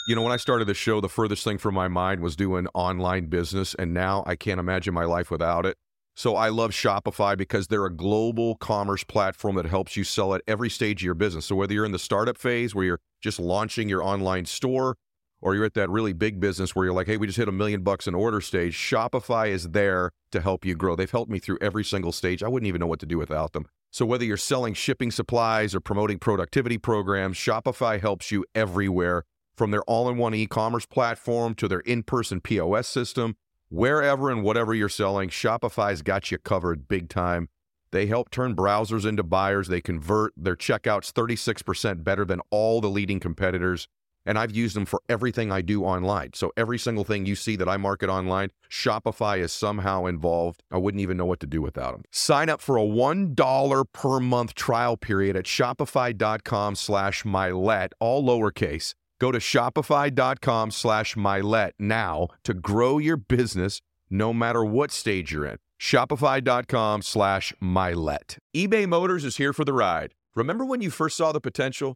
You 0.07 0.15
know, 0.15 0.21
when 0.21 0.31
I 0.31 0.37
started 0.37 0.65
the 0.65 0.75
show, 0.75 1.01
the 1.01 1.09
furthest 1.09 1.43
thing 1.43 1.57
from 1.57 1.73
my 1.73 1.87
mind 1.87 2.21
was 2.21 2.35
doing 2.35 2.67
online 2.75 3.25
business, 3.25 3.73
and 3.73 3.91
now 3.91 4.23
I 4.27 4.35
can't 4.35 4.59
imagine 4.59 4.93
my 4.93 5.05
life 5.05 5.31
without 5.31 5.65
it. 5.65 5.77
So 6.15 6.35
I 6.35 6.49
love 6.49 6.71
Shopify 6.71 7.35
because 7.35 7.67
they're 7.67 7.87
a 7.87 7.93
global 7.93 8.55
commerce 8.57 9.03
platform 9.03 9.55
that 9.55 9.65
helps 9.65 9.97
you 9.97 10.03
sell 10.03 10.35
at 10.35 10.43
every 10.47 10.69
stage 10.69 11.01
of 11.01 11.05
your 11.05 11.15
business. 11.15 11.47
So 11.47 11.55
whether 11.55 11.73
you're 11.73 11.85
in 11.85 11.91
the 11.91 11.97
startup 11.97 12.37
phase 12.37 12.75
where 12.75 12.85
you're 12.85 12.99
just 13.19 13.39
launching 13.39 13.89
your 13.89 14.03
online 14.03 14.45
store 14.45 14.95
or 15.41 15.55
you're 15.55 15.65
at 15.65 15.73
that 15.75 15.89
really 15.89 16.13
big 16.13 16.39
business 16.39 16.75
where 16.75 16.85
you're 16.85 16.93
like, 16.93 17.07
hey, 17.07 17.17
we 17.17 17.27
just 17.27 17.37
hit 17.37 17.47
a 17.47 17.51
million 17.51 17.83
bucks 17.83 18.07
in 18.07 18.15
order 18.15 18.41
stage, 18.41 18.75
Shopify 18.75 19.49
is 19.49 19.69
there 19.69 20.11
to 20.31 20.41
help 20.41 20.65
you 20.65 20.75
grow. 20.75 20.95
They've 20.95 21.09
helped 21.09 21.31
me 21.31 21.39
through 21.39 21.59
every 21.61 21.83
single 21.83 22.11
stage. 22.11 22.43
I 22.43 22.47
wouldn't 22.47 22.67
even 22.67 22.79
know 22.79 22.87
what 22.87 22.99
to 22.99 23.05
do 23.05 23.17
without 23.17 23.53
them. 23.53 23.67
So 23.91 24.05
whether 24.05 24.25
you're 24.25 24.37
selling 24.37 24.73
shipping 24.73 25.11
supplies 25.11 25.73
or 25.73 25.79
promoting 25.79 26.19
productivity 26.19 26.77
programs, 26.77 27.37
Shopify 27.37 27.99
helps 27.99 28.31
you 28.31 28.45
everywhere 28.53 29.23
from 29.55 29.71
their 29.71 29.83
all-in-one 29.83 30.35
e-commerce 30.35 30.85
platform 30.85 31.55
to 31.55 31.67
their 31.67 31.79
in-person 31.79 32.41
POS 32.41 32.87
system 32.87 33.35
Wherever 33.69 34.31
and 34.31 34.43
whatever 34.43 34.73
you're 34.73 34.87
selling, 34.87 35.27
Shopify's 35.27 36.01
got 36.01 36.31
you 36.31 36.37
covered 36.37 36.87
big 36.87 37.09
time. 37.09 37.49
They 37.91 38.05
help 38.05 38.29
turn 38.29 38.55
browsers 38.55 39.05
into 39.05 39.23
buyers. 39.23 39.67
They 39.67 39.81
convert 39.81 40.31
their 40.37 40.55
checkouts 40.55 41.11
36% 41.11 42.03
better 42.03 42.23
than 42.23 42.39
all 42.49 42.79
the 42.79 42.89
leading 42.89 43.19
competitors. 43.19 43.89
And 44.27 44.37
I've 44.37 44.55
used 44.55 44.75
them 44.75 44.85
for 44.85 45.01
everything 45.09 45.51
I 45.51 45.61
do 45.61 45.83
online. 45.83 46.31
So 46.33 46.51
every 46.55 46.77
single 46.77 47.03
thing 47.03 47.25
you 47.25 47.35
see 47.35 47.55
that 47.55 47.67
I 47.67 47.77
market 47.77 48.09
online, 48.09 48.51
Shopify 48.69 49.39
is 49.39 49.51
somehow 49.51 50.05
involved. 50.05 50.61
I 50.69 50.77
wouldn't 50.77 51.01
even 51.01 51.17
know 51.17 51.25
what 51.25 51.39
to 51.39 51.47
do 51.47 51.61
without 51.61 51.93
them. 51.93 52.03
Sign 52.11 52.49
up 52.49 52.61
for 52.61 52.77
a 52.77 52.83
$1 52.83 53.85
per 53.93 54.19
month 54.19 54.53
trial 54.53 54.97
period 54.97 55.35
at 55.35 55.45
shopify.com 55.45 56.75
slash 56.75 57.23
Mylett, 57.23 57.93
all 57.99 58.23
lowercase. 58.23 58.93
Go 59.19 59.31
to 59.31 59.39
shopify.com 59.39 60.71
slash 60.71 61.15
Mylett 61.15 61.71
now 61.79 62.27
to 62.43 62.53
grow 62.53 62.99
your 62.99 63.17
business 63.17 63.81
no 64.09 64.33
matter 64.33 64.63
what 64.63 64.91
stage 64.91 65.31
you're 65.31 65.45
in. 65.45 65.57
Shopify.com 65.79 67.01
slash 67.01 67.53
Mylett. 67.61 68.37
eBay 68.55 68.87
Motors 68.87 69.23
is 69.23 69.37
here 69.37 69.53
for 69.53 69.65
the 69.65 69.73
ride. 69.73 70.13
Remember 70.35 70.65
when 70.65 70.81
you 70.81 70.91
first 70.91 71.17
saw 71.17 71.31
the 71.31 71.41
potential? 71.41 71.95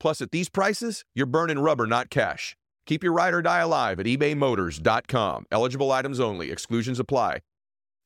Plus, 0.00 0.20
at 0.20 0.30
these 0.30 0.48
prices, 0.48 1.04
you're 1.14 1.26
burning 1.26 1.58
rubber, 1.58 1.86
not 1.86 2.10
cash. 2.10 2.56
Keep 2.86 3.04
your 3.04 3.12
ride 3.12 3.34
or 3.34 3.42
die 3.42 3.60
alive 3.60 4.00
at 4.00 4.06
ebaymotors.com. 4.06 5.46
Eligible 5.50 5.92
items 5.92 6.20
only, 6.20 6.50
exclusions 6.50 6.98
apply. 6.98 7.40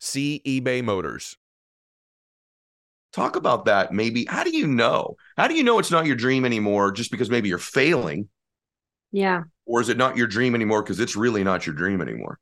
See 0.01 0.43
eBay 0.45 0.82
Motors. 0.82 1.36
Talk 3.12 3.36
about 3.36 3.66
that. 3.66 3.93
Maybe, 3.93 4.24
how 4.24 4.43
do 4.43 4.51
you 4.51 4.66
know? 4.66 5.16
How 5.36 5.47
do 5.47 5.55
you 5.55 5.62
know 5.62 5.78
it's 5.78 5.90
not 5.90 6.07
your 6.07 6.16
dream 6.16 6.45
anymore 6.45 6.90
just 6.90 7.11
because 7.11 7.30
maybe 7.30 7.49
you're 7.49 7.59
failing? 7.59 8.28
Yeah. 9.12 9.43
Or 9.66 9.80
is 9.80 9.88
it 9.90 9.99
not 9.99 10.16
your 10.16 10.26
dream 10.26 10.55
anymore 10.55 10.82
because 10.82 10.99
it's 10.99 11.14
really 11.14 11.45
not 11.45 11.66
your 11.66 11.76
dream 11.76 12.01
anymore? 12.01 12.38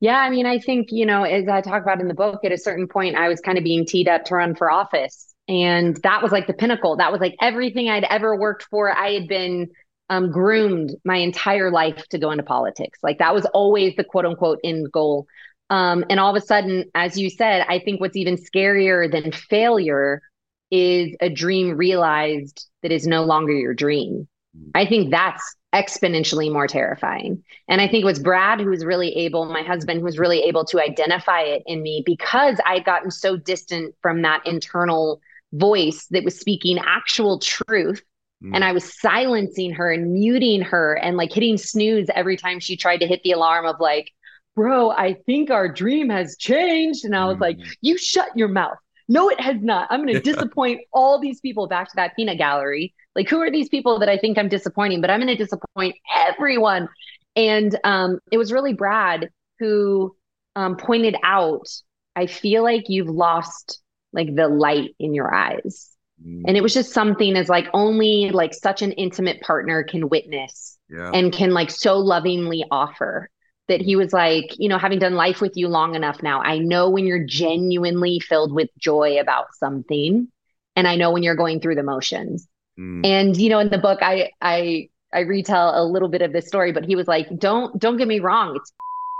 Yeah, 0.00 0.18
I 0.18 0.30
mean, 0.30 0.46
I 0.46 0.58
think, 0.58 0.88
you 0.90 1.06
know, 1.06 1.22
as 1.24 1.46
I 1.46 1.60
talk 1.60 1.82
about 1.82 2.00
in 2.00 2.08
the 2.08 2.14
book, 2.14 2.40
at 2.44 2.52
a 2.52 2.58
certain 2.58 2.88
point, 2.88 3.16
I 3.16 3.28
was 3.28 3.40
kind 3.40 3.56
of 3.56 3.64
being 3.64 3.86
teed 3.86 4.08
up 4.08 4.24
to 4.24 4.34
run 4.34 4.54
for 4.54 4.70
office. 4.70 5.34
And 5.48 5.96
that 6.02 6.22
was 6.22 6.32
like 6.32 6.46
the 6.46 6.54
pinnacle. 6.54 6.96
That 6.96 7.12
was 7.12 7.20
like 7.20 7.36
everything 7.40 7.88
I'd 7.88 8.04
ever 8.04 8.36
worked 8.36 8.64
for. 8.64 8.90
I 8.90 9.12
had 9.12 9.28
been 9.28 9.68
um, 10.10 10.30
groomed 10.30 10.92
my 11.04 11.16
entire 11.16 11.70
life 11.70 12.06
to 12.08 12.18
go 12.18 12.30
into 12.30 12.44
politics. 12.44 12.98
Like 13.02 13.18
that 13.18 13.34
was 13.34 13.46
always 13.46 13.94
the 13.96 14.04
quote 14.04 14.24
unquote 14.26 14.60
end 14.64 14.90
goal. 14.92 15.26
Um, 15.70 16.04
and 16.10 16.20
all 16.20 16.34
of 16.34 16.40
a 16.40 16.46
sudden, 16.46 16.84
as 16.94 17.18
you 17.18 17.30
said, 17.30 17.64
I 17.68 17.80
think 17.80 18.00
what's 18.00 18.16
even 18.16 18.36
scarier 18.36 19.10
than 19.10 19.32
failure 19.32 20.22
is 20.70 21.14
a 21.20 21.28
dream 21.28 21.76
realized 21.76 22.68
that 22.82 22.92
is 22.92 23.06
no 23.06 23.24
longer 23.24 23.52
your 23.52 23.74
dream. 23.74 24.28
I 24.74 24.86
think 24.86 25.10
that's 25.10 25.56
exponentially 25.74 26.50
more 26.50 26.66
terrifying. 26.66 27.42
And 27.68 27.80
I 27.80 27.88
think 27.88 28.02
it 28.02 28.06
was 28.06 28.18
Brad 28.18 28.60
who 28.60 28.70
was 28.70 28.84
really 28.84 29.14
able, 29.16 29.44
my 29.44 29.62
husband, 29.62 29.98
who 29.98 30.04
was 30.04 30.18
really 30.18 30.40
able 30.40 30.64
to 30.66 30.80
identify 30.80 31.42
it 31.42 31.62
in 31.66 31.82
me 31.82 32.02
because 32.06 32.58
I'd 32.64 32.84
gotten 32.84 33.10
so 33.10 33.36
distant 33.36 33.94
from 34.00 34.22
that 34.22 34.46
internal 34.46 35.20
voice 35.52 36.06
that 36.10 36.24
was 36.24 36.38
speaking 36.38 36.78
actual 36.84 37.38
truth. 37.38 38.02
Mm. 38.42 38.54
And 38.54 38.64
I 38.64 38.72
was 38.72 38.98
silencing 39.00 39.72
her 39.72 39.90
and 39.90 40.12
muting 40.12 40.62
her 40.62 40.94
and 40.94 41.16
like 41.16 41.32
hitting 41.32 41.56
snooze 41.56 42.08
every 42.14 42.36
time 42.36 42.60
she 42.60 42.76
tried 42.76 42.98
to 42.98 43.06
hit 43.06 43.22
the 43.22 43.32
alarm 43.32 43.66
of 43.66 43.76
like, 43.80 44.10
bro, 44.54 44.90
I 44.90 45.14
think 45.26 45.50
our 45.50 45.68
dream 45.68 46.08
has 46.10 46.36
changed. 46.36 47.04
And 47.04 47.14
I 47.14 47.26
was 47.26 47.36
mm. 47.36 47.42
like, 47.42 47.58
you 47.80 47.96
shut 47.98 48.28
your 48.36 48.48
mouth. 48.48 48.76
No, 49.08 49.28
it 49.28 49.40
has 49.40 49.62
not. 49.62 49.86
I'm 49.90 50.04
going 50.04 50.14
to 50.20 50.20
disappoint 50.20 50.80
all 50.92 51.20
these 51.20 51.40
people 51.40 51.66
back 51.68 51.88
to 51.88 51.96
that 51.96 52.16
peanut 52.16 52.38
gallery. 52.38 52.94
Like, 53.14 53.28
who 53.28 53.40
are 53.40 53.50
these 53.50 53.68
people 53.68 53.98
that 54.00 54.08
I 54.08 54.18
think 54.18 54.36
I'm 54.36 54.48
disappointing? 54.48 55.00
But 55.00 55.10
I'm 55.10 55.20
going 55.20 55.34
to 55.34 55.42
disappoint 55.42 55.96
everyone. 56.14 56.88
And 57.34 57.78
um, 57.84 58.18
it 58.30 58.38
was 58.38 58.52
really 58.52 58.74
Brad 58.74 59.30
who 59.58 60.14
um, 60.54 60.76
pointed 60.76 61.16
out, 61.22 61.66
I 62.14 62.26
feel 62.26 62.62
like 62.62 62.88
you've 62.88 63.08
lost 63.08 63.80
like 64.16 64.34
the 64.34 64.48
light 64.48 64.96
in 64.98 65.14
your 65.14 65.32
eyes. 65.32 65.90
Mm. 66.24 66.44
And 66.48 66.56
it 66.56 66.62
was 66.62 66.74
just 66.74 66.92
something 66.92 67.36
as 67.36 67.48
like 67.48 67.68
only 67.74 68.30
like 68.30 68.54
such 68.54 68.82
an 68.82 68.92
intimate 68.92 69.40
partner 69.42 69.84
can 69.84 70.08
witness 70.08 70.78
yeah. 70.88 71.10
and 71.12 71.32
can 71.32 71.52
like 71.52 71.70
so 71.70 71.98
lovingly 71.98 72.64
offer 72.70 73.30
that 73.68 73.82
he 73.82 73.96
was 73.96 74.12
like, 74.12 74.46
you 74.58 74.68
know, 74.68 74.78
having 74.78 74.98
done 74.98 75.14
life 75.14 75.40
with 75.40 75.56
you 75.56 75.68
long 75.68 75.94
enough 75.94 76.22
now, 76.22 76.40
I 76.40 76.58
know 76.58 76.88
when 76.88 77.04
you're 77.04 77.24
genuinely 77.24 78.20
filled 78.20 78.52
with 78.52 78.70
joy 78.78 79.20
about 79.20 79.54
something. 79.54 80.28
And 80.74 80.88
I 80.88 80.96
know 80.96 81.10
when 81.10 81.22
you're 81.22 81.36
going 81.36 81.60
through 81.60 81.74
the 81.74 81.82
motions. 81.82 82.46
Mm. 82.78 83.04
And, 83.04 83.36
you 83.36 83.48
know, 83.50 83.58
in 83.58 83.70
the 83.70 83.78
book, 83.78 83.98
I, 84.02 84.30
I, 84.40 84.88
I 85.12 85.20
retell 85.20 85.82
a 85.82 85.84
little 85.84 86.08
bit 86.08 86.22
of 86.22 86.32
this 86.32 86.46
story, 86.46 86.72
but 86.72 86.84
he 86.84 86.96
was 86.96 87.08
like, 87.08 87.26
don't, 87.38 87.78
don't 87.78 87.96
get 87.96 88.08
me 88.08 88.20
wrong. 88.20 88.56
It's 88.56 88.72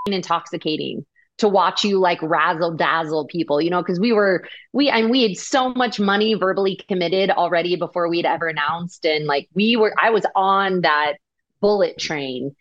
intoxicating 0.07 1.05
to 1.39 1.49
watch 1.49 1.85
you 1.85 1.99
like 1.99 2.21
razzle 2.23 2.75
dazzle 2.75 3.27
people, 3.27 3.61
you 3.61 3.71
know, 3.71 3.83
because 3.83 4.01
we 4.01 4.13
were, 4.13 4.47
we, 4.73 4.89
and 4.89 5.11
we 5.11 5.23
had 5.23 5.37
so 5.37 5.71
much 5.75 6.01
money 6.01 6.35
verbally 6.35 6.81
committed 6.89 7.31
already 7.31 7.77
before 7.77 8.09
we'd 8.09 8.25
ever 8.27 8.49
announced. 8.49 9.05
And 9.05 9.27
like 9.27 9.49
we 9.55 9.77
were, 9.77 9.95
I 10.01 10.11
was 10.11 10.25
on 10.35 10.83
that 10.83 11.15
bullet 11.61 11.99
train. 11.99 12.55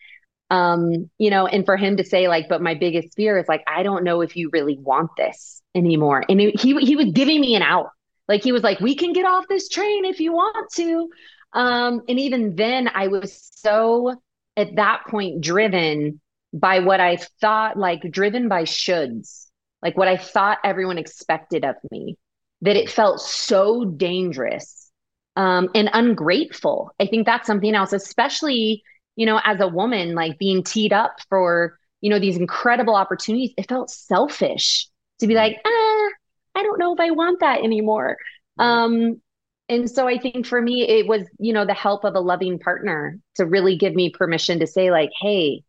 Um 0.51 1.09
you 1.17 1.31
know 1.31 1.47
and 1.47 1.65
for 1.65 1.75
him 1.75 1.97
to 1.97 2.03
say 2.03 2.27
like 2.27 2.47
but 2.47 2.61
my 2.61 2.75
biggest 2.75 3.15
fear 3.15 3.39
is 3.39 3.47
like 3.47 3.63
i 3.65 3.81
don't 3.81 4.03
know 4.03 4.21
if 4.21 4.35
you 4.35 4.51
really 4.53 4.77
want 4.77 5.09
this 5.17 5.63
anymore. 5.73 6.23
And 6.29 6.39
he 6.39 6.77
he 6.79 6.95
was 6.95 7.11
giving 7.13 7.41
me 7.41 7.55
an 7.55 7.63
out. 7.63 7.89
Like 8.27 8.43
he 8.43 8.51
was 8.51 8.61
like 8.61 8.79
we 8.79 8.95
can 8.95 9.11
get 9.11 9.25
off 9.25 9.45
this 9.49 9.69
train 9.69 10.05
if 10.05 10.19
you 10.19 10.33
want 10.33 10.71
to. 10.73 11.09
Um 11.53 12.01
and 12.07 12.19
even 12.19 12.55
then 12.55 12.87
i 12.93 13.07
was 13.07 13.49
so 13.55 14.21
at 14.55 14.75
that 14.75 15.05
point 15.07 15.41
driven 15.41 16.21
by 16.55 16.79
what 16.79 16.99
i 16.99 17.17
thought 17.39 17.77
like 17.77 18.01
driven 18.09 18.47
by 18.47 18.63
shoulds 18.63 19.47
like 19.83 19.95
what 19.95 20.07
i 20.07 20.17
thought 20.17 20.57
everyone 20.63 20.97
expected 20.97 21.63
of 21.63 21.75
me 21.91 22.17
that 22.61 22.75
it 22.75 22.89
felt 22.89 23.21
so 23.21 23.85
dangerous 23.85 24.89
um 25.35 25.69
and 25.75 25.89
ungrateful 25.93 26.89
i 26.99 27.05
think 27.05 27.25
that's 27.25 27.45
something 27.45 27.75
else 27.75 27.93
especially 27.93 28.81
you 29.15 29.25
know, 29.25 29.39
as 29.43 29.59
a 29.59 29.67
woman, 29.67 30.13
like 30.13 30.37
being 30.37 30.63
teed 30.63 30.93
up 30.93 31.15
for, 31.29 31.77
you 32.01 32.09
know, 32.09 32.19
these 32.19 32.37
incredible 32.37 32.95
opportunities, 32.95 33.53
it 33.57 33.67
felt 33.67 33.89
selfish 33.89 34.87
to 35.19 35.27
be 35.27 35.33
mm. 35.33 35.37
like, 35.37 35.57
ah, 35.65 36.09
I 36.55 36.63
don't 36.63 36.79
know 36.79 36.93
if 36.93 36.99
I 36.99 37.11
want 37.11 37.39
that 37.39 37.63
anymore. 37.63 38.17
Um, 38.57 39.21
and 39.67 39.89
so 39.89 40.07
I 40.07 40.17
think 40.17 40.45
for 40.45 40.61
me, 40.61 40.87
it 40.87 41.07
was, 41.07 41.23
you 41.39 41.53
know, 41.53 41.65
the 41.65 41.73
help 41.73 42.03
of 42.03 42.15
a 42.15 42.19
loving 42.19 42.59
partner 42.59 43.17
to 43.35 43.45
really 43.45 43.77
give 43.77 43.95
me 43.95 44.11
permission 44.11 44.59
to 44.59 44.67
say, 44.67 44.91
like, 44.91 45.09
hey, 45.19 45.63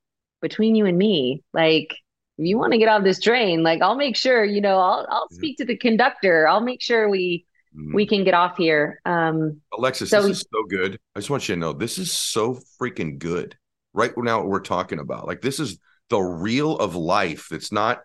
between 0.49 0.75
you 0.75 0.87
and 0.87 0.97
me, 0.97 1.43
like, 1.53 1.93
if 2.39 2.47
you 2.47 2.59
want 2.59 2.73
to 2.73 2.79
get 2.79 2.89
off 2.89 3.03
this 3.03 3.21
train, 3.21 3.63
like, 3.63 3.83
I'll 3.83 3.97
make 3.97 4.15
sure, 4.15 4.45
you 4.45 4.61
know, 4.61 4.79
I'll, 4.79 5.07
I'll 5.09 5.29
speak 5.31 5.57
to 5.59 5.65
the 5.65 5.77
conductor. 5.77 6.47
I'll 6.47 6.61
make 6.61 6.83
sure 6.83 7.09
we, 7.09 7.47
we 7.93 8.05
mm. 8.05 8.09
can 8.09 8.25
get 8.25 8.35
off 8.35 8.57
here. 8.57 9.01
Um, 9.05 9.61
Alexis, 9.77 10.11
so 10.11 10.23
this 10.23 10.39
is 10.39 10.45
so 10.53 10.63
good. 10.69 10.99
I 11.15 11.21
just 11.21 11.31
want 11.31 11.49
you 11.49 11.55
to 11.55 11.61
know 11.61 11.73
this 11.73 11.99
is 11.99 12.13
so 12.13 12.61
freaking 12.81 13.19
good. 13.19 13.57
Right 13.93 14.13
now, 14.17 14.41
what 14.41 14.49
we're 14.49 14.61
talking 14.61 14.99
about, 14.99 15.27
like 15.27 15.41
this 15.41 15.59
is 15.59 15.79
the 16.11 16.21
real 16.21 16.77
of 16.77 16.95
life. 16.95 17.49
It's 17.51 17.73
not 17.73 18.03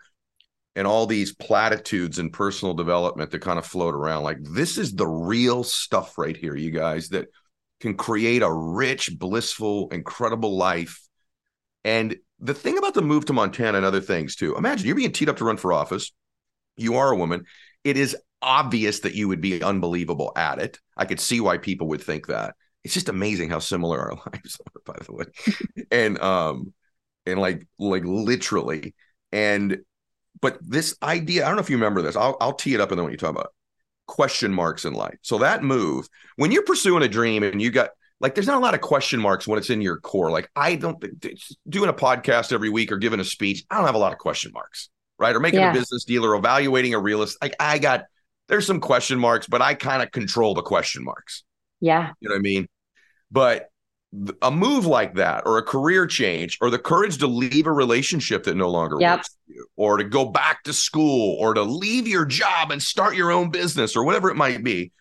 and 0.75 0.87
all 0.87 1.05
these 1.05 1.35
platitudes 1.35 2.19
and 2.19 2.31
personal 2.31 2.73
development 2.73 3.31
that 3.31 3.41
kind 3.41 3.59
of 3.59 3.65
float 3.65 3.93
around. 3.93 4.23
Like 4.23 4.37
this 4.41 4.77
is 4.77 4.93
the 4.93 5.07
real 5.07 5.63
stuff 5.63 6.17
right 6.17 6.35
here, 6.35 6.55
you 6.55 6.71
guys, 6.71 7.09
that 7.09 7.27
can 7.81 7.97
create 7.97 8.41
a 8.41 8.51
rich, 8.51 9.17
blissful, 9.17 9.89
incredible 9.89 10.55
life. 10.55 11.01
And 11.83 12.15
the 12.41 12.53
thing 12.53 12.77
about 12.77 12.93
the 12.93 13.01
move 13.01 13.25
to 13.25 13.33
Montana 13.33 13.77
and 13.77 13.85
other 13.85 14.01
things 14.01 14.35
too, 14.35 14.55
imagine 14.55 14.87
you're 14.87 14.95
being 14.95 15.11
teed 15.11 15.29
up 15.29 15.37
to 15.37 15.45
run 15.45 15.57
for 15.57 15.71
office. 15.71 16.11
You 16.75 16.95
are 16.95 17.11
a 17.11 17.15
woman. 17.15 17.45
It 17.83 17.97
is 17.97 18.17
obvious 18.41 19.01
that 19.01 19.13
you 19.13 19.27
would 19.27 19.41
be 19.41 19.61
unbelievable 19.61 20.31
at 20.35 20.59
it. 20.59 20.79
I 20.97 21.05
could 21.05 21.19
see 21.19 21.39
why 21.39 21.57
people 21.57 21.87
would 21.87 22.01
think 22.01 22.27
that. 22.27 22.55
It's 22.83 22.95
just 22.95 23.09
amazing 23.09 23.51
how 23.51 23.59
similar 23.59 23.99
our 23.99 24.13
lives 24.33 24.59
are, 24.59 24.81
by 24.93 25.03
the 25.05 25.13
way. 25.13 25.25
and 25.91 26.19
um 26.19 26.73
and 27.25 27.39
like 27.39 27.67
like 27.77 28.03
literally. 28.05 28.95
And 29.31 29.79
but 30.41 30.57
this 30.61 30.95
idea, 31.03 31.45
I 31.45 31.47
don't 31.47 31.57
know 31.57 31.61
if 31.61 31.69
you 31.69 31.77
remember 31.77 32.01
this. 32.01 32.15
I'll 32.15 32.37
I'll 32.41 32.53
tee 32.53 32.73
it 32.73 32.81
up 32.81 32.89
and 32.89 32.97
then 32.97 33.03
when 33.03 33.11
you 33.11 33.17
talk 33.17 33.29
about 33.29 33.53
question 34.07 34.51
marks 34.51 34.83
in 34.83 34.93
life. 34.93 35.17
So 35.21 35.37
that 35.37 35.63
move, 35.63 36.07
when 36.35 36.51
you're 36.51 36.63
pursuing 36.63 37.03
a 37.03 37.07
dream 37.07 37.43
and 37.43 37.61
you 37.61 37.69
got 37.69 37.91
like 38.22 38.36
there's 38.36 38.47
not 38.47 38.57
a 38.57 38.61
lot 38.61 38.76
of 38.76 38.82
question 38.82 39.19
marks 39.19 39.47
when 39.47 39.57
it's 39.57 39.69
in 39.69 39.82
your 39.82 39.97
core. 39.97 40.30
Like 40.30 40.49
I 40.55 40.76
don't 40.76 41.03
doing 41.67 41.89
a 41.89 41.93
podcast 41.93 42.53
every 42.53 42.69
week 42.69 42.91
or 42.91 42.97
giving 42.97 43.19
a 43.19 43.26
speech, 43.26 43.65
I 43.69 43.78
don't 43.78 43.88
have 43.88 43.95
a 43.95 43.99
lot 43.99 44.13
of 44.13 44.19
question 44.19 44.51
marks, 44.53 44.89
right? 45.17 45.36
Or 45.36 45.39
making 45.39 45.59
yeah. 45.59 45.72
a 45.72 45.74
business 45.74 46.05
deal 46.05 46.26
or 46.26 46.36
evaluating 46.36 46.93
a 46.93 46.99
realist. 46.99 47.38
Like 47.41 47.55
I 47.59 47.80
got 47.80 48.05
there's 48.47 48.67
some 48.67 48.80
question 48.80 49.17
marks, 49.19 49.47
but 49.47 49.61
I 49.61 49.74
kind 49.74 50.03
of 50.03 50.11
control 50.11 50.53
the 50.53 50.61
question 50.61 51.03
marks. 51.03 51.43
Yeah. 51.80 52.11
You 52.19 52.30
know 52.30 52.36
what 52.36 52.39
I 52.39 52.41
mean? 52.41 52.67
But 53.32 53.69
a 54.41 54.51
move 54.51 54.86
like 54.86 55.15
that 55.15 55.43
or 55.45 55.57
a 55.57 55.63
career 55.63 56.05
change 56.05 56.57
or 56.61 56.69
the 56.69 56.78
courage 56.78 57.17
to 57.19 57.28
leave 57.28 57.65
a 57.65 57.72
relationship 57.72 58.43
that 58.43 58.55
no 58.55 58.69
longer 58.69 58.97
yep. 58.99 59.19
works 59.19 59.30
for 59.30 59.53
you 59.53 59.67
or 59.78 59.97
to 59.97 60.03
go 60.03 60.26
back 60.26 60.63
to 60.63 60.74
school 60.74 61.38
or 61.39 61.53
to 61.53 61.63
leave 61.63 62.07
your 62.07 62.26
job 62.26 62.72
and 62.72 62.84
start 62.84 63.15
your 63.15 63.32
own 63.32 63.49
business 63.49 63.95
or 63.95 64.03
whatever 64.03 64.30
it 64.30 64.36
might 64.36 64.63
be. 64.63 64.91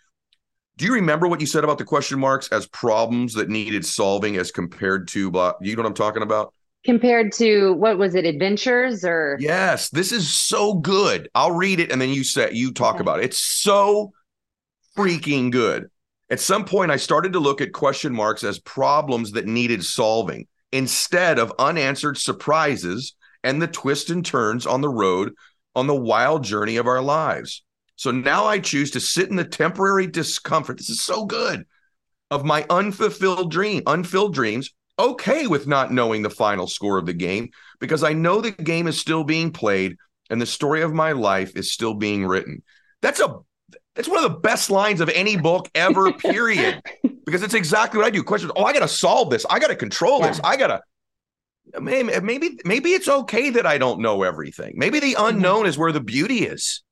Do 0.81 0.87
you 0.87 0.95
remember 0.95 1.29
what 1.29 1.43
you 1.43 1.47
said 1.47 1.63
about 1.63 1.77
the 1.77 1.85
question 1.85 2.19
marks 2.19 2.49
as 2.49 2.67
problems 2.67 3.35
that 3.35 3.51
needed 3.51 3.85
solving 3.85 4.39
as 4.39 4.51
compared 4.51 5.09
to 5.09 5.31
blah, 5.31 5.53
you 5.61 5.77
know 5.77 5.83
what 5.83 5.89
I'm 5.89 5.95
talking 5.95 6.23
about? 6.23 6.55
compared 6.87 7.31
to 7.31 7.75
what 7.75 7.99
was 7.99 8.15
it 8.15 8.25
adventures 8.25 9.05
or? 9.05 9.37
Yes 9.39 9.91
this 9.91 10.11
is 10.11 10.35
so 10.35 10.73
good. 10.73 11.29
I'll 11.35 11.53
read 11.53 11.81
it 11.81 11.93
and 11.93 12.01
then 12.01 12.09
you 12.09 12.25
say 12.25 12.51
you 12.53 12.73
talk 12.73 12.95
okay. 12.95 13.03
about 13.03 13.19
it. 13.19 13.27
It's 13.27 13.37
so 13.37 14.13
freaking 14.97 15.51
good. 15.51 15.91
At 16.31 16.41
some 16.41 16.65
point 16.65 16.91
i 16.91 16.97
started 16.97 17.35
to 17.35 17.41
look 17.41 17.61
at 17.61 17.75
question 17.75 18.15
marks 18.15 18.43
as 18.43 18.59
problems 18.59 19.33
that 19.33 19.47
needed 19.47 19.85
solving 19.85 20.47
instead 20.73 21.39
of 21.39 21.53
unanswered 21.59 22.17
surprises 22.17 23.15
and 23.45 23.61
the 23.61 23.69
twists 23.69 24.09
and 24.09 24.25
turns 24.25 24.67
on 24.67 24.81
the 24.81 24.89
road 24.89 25.35
on 25.77 25.87
the 25.87 25.95
wild 25.95 26.43
journey 26.43 26.79
of 26.79 26.87
our 26.87 27.03
lives 27.03 27.65
so 28.01 28.11
now 28.11 28.47
i 28.47 28.59
choose 28.59 28.91
to 28.91 29.01
sit 29.01 29.29
in 29.29 29.37
the 29.37 29.45
temporary 29.45 30.07
discomfort 30.07 30.79
this 30.79 30.91
is 30.91 31.01
so 31.01 31.25
good 31.25 31.65
of 32.31 32.45
my 32.45 32.65
unfulfilled 32.71 33.51
dream 33.51 33.83
unfilled 33.87 34.35
dreams 34.35 34.71
okay 34.99 35.47
with 35.47 35.67
not 35.67 35.93
knowing 35.93 36.23
the 36.23 36.31
final 36.31 36.67
score 36.67 36.99
of 36.99 37.07
the 37.07 37.13
game 37.13 37.51
because 37.81 38.05
I 38.05 38.13
know 38.13 38.41
the 38.41 38.53
game 38.53 38.87
is 38.87 39.01
still 39.01 39.25
being 39.25 39.51
played 39.51 39.97
and 40.29 40.41
the 40.41 40.47
story 40.47 40.83
of 40.83 40.93
my 40.93 41.13
life 41.13 41.57
is 41.57 41.73
still 41.73 41.95
being 41.95 42.27
written. 42.27 42.63
That's 43.03 43.19
a 43.19 43.39
that's 43.97 44.09
one 44.09 44.23
of 44.23 44.31
the 44.31 44.39
best 44.39 44.71
lines 44.71 45.01
of 45.01 45.09
any 45.09 45.37
book 45.37 45.69
ever, 45.75 46.13
period. 46.19 46.81
because 47.25 47.43
it's 47.43 47.55
exactly 47.55 47.99
what 47.99 48.07
I 48.07 48.11
do. 48.11 48.23
Questions, 48.23 48.53
oh, 48.55 48.65
I 48.65 48.73
gotta 48.73 48.89
solve 48.89 49.31
this, 49.31 49.45
I 49.51 49.59
gotta 49.59 49.75
control 49.75 50.21
yeah. 50.21 50.29
this, 50.29 50.41
I 50.45 50.57
gotta 50.57 50.83
maybe 51.81 52.21
maybe 52.21 52.59
maybe 52.65 52.91
it's 52.91 53.09
okay 53.09 53.51
that 53.51 53.67
I 53.67 53.79
don't 53.79 54.01
know 54.01 54.23
everything. 54.23 54.75
Maybe 54.77 55.01
the 55.01 55.15
mm-hmm. 55.15 55.37
unknown 55.37 55.61
mm-hmm. 55.61 55.69
is 55.69 55.79
where 55.79 55.93
the 55.93 56.01
beauty 56.01 56.45
is. 56.45 56.83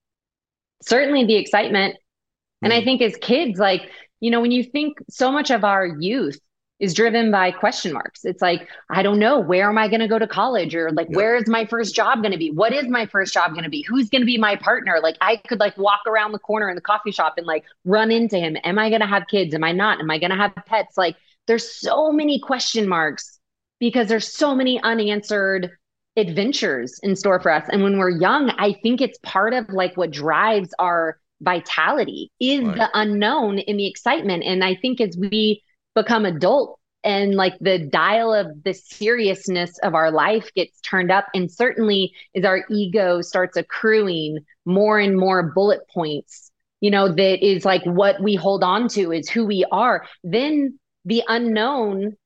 Certainly 0.83 1.27
the 1.27 1.37
excitement. 1.37 1.95
Mm-hmm. 1.95 2.65
And 2.65 2.73
I 2.73 2.79
mm-hmm. 2.79 2.85
think 2.85 3.03
as 3.03 3.17
kids, 3.17 3.59
like, 3.59 3.91
you 4.21 4.31
know, 4.31 4.41
when 4.41 4.53
you 4.53 4.65
think 4.65 4.99
so 5.09 5.31
much 5.31 5.51
of 5.51 5.65
our 5.65 5.87
youth 5.87 6.39
is 6.81 6.95
driven 6.95 7.31
by 7.31 7.51
question 7.51 7.93
marks. 7.93 8.25
It's 8.25 8.41
like, 8.41 8.69
I 8.89 9.03
don't 9.03 9.19
know, 9.19 9.41
where 9.41 9.69
am 9.69 9.77
I 9.77 9.89
going 9.89 10.01
to 10.01 10.07
go 10.07 10.19
to 10.19 10.29
college? 10.29 10.77
Or 10.77 10.93
like, 10.93 11.09
where 11.09 11.35
is 11.35 11.49
my 11.49 11.65
first 11.67 11.95
job 11.95 12.23
going 12.23 12.33
to 12.33 12.39
be? 12.39 12.53
What 12.53 12.73
is 12.73 12.87
my 12.89 13.07
first 13.07 13.35
job 13.35 13.51
going 13.51 13.65
to 13.65 13.71
be? 13.71 13.83
Who's 13.83 14.09
going 14.09 14.23
to 14.23 14.27
be 14.27 14.39
my 14.39 14.55
partner? 14.55 15.01
Like, 15.03 15.17
I 15.21 15.37
could 15.49 15.59
like 15.59 15.77
walk 15.77 16.03
around 16.07 16.33
the 16.33 16.39
corner 16.39 16.69
in 16.69 16.77
the 16.77 16.81
coffee 16.81 17.11
shop 17.11 17.35
and 17.37 17.47
like 17.47 17.65
run 17.85 18.13
into 18.13 18.39
him. 18.39 18.57
Am 18.63 18.79
I 18.79 18.91
going 18.91 19.01
to 19.01 19.09
have 19.09 19.27
kids? 19.27 19.55
Am 19.55 19.65
I 19.65 19.73
not? 19.73 19.99
Am 19.99 20.11
I 20.11 20.19
going 20.19 20.31
to 20.31 20.37
have 20.37 20.53
pets? 20.67 20.97
Like, 20.97 21.17
there's 21.49 21.69
so 21.69 22.13
many 22.13 22.39
question 22.39 22.89
marks 22.89 23.41
because 23.81 24.07
there's 24.07 24.33
so 24.33 24.55
many 24.55 24.81
unanswered 24.81 25.73
adventures 26.19 26.99
in 27.03 27.17
store 27.17 27.41
for 27.41 27.51
us. 27.51 27.65
And 27.71 27.83
when 27.83 27.99
we're 27.99 28.11
young, 28.11 28.51
I 28.51 28.75
think 28.83 29.01
it's 29.01 29.19
part 29.23 29.55
of 29.55 29.69
like 29.71 29.97
what 29.97 30.11
drives 30.11 30.75
our 30.79 31.19
vitality 31.41 32.31
is 32.41 32.65
right. 32.65 32.77
the 32.77 32.91
unknown 32.95 33.61
and 33.61 33.79
the 33.79 33.87
excitement. 33.87 34.43
And 34.45 34.65
I 34.65 34.75
think 34.75 35.01
as 35.01 35.17
we 35.17 35.63
become 35.95 36.27
adult 36.27 36.79
and 37.05 37.35
like 37.35 37.55
the 37.61 37.79
dial 37.79 38.35
of 38.35 38.65
the 38.65 38.75
seriousness 38.75 39.79
of 39.83 39.95
our 39.95 40.11
life 40.11 40.51
gets 40.55 40.81
turned 40.81 41.11
up 41.11 41.27
and 41.35 41.51
certainly 41.51 42.13
as 42.35 42.45
our 42.45 42.65
ego 42.71 43.21
starts 43.23 43.57
accruing 43.57 44.39
more 44.65 44.99
and 44.99 45.17
more 45.17 45.43
bullet 45.55 45.81
points 45.93 46.51
you 46.81 46.91
know 46.91 47.09
that 47.09 47.45
is 47.45 47.65
like 47.65 47.83
what 47.85 48.21
we 48.21 48.35
hold 48.35 48.65
on 48.65 48.89
to 48.89 49.13
is 49.13 49.29
who 49.29 49.47
we 49.47 49.65
are 49.71 50.05
then 50.25 50.79
the 51.05 51.23
unknown 51.29 52.17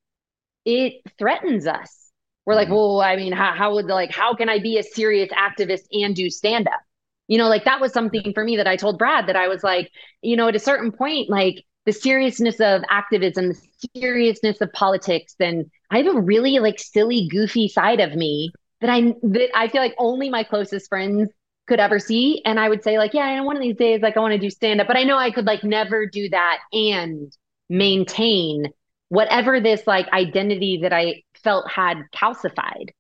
it 0.65 0.95
threatens 1.19 1.67
us 1.67 2.02
we're 2.47 2.55
like 2.55 2.67
mm-hmm. 2.67 2.75
well 2.75 3.01
i 3.01 3.17
mean 3.17 3.33
how, 3.33 3.53
how 3.53 3.75
would 3.75 3.87
like 3.87 4.11
how 4.11 4.35
can 4.35 4.49
i 4.49 4.59
be 4.59 4.79
a 4.79 4.83
serious 4.83 5.31
activist 5.31 5.87
and 5.93 6.15
do 6.15 6.29
stand 6.31 6.67
up 6.67 6.81
you 7.29 7.39
know 7.39 7.49
like 7.49 7.65
that 7.65 7.81
was 7.81 7.93
something 7.93 8.33
for 8.35 8.45
me 8.45 8.57
that 8.57 8.67
i 8.67 8.77
told 8.77 8.99
brad 8.99 9.27
that 9.27 9.37
i 9.37 9.49
was 9.49 9.63
like 9.63 9.91
you 10.23 10.37
know 10.37 10.49
at 10.49 10.57
a 10.57 10.61
certain 10.61 10.93
point 10.93 11.29
like 11.31 11.65
the 11.85 11.93
seriousness 11.93 12.61
of 12.61 12.83
activism, 12.91 13.49
the 13.49 13.89
seriousness 13.97 14.61
of 14.61 14.73
politics, 14.73 15.35
then 15.39 15.71
I 15.91 15.99
have 15.99 16.15
a 16.15 16.21
really 16.21 16.59
like 16.59 16.79
silly, 16.79 17.29
goofy 17.31 17.69
side 17.69 18.01
of 18.01 18.15
me 18.15 18.53
that 18.81 18.91
I 18.91 19.15
that 19.23 19.51
I 19.55 19.69
feel 19.69 19.81
like 19.81 19.95
only 19.99 20.31
my 20.31 20.45
closest 20.45 20.89
friends 20.89 21.31
could 21.67 21.81
ever 21.81 21.99
see. 21.99 22.43
And 22.45 22.59
I 22.61 22.69
would 22.69 22.83
say, 22.83 22.99
like, 22.99 23.15
yeah, 23.15 23.23
I 23.23 23.37
know 23.37 23.45
one 23.45 23.57
of 23.57 23.63
these 23.63 23.77
days, 23.77 24.01
like 24.01 24.17
I 24.17 24.21
want 24.21 24.33
to 24.33 24.39
do 24.39 24.51
stand 24.51 24.81
up, 24.81 24.87
but 24.87 24.97
I 24.97 25.05
know 25.05 25.17
I 25.17 25.31
could 25.31 25.47
like 25.47 25.65
never 25.65 26.07
do 26.07 26.29
that 26.31 26.59
and 26.73 27.33
maintain 27.69 28.67
whatever 29.09 29.61
this 29.61 29.87
like 29.87 30.09
identity 30.13 30.81
that 30.83 30.93
I 30.93 31.23
felt 31.43 31.71
had 31.71 32.03
calcified, 32.15 32.91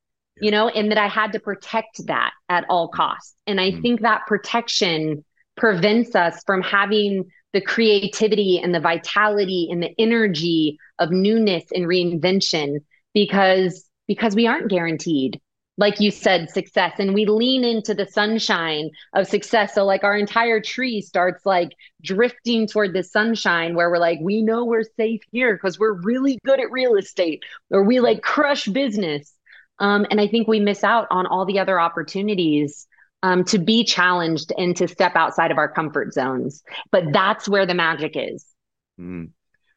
you 0.41 0.51
know, 0.51 0.69
and 0.69 0.91
that 0.91 0.99
I 0.99 1.09
had 1.09 1.33
to 1.33 1.41
protect 1.41 2.07
that 2.07 2.33
at 2.49 2.65
all 2.69 2.89
costs. 2.89 3.35
And 3.47 3.61
I 3.61 3.73
mm. 3.73 3.83
think 3.83 4.01
that 4.01 4.27
protection 4.27 5.25
prevents 5.57 6.15
us 6.15 6.43
from 6.47 6.63
having 6.63 7.31
the 7.53 7.61
creativity 7.61 8.59
and 8.59 8.75
the 8.75 8.81
vitality 8.81 9.69
and 9.71 9.83
the 9.83 9.95
energy 9.99 10.79
of 10.99 11.11
newness 11.11 11.65
and 11.75 11.85
reinvention 11.85 12.79
because 13.15 13.89
because 14.09 14.35
we 14.35 14.47
aren't 14.47 14.71
guaranteed 14.71 15.41
like 15.79 16.01
you 16.01 16.11
said 16.11 16.51
success 16.51 16.93
and 16.99 17.15
we 17.15 17.25
lean 17.25 17.65
into 17.65 17.95
the 17.95 18.07
sunshine 18.07 18.91
of 19.15 19.27
success 19.27 19.75
so 19.75 19.85
like 19.85 20.05
our 20.05 20.17
entire 20.17 20.61
tree 20.61 21.01
starts 21.01 21.47
like 21.47 21.71
drifting 22.03 22.67
toward 22.67 22.93
the 22.93 23.03
sunshine 23.03 23.75
where 23.75 23.91
we're 23.91 23.99
like 23.99 24.19
we 24.21 24.43
know 24.43 24.65
we're 24.65 24.85
safe 24.97 25.23
here 25.31 25.55
because 25.55 25.79
we're 25.79 26.01
really 26.03 26.39
good 26.45 26.61
at 26.61 26.71
real 26.71 26.97
estate 26.97 27.43
or 27.71 27.83
we 27.83 28.01
like 28.01 28.23
crush 28.23 28.67
business 28.67 29.33
um, 29.79 30.07
and 30.11 30.21
i 30.21 30.27
think 30.27 30.47
we 30.47 30.61
miss 30.61 30.85
out 30.85 31.07
on 31.11 31.27
all 31.27 31.47
the 31.47 31.59
other 31.59 31.81
opportunities 31.81 32.87
um, 33.23 33.45
to 33.45 33.59
be 33.59 33.85
challenged 33.85 34.53
and 34.59 34.77
to 34.77 34.89
step 34.89 35.15
outside 35.15 35.51
of 35.51 35.59
our 35.59 35.69
comfort 35.69 36.13
zones. 36.13 36.63
But 36.91 37.13
that's 37.13 37.49
where 37.49 37.67
the 37.67 37.75
magic 37.75 38.13
is. 38.17 38.45
Mm. 39.01 39.31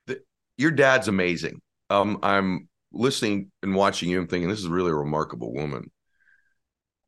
The, 0.08 0.22
your 0.58 0.72
dad's 0.72 1.08
amazing. 1.08 1.62
Um, 1.90 2.20
I'm 2.24 2.68
listening 2.96 3.52
and 3.62 3.76
watching 3.76 4.10
you 4.10 4.20
and 4.20 4.30
thinking, 4.30 4.50
this 4.50 4.60
is 4.60 4.68
really 4.68 4.92
a 4.92 4.96
remarkable 4.96 5.54
woman. 5.54 5.92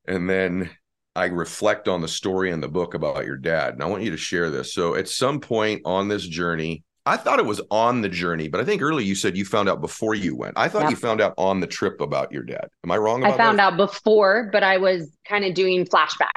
And 0.07 0.29
then 0.29 0.69
I 1.15 1.25
reflect 1.25 1.87
on 1.87 2.01
the 2.01 2.07
story 2.07 2.51
in 2.51 2.61
the 2.61 2.67
book 2.67 2.93
about 2.93 3.25
your 3.25 3.37
dad. 3.37 3.73
And 3.73 3.83
I 3.83 3.87
want 3.87 4.03
you 4.03 4.11
to 4.11 4.17
share 4.17 4.49
this. 4.49 4.73
So, 4.73 4.95
at 4.95 5.09
some 5.09 5.39
point 5.39 5.81
on 5.83 6.07
this 6.07 6.25
journey, 6.25 6.83
I 7.07 7.15
thought 7.15 7.39
it 7.39 7.45
was 7.45 7.61
on 7.71 8.01
the 8.01 8.09
journey, 8.09 8.49
but 8.49 8.59
I 8.59 8.65
think 8.65 8.81
earlier 8.81 9.05
you 9.05 9.15
said 9.15 9.37
you 9.37 9.45
found 9.45 9.69
out 9.69 9.79
before 9.79 10.13
you 10.13 10.35
went. 10.35 10.57
I 10.57 10.67
thought 10.67 10.83
yep. 10.83 10.91
you 10.91 10.97
found 10.97 11.21
out 11.21 11.33
on 11.37 11.61
the 11.61 11.67
trip 11.67 12.01
about 12.01 12.33
your 12.33 12.43
dad. 12.43 12.67
Am 12.83 12.91
I 12.91 12.97
wrong? 12.97 13.23
I 13.23 13.35
found 13.37 13.59
that? 13.59 13.73
out 13.73 13.77
before, 13.77 14.49
but 14.51 14.61
I 14.61 14.77
was 14.77 15.09
kind 15.25 15.45
of 15.45 15.53
doing 15.53 15.85
flashbacks. 15.85 16.27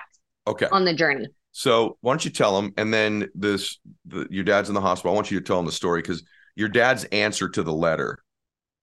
Okay. 0.47 0.69
On 0.71 0.85
the 0.85 0.95
journey. 0.95 1.27
So 1.51 1.99
why 2.01 2.13
don't 2.13 2.25
you 2.25 2.31
tell 2.31 2.57
him? 2.57 2.73
And 2.77 2.95
then 2.95 3.29
this, 3.35 3.79
the, 4.07 4.29
your 4.31 4.45
dad's 4.45 4.69
in 4.69 4.77
the 4.77 4.81
hospital. 4.81 5.11
I 5.11 5.15
want 5.17 5.33
you 5.33 5.41
to 5.41 5.45
tell 5.45 5.59
him 5.59 5.67
the 5.67 5.73
story 5.73 6.03
because 6.03 6.23
your 6.55 6.69
dad's 6.69 7.05
answer 7.05 7.49
to 7.49 7.63
the 7.65 7.73
letter 7.73 8.21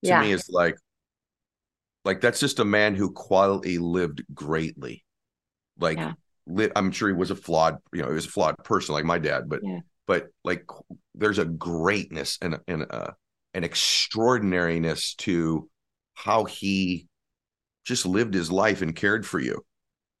to 0.02 0.08
yeah. 0.08 0.20
me 0.20 0.32
is 0.32 0.48
like, 0.50 0.76
like 2.04 2.20
that's 2.20 2.40
just 2.40 2.58
a 2.58 2.64
man 2.64 2.94
who 2.94 3.12
quietly 3.12 3.78
lived 3.78 4.24
greatly. 4.32 5.04
Like, 5.78 5.98
yeah. 5.98 6.12
li- 6.46 6.70
I'm 6.74 6.92
sure 6.92 7.08
he 7.08 7.14
was 7.14 7.30
a 7.30 7.36
flawed, 7.36 7.78
you 7.92 8.02
know, 8.02 8.08
he 8.08 8.14
was 8.14 8.26
a 8.26 8.30
flawed 8.30 8.56
person 8.64 8.94
like 8.94 9.04
my 9.04 9.18
dad, 9.18 9.48
but 9.48 9.60
yeah 9.62 9.80
but 10.08 10.28
like 10.42 10.64
there's 11.14 11.38
a 11.38 11.44
greatness 11.44 12.38
and, 12.42 12.58
and 12.66 12.82
a, 12.82 13.14
an 13.54 13.62
extraordinariness 13.62 15.14
to 15.14 15.68
how 16.14 16.44
he 16.44 17.06
just 17.84 18.06
lived 18.06 18.34
his 18.34 18.50
life 18.50 18.82
and 18.82 18.96
cared 18.96 19.24
for 19.24 19.38
you. 19.38 19.64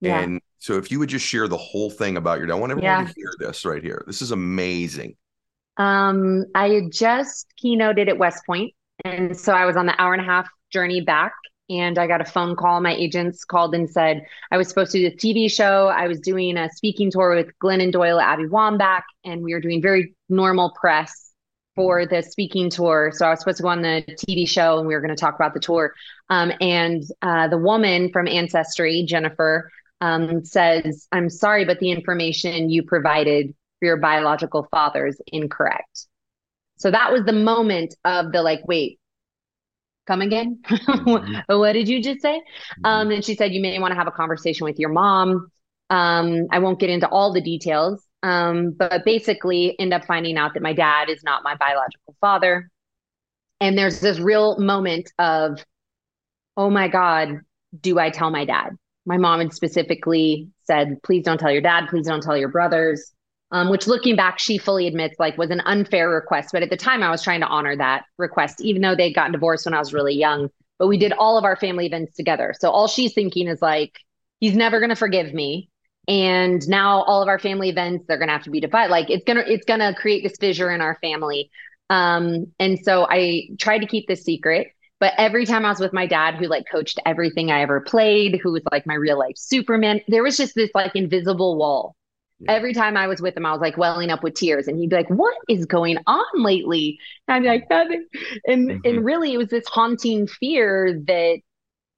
Yeah. 0.00 0.20
And 0.20 0.40
so 0.58 0.76
if 0.76 0.92
you 0.92 1.00
would 1.00 1.08
just 1.08 1.26
share 1.26 1.48
the 1.48 1.56
whole 1.56 1.90
thing 1.90 2.16
about 2.16 2.38
your 2.38 2.46
dad, 2.46 2.52
I 2.52 2.58
want 2.58 2.70
everyone 2.70 3.06
to 3.06 3.12
hear 3.16 3.32
this 3.38 3.64
right 3.64 3.82
here. 3.82 4.04
This 4.06 4.22
is 4.22 4.30
amazing. 4.30 5.16
Um, 5.78 6.44
I 6.54 6.68
had 6.68 6.92
just 6.92 7.46
keynoted 7.62 8.08
at 8.08 8.18
West 8.18 8.44
Point, 8.46 8.74
and 9.04 9.36
so 9.38 9.52
I 9.52 9.64
was 9.66 9.76
on 9.76 9.86
the 9.86 10.00
hour 10.00 10.12
and 10.12 10.22
a 10.22 10.24
half 10.24 10.48
journey 10.70 11.00
back 11.00 11.32
and 11.70 11.98
I 11.98 12.06
got 12.06 12.20
a 12.20 12.24
phone 12.24 12.56
call. 12.56 12.80
My 12.80 12.94
agents 12.94 13.44
called 13.44 13.74
and 13.74 13.88
said 13.88 14.24
I 14.50 14.56
was 14.56 14.68
supposed 14.68 14.92
to 14.92 14.98
do 14.98 15.06
a 15.06 15.10
TV 15.10 15.50
show. 15.50 15.88
I 15.88 16.06
was 16.06 16.20
doing 16.20 16.56
a 16.56 16.70
speaking 16.70 17.10
tour 17.10 17.34
with 17.34 17.48
Glennon 17.62 17.92
Doyle, 17.92 18.20
Abby 18.20 18.44
Wambach, 18.44 19.02
and 19.24 19.42
we 19.42 19.52
were 19.52 19.60
doing 19.60 19.82
very 19.82 20.14
normal 20.28 20.72
press 20.80 21.32
for 21.76 22.06
the 22.06 22.22
speaking 22.22 22.70
tour. 22.70 23.12
So 23.14 23.26
I 23.26 23.30
was 23.30 23.40
supposed 23.40 23.58
to 23.58 23.62
go 23.62 23.68
on 23.68 23.82
the 23.82 24.02
TV 24.18 24.48
show, 24.48 24.78
and 24.78 24.88
we 24.88 24.94
were 24.94 25.00
going 25.00 25.14
to 25.14 25.20
talk 25.20 25.34
about 25.36 25.54
the 25.54 25.60
tour. 25.60 25.94
Um, 26.28 26.52
and 26.60 27.04
uh, 27.22 27.48
the 27.48 27.58
woman 27.58 28.10
from 28.12 28.26
Ancestry, 28.26 29.04
Jennifer, 29.06 29.70
um, 30.00 30.44
says, 30.44 31.06
"I'm 31.12 31.30
sorry, 31.30 31.64
but 31.64 31.78
the 31.80 31.90
information 31.90 32.70
you 32.70 32.82
provided 32.82 33.54
for 33.78 33.86
your 33.86 33.96
biological 33.98 34.66
father 34.70 35.06
is 35.06 35.20
incorrect." 35.28 36.07
So 36.78 36.90
that 36.90 37.12
was 37.12 37.24
the 37.24 37.32
moment 37.32 37.94
of 38.04 38.32
the 38.32 38.42
like, 38.42 38.66
wait, 38.66 38.98
come 40.06 40.22
again? 40.22 40.60
Mm-hmm. 40.68 41.58
what 41.58 41.72
did 41.72 41.88
you 41.88 42.02
just 42.02 42.20
say? 42.20 42.38
Mm-hmm. 42.38 42.84
um, 42.84 43.10
and 43.10 43.24
she 43.24 43.34
said 43.34 43.52
you 43.52 43.62
may 43.62 43.78
want 43.78 43.92
to 43.92 43.96
have 43.96 44.06
a 44.06 44.12
conversation 44.12 44.64
with 44.64 44.78
your 44.78 44.90
mom. 44.90 45.50
Um, 45.90 46.48
i 46.50 46.58
won't 46.58 46.78
get 46.78 46.90
into 46.90 47.08
all 47.08 47.32
the 47.32 47.40
details 47.40 48.02
um, 48.22 48.72
but 48.72 49.04
basically 49.04 49.78
end 49.78 49.94
up 49.94 50.04
finding 50.04 50.36
out 50.36 50.54
that 50.54 50.62
my 50.62 50.72
dad 50.72 51.08
is 51.08 51.22
not 51.22 51.44
my 51.44 51.54
biological 51.54 52.16
father. 52.20 52.70
And 53.60 53.76
there's 53.76 54.00
this 54.00 54.18
real 54.18 54.58
moment 54.58 55.10
of 55.18 55.64
oh 56.56 56.70
my 56.70 56.88
god 56.88 57.40
do 57.80 57.98
i 57.98 58.10
tell 58.10 58.30
my 58.30 58.44
dad? 58.44 58.70
My 59.06 59.16
mom 59.16 59.40
had 59.40 59.52
specifically 59.52 60.48
said 60.64 61.02
please 61.02 61.24
don't 61.24 61.38
tell 61.38 61.52
your 61.52 61.62
dad. 61.62 61.88
Please 61.88 62.06
don't 62.06 62.22
tell 62.22 62.36
your 62.36 62.48
brothers 62.48 63.12
um, 63.50 63.70
which 63.70 63.86
looking 63.86 64.16
back, 64.16 64.38
she 64.38 64.58
fully 64.58 64.86
admits 64.86 65.18
like 65.18 65.38
was 65.38 65.50
an 65.50 65.60
unfair 65.60 66.10
request. 66.10 66.50
But 66.52 66.62
at 66.62 66.70
the 66.70 66.76
time, 66.76 67.02
I 67.02 67.10
was 67.10 67.22
trying 67.22 67.40
to 67.40 67.46
honor 67.46 67.76
that 67.76 68.04
request, 68.18 68.60
even 68.60 68.82
though 68.82 68.94
they'd 68.94 69.14
gotten 69.14 69.32
divorced 69.32 69.64
when 69.64 69.74
I 69.74 69.78
was 69.78 69.94
really 69.94 70.14
young. 70.14 70.50
But 70.78 70.88
we 70.88 70.98
did 70.98 71.12
all 71.12 71.38
of 71.38 71.44
our 71.44 71.56
family 71.56 71.86
events 71.86 72.14
together. 72.14 72.54
So 72.58 72.70
all 72.70 72.88
she's 72.88 73.14
thinking 73.14 73.48
is 73.48 73.62
like, 73.62 73.98
he's 74.38 74.54
never 74.54 74.80
going 74.80 74.90
to 74.90 74.96
forgive 74.96 75.32
me. 75.32 75.70
And 76.06 76.66
now 76.68 77.02
all 77.02 77.22
of 77.22 77.28
our 77.28 77.38
family 77.38 77.68
events, 77.68 78.04
they're 78.06 78.18
going 78.18 78.28
to 78.28 78.32
have 78.32 78.44
to 78.44 78.50
be 78.50 78.60
divided. 78.60 78.90
Like 78.90 79.10
it's 79.10 79.24
going 79.24 79.38
to, 79.38 79.50
it's 79.50 79.64
going 79.64 79.80
to 79.80 79.94
create 79.98 80.22
this 80.22 80.36
fissure 80.38 80.70
in 80.70 80.80
our 80.80 80.98
family. 81.00 81.50
Um, 81.90 82.46
and 82.58 82.78
so 82.78 83.06
I 83.10 83.48
tried 83.58 83.80
to 83.80 83.86
keep 83.86 84.06
this 84.08 84.24
secret. 84.24 84.68
But 85.00 85.14
every 85.16 85.46
time 85.46 85.64
I 85.64 85.70
was 85.70 85.80
with 85.80 85.92
my 85.92 86.06
dad, 86.06 86.34
who 86.34 86.46
like 86.46 86.64
coached 86.70 86.98
everything 87.06 87.50
I 87.50 87.62
ever 87.62 87.80
played, 87.80 88.40
who 88.42 88.52
was 88.52 88.62
like 88.72 88.86
my 88.86 88.94
real 88.94 89.18
life 89.18 89.36
Superman, 89.36 90.00
there 90.08 90.22
was 90.22 90.36
just 90.36 90.54
this 90.54 90.70
like 90.74 90.96
invisible 90.96 91.56
wall 91.56 91.94
Yeah. 92.40 92.52
Every 92.52 92.72
time 92.72 92.96
I 92.96 93.08
was 93.08 93.20
with 93.20 93.36
him, 93.36 93.44
I 93.44 93.52
was 93.52 93.60
like 93.60 93.76
welling 93.76 94.10
up 94.10 94.22
with 94.22 94.34
tears, 94.34 94.68
and 94.68 94.78
he'd 94.78 94.90
be 94.90 94.96
like, 94.96 95.10
"What 95.10 95.36
is 95.48 95.66
going 95.66 95.98
on 96.06 96.24
lately?" 96.34 96.98
And 97.26 97.34
I'd 97.34 97.42
be 97.42 97.48
like, 97.48 97.70
"Nothing." 97.70 98.06
And 98.46 98.70
mm-hmm. 98.70 98.80
and 98.84 99.04
really, 99.04 99.32
it 99.32 99.38
was 99.38 99.48
this 99.48 99.66
haunting 99.66 100.26
fear 100.28 101.00
that 101.06 101.40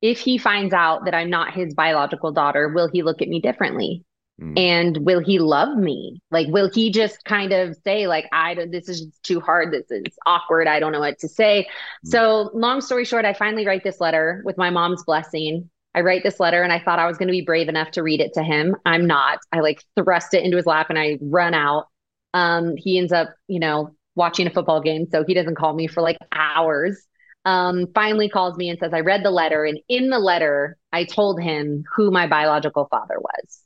if 0.01 0.19
he 0.19 0.39
finds 0.39 0.73
out 0.73 1.05
that 1.05 1.15
I'm 1.15 1.31
not 1.31 1.55
his 1.55 1.75
biological 1.75 2.33
daughter, 2.33 2.69
will 2.69 2.89
he 2.91 3.03
look 3.03 3.21
at 3.21 3.29
me 3.29 3.41
differently? 3.41 4.05
Mm. 4.41 4.59
And 4.59 4.97
will 5.05 5.21
he 5.21 5.39
love 5.39 5.77
me? 5.77 6.23
Like, 6.31 6.49
will 6.49 6.71
he 6.73 6.91
just 6.91 7.25
kind 7.25 7.53
of 7.53 7.77
say, 7.85 8.07
like, 8.07 8.27
I 8.33 8.55
don't, 8.55 8.71
this 8.71 8.89
is 8.89 9.07
too 9.23 9.41
hard. 9.41 9.73
This 9.73 9.91
is 9.91 10.17
awkward. 10.25 10.67
I 10.67 10.81
don't 10.81 10.93
know 10.93 11.01
what 11.01 11.19
to 11.19 11.29
say. 11.29 11.69
Mm. 12.07 12.11
So, 12.11 12.51
long 12.55 12.81
story 12.81 13.05
short, 13.05 13.27
I 13.27 13.35
finally 13.35 13.67
write 13.67 13.85
this 13.85 14.01
letter 14.01 14.41
with 14.45 14.57
my 14.57 14.71
mom's 14.71 15.05
blessing. 15.05 15.69
I 15.95 16.01
write 16.01 16.23
this 16.23 16.39
letter 16.39 16.63
and 16.63 16.73
I 16.73 16.79
thought 16.79 16.99
I 16.99 17.07
was 17.07 17.19
going 17.19 17.29
to 17.29 17.33
be 17.33 17.45
brave 17.45 17.69
enough 17.69 17.91
to 17.93 18.03
read 18.03 18.21
it 18.21 18.33
to 18.35 18.43
him. 18.43 18.77
I'm 18.87 19.07
not. 19.07 19.39
I 19.53 19.61
like 19.61 19.83
thrust 19.97 20.35
it 20.35 20.45
into 20.45 20.57
his 20.57 20.67
lap 20.67 20.87
and 20.89 20.99
I 20.99 21.19
run 21.21 21.55
out. 21.55 21.87
Um, 22.33 22.77
he 22.77 22.99
ends 22.99 23.13
up, 23.13 23.35
you 23.49 23.59
know, 23.59 23.95
watching 24.15 24.47
a 24.47 24.51
football 24.51 24.81
game. 24.81 25.07
So 25.11 25.25
he 25.27 25.35
doesn't 25.35 25.57
call 25.57 25.75
me 25.75 25.89
for 25.89 26.01
like 26.01 26.19
hours. 26.33 26.97
Um, 27.45 27.87
finally 27.95 28.29
calls 28.29 28.57
me 28.57 28.69
and 28.69 28.79
says, 28.79 28.93
I 28.93 29.01
read 29.01 29.25
the 29.25 29.31
letter. 29.31 29.65
And 29.65 29.81
in 29.89 30.11
the 30.11 30.19
letter, 30.19 30.77
I 30.93 31.05
told 31.05 31.41
him 31.41 31.85
who 31.97 32.11
my 32.11 32.27
biological 32.27 32.87
father 32.91 33.19
was. 33.19 33.61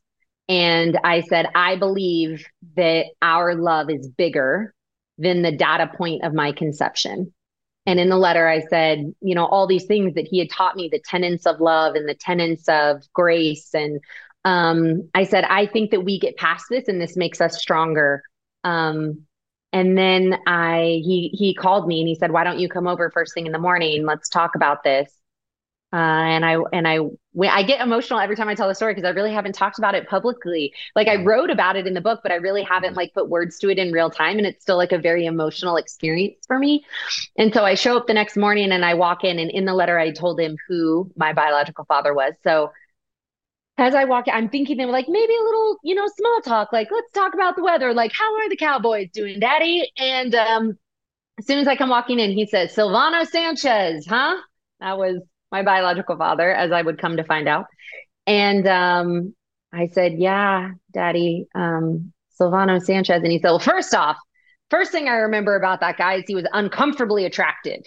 And 0.49 0.99
I 1.05 1.23
said, 1.23 1.47
I 1.55 1.77
believe 1.77 2.47
that 2.77 3.07
our 3.21 3.55
love 3.55 3.91
is 3.91 4.09
bigger 4.09 4.75
than 5.19 5.43
the 5.43 5.53
data 5.53 5.91
point 5.97 6.25
of 6.25 6.35
my 6.35 6.53
conception. 6.53 7.33
And 7.87 8.01
in 8.01 8.09
the 8.09 8.17
letter, 8.17 8.49
I 8.49 8.61
said, 8.61 9.15
you 9.21 9.35
know, 9.35 9.47
all 9.47 9.67
these 9.67 9.85
things 9.85 10.15
that 10.15 10.27
he 10.27 10.39
had 10.39 10.51
taught 10.51 10.77
me 10.77 10.89
the 10.91 11.01
tenets 11.01 11.47
of 11.47 11.61
love 11.61 11.95
and 11.95 12.09
the 12.09 12.15
tenets 12.15 12.69
of 12.69 13.03
grace. 13.13 13.75
And 13.75 14.01
um, 14.45 15.09
I 15.15 15.25
said, 15.25 15.45
I 15.45 15.67
think 15.67 15.91
that 15.91 16.01
we 16.01 16.19
get 16.19 16.37
past 16.37 16.67
this 16.71 16.89
and 16.89 17.01
this 17.01 17.17
makes 17.17 17.41
us 17.41 17.61
stronger. 17.61 18.23
Um, 18.63 19.27
and 19.73 19.99
then 19.99 20.39
I 20.47 21.03
he 21.05 21.31
he 21.35 21.53
called 21.53 21.89
me 21.89 21.99
and 22.01 22.09
he 22.09 22.15
said, 22.15 22.31
"Why 22.31 22.45
don't 22.45 22.61
you 22.61 22.69
come 22.69 22.87
over 22.87 23.11
first 23.11 23.35
thing 23.35 23.47
in 23.47 23.53
the 23.53 23.59
morning? 23.59 24.07
Let's 24.07 24.29
talk 24.29 24.55
about 24.55 24.85
this." 24.85 25.11
Uh, 25.95 25.97
and 25.97 26.45
I 26.45 26.57
and 26.73 26.89
I 26.89 26.99
I 27.41 27.63
get 27.63 27.81
emotional 27.81 28.19
every 28.19 28.35
time 28.35 28.49
I 28.49 28.57
tell 28.57 28.67
the 28.67 28.75
story 28.75 28.95
because 28.95 29.07
I 29.07 29.13
really 29.13 29.33
haven't 29.33 29.55
talked 29.55 29.79
about 29.79 29.95
it 29.95 30.09
publicly. 30.09 30.75
Like 30.97 31.07
I 31.07 31.23
wrote 31.23 31.51
about 31.51 31.77
it 31.77 31.87
in 31.87 31.95
the 31.95 32.01
book, 32.01 32.19
but 32.25 32.33
I 32.33 32.37
really 32.37 32.65
haven't 32.65 32.97
like 32.97 33.15
put 33.15 33.29
words 33.29 33.61
to 33.61 33.71
it 33.71 33.79
in 33.79 33.93
real 33.93 34.11
time, 34.11 34.39
and 34.39 34.47
it's 34.47 34.63
still 34.63 34.77
like 34.77 34.91
a 34.91 34.99
very 34.99 35.25
emotional 35.25 35.77
experience 35.77 36.47
for 36.49 36.59
me. 36.59 36.85
And 37.39 37.55
so 37.55 37.65
I 37.65 37.77
show 37.77 37.97
up 37.97 38.09
the 38.09 38.15
next 38.15 38.37
morning 38.37 38.73
and 38.73 38.85
I 38.85 38.95
walk 38.95 39.23
in, 39.23 39.39
and 39.39 39.53
in 39.53 39.67
the 39.67 39.75
letter 39.75 39.97
I 39.97 40.11
told 40.11 40.41
him 40.41 40.57
who 40.67 41.13
my 41.17 41.33
biological 41.33 41.85
father 41.85 42.13
was. 42.13 42.33
So 42.43 42.73
as 43.79 43.95
I 43.95 44.05
walk 44.05 44.25
I'm 44.33 44.49
thinking 44.49 44.77
they 44.77 44.87
were 44.87 44.91
like 44.91 45.09
maybe 45.09 45.37
a 45.37 45.45
little, 45.45 45.79
you 45.85 45.95
know, 45.95 46.09
small 46.09 46.41
talk, 46.41 46.73
like 46.73 46.89
let's 46.91 47.13
talk 47.13 47.35
about 47.35 47.55
the 47.55 47.63
weather, 47.63 47.95
like 47.95 48.11
how 48.13 48.35
are 48.35 48.49
the 48.49 48.57
Cowboys 48.57 49.11
doing, 49.13 49.39
Daddy? 49.39 49.93
And 49.97 50.35
um, 50.35 50.77
as 51.39 51.47
soon 51.47 51.59
as 51.59 51.69
I 51.69 51.77
come 51.77 51.91
walking 51.91 52.19
in, 52.19 52.33
he 52.33 52.47
says, 52.47 52.75
Silvano 52.75 53.25
Sanchez, 53.27 54.07
huh? 54.07 54.37
That 54.81 54.99
was 54.99 55.21
my 55.55 55.63
biological 55.63 56.17
father, 56.17 56.53
as 56.53 56.73
I 56.73 56.83
would 56.83 57.01
come 57.01 57.17
to 57.17 57.23
find 57.23 57.47
out. 57.47 57.67
And 58.27 58.67
um, 58.67 59.35
I 59.73 59.87
said, 59.87 60.15
Yeah, 60.19 60.71
daddy, 60.93 61.47
um, 61.55 62.13
Silvano 62.41 62.83
Sanchez. 62.83 63.23
And 63.23 63.31
he 63.31 63.39
said, 63.39 63.51
Well, 63.51 63.61
first 63.61 63.95
off, 63.95 64.17
first 64.69 64.91
thing 64.91 65.09
I 65.09 65.15
remember 65.15 65.55
about 65.55 65.79
that 65.79 65.97
guy 65.97 66.15
is 66.15 66.25
he 66.27 66.35
was 66.35 66.47
uncomfortably 66.53 67.25
attracted. 67.25 67.87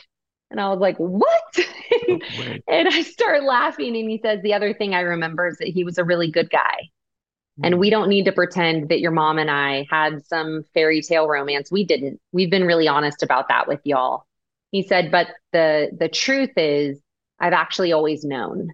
And 0.50 0.62
I 0.62 0.70
was 0.70 0.80
like, 0.80 0.96
What? 0.96 1.60
and 2.70 2.88
I 2.88 3.02
start 3.02 3.44
laughing. 3.44 3.98
And 3.98 4.10
he 4.10 4.22
says, 4.24 4.42
The 4.42 4.54
other 4.54 4.74
thing 4.74 4.96
I 4.96 5.02
remember 5.02 5.50
is 5.50 5.58
that 5.58 5.68
he 5.68 5.84
was 5.84 5.98
a 5.98 6.06
really 6.06 6.32
good 6.32 6.50
guy. 6.50 6.90
And 7.62 7.74
hmm. 7.74 7.82
we 7.82 7.90
don't 7.90 8.08
need 8.08 8.26
to 8.26 8.32
pretend 8.32 8.88
that 8.88 9.02
your 9.02 9.12
mom 9.12 9.40
and 9.40 9.52
I 9.52 9.88
had 9.92 10.26
some 10.26 10.64
fairy 10.74 11.02
tale 11.02 11.28
romance. 11.28 11.70
We 11.70 11.84
didn't. 11.84 12.22
We've 12.32 12.50
been 12.50 12.66
really 12.66 12.88
honest 12.88 13.24
about 13.24 13.50
that 13.50 13.68
with 13.68 13.82
y'all. 13.84 14.24
He 14.72 14.84
said, 14.84 15.12
but 15.12 15.28
the 15.52 15.90
the 15.98 16.08
truth 16.08 16.52
is 16.56 17.02
I've 17.40 17.54
actually 17.54 17.92
always 17.94 18.24
known. 18.24 18.72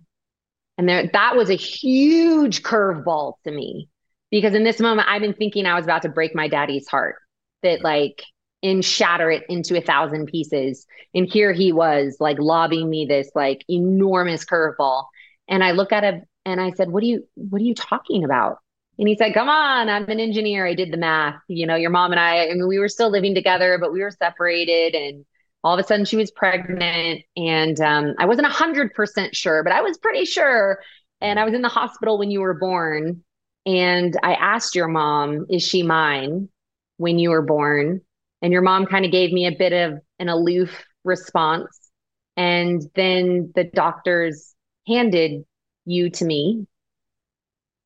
And 0.77 0.89
there, 0.89 1.09
that 1.13 1.35
was 1.35 1.49
a 1.49 1.55
huge 1.55 2.63
curveball 2.63 3.33
to 3.43 3.51
me 3.51 3.89
because 4.31 4.55
in 4.55 4.63
this 4.63 4.79
moment, 4.79 5.07
I've 5.07 5.21
been 5.21 5.33
thinking 5.33 5.65
I 5.65 5.75
was 5.75 5.85
about 5.85 6.01
to 6.03 6.09
break 6.09 6.33
my 6.33 6.47
daddy's 6.47 6.87
heart, 6.87 7.15
that 7.61 7.83
like, 7.83 8.23
and 8.63 8.83
shatter 8.83 9.29
it 9.29 9.43
into 9.49 9.77
a 9.77 9.81
thousand 9.81 10.27
pieces. 10.27 10.87
And 11.13 11.27
here 11.27 11.53
he 11.53 11.71
was, 11.71 12.17
like, 12.19 12.39
lobbing 12.39 12.89
me 12.89 13.05
this 13.05 13.29
like 13.35 13.63
enormous 13.69 14.45
curveball. 14.45 15.05
And 15.47 15.63
I 15.63 15.71
look 15.71 15.91
at 15.91 16.03
him 16.03 16.23
and 16.45 16.59
I 16.59 16.71
said, 16.71 16.89
"What 16.89 17.03
are 17.03 17.05
you? 17.05 17.27
What 17.35 17.61
are 17.61 17.65
you 17.65 17.75
talking 17.75 18.23
about?" 18.23 18.57
And 18.97 19.07
he 19.07 19.15
said, 19.15 19.33
"Come 19.33 19.49
on, 19.49 19.89
I'm 19.89 20.09
an 20.09 20.19
engineer. 20.19 20.65
I 20.65 20.73
did 20.73 20.91
the 20.91 20.97
math. 20.97 21.39
You 21.47 21.67
know, 21.67 21.75
your 21.75 21.89
mom 21.89 22.11
and 22.11 22.19
I. 22.19 22.47
I 22.47 22.53
mean, 22.53 22.67
we 22.67 22.79
were 22.79 22.89
still 22.89 23.09
living 23.09 23.35
together, 23.35 23.77
but 23.79 23.93
we 23.93 24.01
were 24.01 24.11
separated, 24.11 24.95
and 24.95 25.25
all 25.63 25.73
of 25.73 25.79
a 25.79 25.87
sudden 25.87 26.05
she 26.05 26.17
was 26.17 26.31
pregnant 26.31 27.21
and 27.37 27.79
um, 27.79 28.13
i 28.19 28.25
wasn't 28.25 28.47
100% 28.47 29.35
sure 29.35 29.63
but 29.63 29.73
i 29.73 29.81
was 29.81 29.97
pretty 29.97 30.25
sure. 30.25 30.79
And 31.21 31.39
i 31.39 31.45
was 31.45 31.53
in 31.53 31.61
the 31.61 31.69
hospital 31.69 32.17
when 32.17 32.31
you 32.31 32.41
were 32.41 32.53
born. 32.53 33.23
And 33.65 34.17
i 34.23 34.33
asked 34.33 34.75
your 34.75 34.89
mom 34.89 35.45
is 35.49 35.63
she 35.63 35.83
mine 35.83 36.49
when 36.97 37.19
you 37.19 37.29
were 37.29 37.41
born? 37.41 38.01
And 38.41 38.51
your 38.51 38.61
mom 38.61 38.85
kind 38.85 39.05
of 39.05 39.11
gave 39.11 39.31
me 39.31 39.47
a 39.47 39.55
bit 39.57 39.71
of 39.71 39.99
an 40.19 40.29
aloof 40.29 40.83
response. 41.05 41.91
And 42.35 42.81
then 42.95 43.51
the 43.55 43.63
doctors 43.63 44.53
handed 44.87 45.45
you 45.85 46.09
to 46.09 46.25
me. 46.25 46.67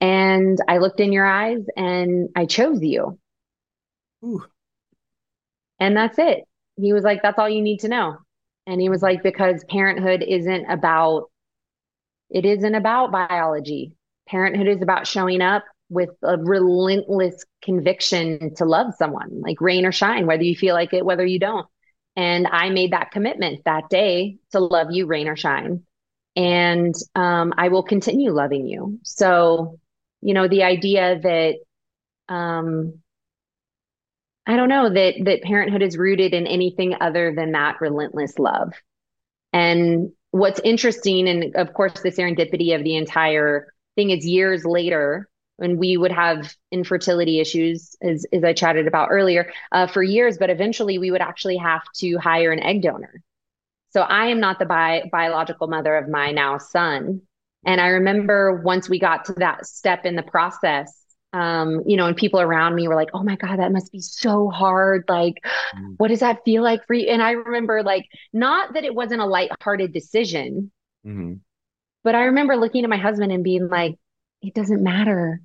And 0.01 0.57
i 0.67 0.80
looked 0.80 0.99
in 0.99 1.11
your 1.11 1.25
eyes 1.25 1.63
and 1.75 2.30
i 2.36 2.45
chose 2.45 2.82
you. 2.82 3.19
Ooh. 4.23 4.43
and 5.80 5.95
that's 5.95 6.17
it 6.17 6.43
he 6.78 6.93
was 6.93 7.03
like, 7.03 7.21
that's 7.21 7.39
all 7.39 7.49
you 7.49 7.61
need 7.61 7.80
to 7.80 7.88
know. 7.88 8.17
And 8.65 8.82
he 8.82 8.89
was 8.89 9.01
like, 9.01 9.23
because 9.23 9.63
parenthood 9.69 10.23
isn't 10.28 10.65
about, 10.69 11.32
it 12.30 12.45
isn't 12.45 12.75
about 12.75 13.11
biology. 13.11 13.93
Parenthood 14.28 14.67
is 14.67 14.82
about 14.82 15.07
showing 15.07 15.41
up 15.41 15.63
with 15.89 16.09
a 16.21 16.38
relentless 16.38 17.45
conviction 17.61 18.53
to 18.55 18.65
love 18.65 18.93
someone, 18.95 19.41
like 19.41 19.61
rain 19.61 19.86
or 19.86 19.91
shine, 19.91 20.28
whether 20.28 20.43
you 20.43 20.55
feel 20.55 20.75
like 20.75 20.93
it, 20.93 21.05
whether 21.05 21.25
you 21.25 21.39
don't. 21.39 21.65
And 22.17 22.47
I 22.47 22.69
made 22.69 22.91
that 22.91 23.11
commitment 23.11 23.63
that 23.65 23.89
day 23.89 24.38
to 24.51 24.59
love 24.59 24.88
you, 24.91 25.05
rain 25.05 25.28
or 25.28 25.38
shine. 25.38 25.84
And 26.36 26.93
um, 27.15 27.53
I 27.57 27.69
will 27.69 27.84
continue 27.84 28.32
loving 28.32 28.67
you. 28.67 28.99
So, 29.03 29.80
you 30.21 30.34
know, 30.34 30.47
the 30.47 30.63
idea 30.63 31.19
that 31.21 32.34
um, 32.34 32.99
I 34.47 34.55
don't 34.55 34.69
know 34.69 34.89
that 34.89 35.15
that 35.25 35.43
parenthood 35.43 35.81
is 35.81 35.97
rooted 35.97 36.33
in 36.33 36.47
anything 36.47 36.95
other 37.01 37.35
than 37.35 37.51
that 37.51 37.81
relentless 37.81 38.39
love. 38.39 38.73
And 39.51 40.11
what's 40.31 40.61
interesting, 40.63 41.27
and 41.27 41.55
of 41.55 41.73
course, 41.73 41.99
the 42.01 42.11
serendipity 42.11 42.73
of 42.73 42.83
the 42.83 42.95
entire 42.95 43.73
thing 43.95 44.11
is 44.11 44.25
years 44.25 44.63
later 44.63 45.29
when 45.57 45.77
we 45.77 45.97
would 45.97 46.11
have 46.11 46.55
infertility 46.71 47.39
issues, 47.39 47.95
as, 48.01 48.25
as 48.31 48.43
I 48.43 48.53
chatted 48.53 48.87
about 48.87 49.09
earlier, 49.11 49.51
uh, 49.71 49.87
for 49.87 50.03
years, 50.03 50.37
but 50.37 50.49
eventually 50.49 50.97
we 50.97 51.11
would 51.11 51.21
actually 51.21 51.57
have 51.57 51.81
to 51.97 52.17
hire 52.17 52.51
an 52.51 52.61
egg 52.61 52.83
donor. 52.83 53.21
So 53.89 54.01
I 54.01 54.27
am 54.27 54.39
not 54.39 54.59
the 54.59 54.65
bi- 54.65 55.09
biological 55.11 55.67
mother 55.67 55.95
of 55.95 56.07
my 56.07 56.31
now 56.31 56.59
son. 56.59 57.21
And 57.65 57.81
I 57.81 57.87
remember 57.87 58.61
once 58.61 58.87
we 58.87 58.99
got 58.99 59.25
to 59.25 59.33
that 59.33 59.65
step 59.65 60.05
in 60.05 60.15
the 60.15 60.23
process, 60.23 60.93
um, 61.38 61.83
you 61.85 61.97
know, 61.97 62.07
and 62.07 62.17
people 62.17 62.41
around 62.41 62.73
me 62.73 62.88
were 62.88 62.95
like, 62.95 63.09
"Oh 63.13 63.21
my 63.21 63.35
god, 63.35 63.59
that 63.59 63.71
must 63.71 63.91
be 63.91 64.01
so 64.01 64.49
hard. 64.49 65.03
Like, 65.07 65.35
mm. 65.75 65.93
what 65.97 66.07
does 66.07 66.21
that 66.21 66.43
feel 66.43 66.63
like 66.63 66.85
for 66.88 66.95
you?" 66.95 67.07
And 67.07 67.21
I 67.21 67.31
remember, 67.31 67.83
like, 67.83 68.07
not 68.33 68.73
that 68.73 68.83
it 68.83 68.95
wasn't 68.95 69.21
a 69.21 69.25
light-hearted 69.25 69.93
decision, 69.93 70.71
mm-hmm. 71.05 71.33
but 72.03 72.15
I 72.15 72.25
remember 72.25 72.57
looking 72.57 72.83
at 72.83 72.89
my 72.89 72.97
husband 72.97 73.31
and 73.31 73.43
being 73.43 73.67
like, 73.67 73.99
"It 74.41 74.55
doesn't 74.55 74.81
matter, 74.81 75.41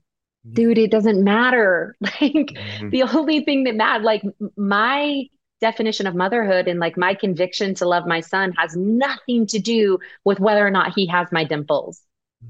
mm-hmm. 0.46 0.54
dude. 0.54 0.78
It 0.78 0.90
doesn't 0.90 1.22
matter. 1.22 1.96
Like, 2.00 2.32
mm-hmm. 2.32 2.88
the 2.88 3.02
only 3.02 3.44
thing 3.44 3.64
that 3.64 3.76
mattered, 3.76 4.04
like, 4.04 4.22
my." 4.56 5.26
definition 5.60 6.08
of 6.08 6.14
motherhood 6.16 6.66
and 6.66 6.80
like 6.80 6.96
my 6.96 7.14
conviction 7.14 7.72
to 7.72 7.86
love 7.86 8.04
my 8.04 8.18
son 8.18 8.50
has 8.58 8.74
nothing 8.74 9.46
to 9.46 9.60
do 9.60 9.96
with 10.24 10.40
whether 10.40 10.66
or 10.66 10.72
not 10.72 10.92
he 10.92 11.06
has 11.06 11.30
my 11.30 11.44
dimples. 11.44 12.02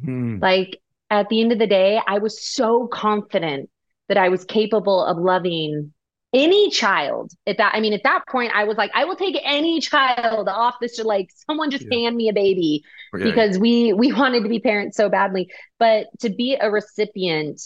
Mm-hmm. 0.03 0.39
Like 0.41 0.81
at 1.13 1.29
the 1.29 1.43
end 1.43 1.53
of 1.53 1.59
the 1.59 1.67
day, 1.67 2.01
I 2.07 2.19
was 2.19 2.43
so 2.43 2.87
confident 2.87 3.69
that 4.09 4.17
I 4.17 4.31
was 4.31 4.45
capable 4.45 5.05
of 5.05 5.19
loving 5.19 5.93
any 6.33 6.71
child 6.71 7.33
at 7.47 7.59
that. 7.59 7.75
I 7.75 7.81
mean, 7.81 7.93
at 7.93 8.03
that 8.05 8.27
point, 8.27 8.53
I 8.55 8.65
was 8.65 8.79
like, 8.79 8.91
I 8.95 9.05
will 9.05 9.17
take 9.17 9.37
any 9.45 9.81
child 9.81 10.49
off 10.49 10.77
this 10.81 10.99
like 10.99 11.29
someone 11.47 11.71
just 11.71 11.85
yeah. 11.91 11.99
hand 11.99 12.17
me 12.17 12.31
a 12.31 12.33
baby 12.33 12.83
okay. 13.15 13.25
because 13.25 13.59
we 13.59 13.93
we 13.93 14.11
wanted 14.13 14.43
to 14.43 14.49
be 14.49 14.59
parents 14.59 14.97
so 14.97 15.11
badly. 15.11 15.49
But 15.79 16.07
to 16.21 16.31
be 16.31 16.57
a 16.59 16.71
recipient 16.71 17.61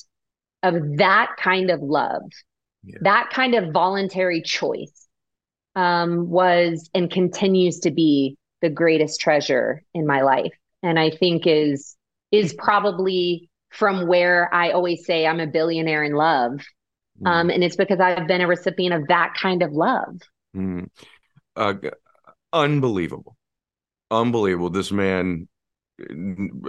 of 0.65 0.97
that 0.97 1.37
kind 1.39 1.71
of 1.71 1.81
love, 1.81 2.23
yeah. 2.83 2.99
that 3.03 3.31
kind 3.31 3.55
of 3.55 3.73
voluntary 3.73 4.43
choice, 4.43 5.07
um, 5.77 6.29
was 6.29 6.91
and 6.93 7.09
continues 7.09 7.79
to 7.81 7.93
be 7.93 8.37
the 8.61 8.71
greatest 8.71 9.21
treasure 9.21 9.85
in 9.95 10.05
my 10.05 10.23
life, 10.23 10.53
and 10.83 10.99
I 10.99 11.11
think 11.11 11.47
is 11.47 11.96
is 12.31 12.55
probably 12.55 13.51
from 13.71 14.07
where 14.07 14.53
I 14.53 14.71
always 14.71 15.05
say 15.05 15.27
I'm 15.27 15.41
a 15.41 15.47
billionaire 15.47 16.05
in 16.05 16.15
love. 16.15 16.65
Mm. 17.23 17.29
Um, 17.29 17.51
and 17.51 17.63
it's 17.63 17.77
because 17.77 18.01
I've 18.01 18.27
been 18.27 18.41
a 18.41 18.47
recipient 18.47 18.95
of 18.95 19.09
that 19.09 19.35
kind 19.35 19.63
of 19.63 19.73
love. 19.73 20.21
Mm. 20.57 20.89
Uh, 21.55 21.75
unbelievable. 22.53 23.37
Unbelievable. 24.11 24.71
This 24.71 24.93
man 24.93 25.49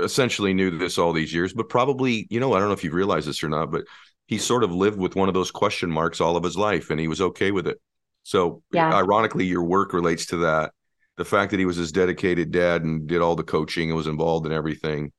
essentially 0.01 0.53
knew 0.53 0.77
this 0.77 0.97
all 0.97 1.13
these 1.13 1.33
years, 1.33 1.53
but 1.53 1.69
probably, 1.69 2.27
you 2.29 2.39
know, 2.39 2.53
I 2.53 2.59
don't 2.59 2.69
know 2.69 2.73
if 2.73 2.83
you 2.83 2.91
realize 2.91 3.25
this 3.25 3.43
or 3.43 3.49
not, 3.49 3.71
but 3.71 3.83
he 4.27 4.37
sort 4.37 4.63
of 4.63 4.73
lived 4.73 4.97
with 4.97 5.15
one 5.15 5.27
of 5.27 5.33
those 5.33 5.51
question 5.51 5.91
marks 5.91 6.21
all 6.21 6.37
of 6.37 6.43
his 6.43 6.57
life 6.57 6.89
and 6.89 6.99
he 6.99 7.07
was 7.07 7.21
okay 7.21 7.51
with 7.51 7.67
it. 7.67 7.79
So, 8.23 8.61
yeah. 8.71 8.93
ironically, 8.93 9.45
your 9.45 9.63
work 9.63 9.93
relates 9.93 10.25
to 10.27 10.37
that. 10.37 10.71
The 11.17 11.25
fact 11.25 11.51
that 11.51 11.59
he 11.59 11.65
was 11.65 11.77
his 11.77 11.91
dedicated 11.91 12.51
dad 12.51 12.83
and 12.83 13.07
did 13.07 13.21
all 13.21 13.35
the 13.35 13.43
coaching 13.43 13.89
and 13.89 13.97
was 13.97 14.07
involved 14.07 14.45
in 14.45 14.51
everything 14.51 15.11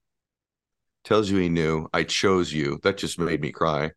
tells 1.09 1.31
you 1.31 1.39
he 1.39 1.49
knew. 1.49 1.89
I 1.95 2.03
chose 2.03 2.53
you. 2.53 2.79
That 2.83 2.99
just 2.99 3.19
made 3.19 3.41
me 3.41 3.51
cry. 3.51 3.93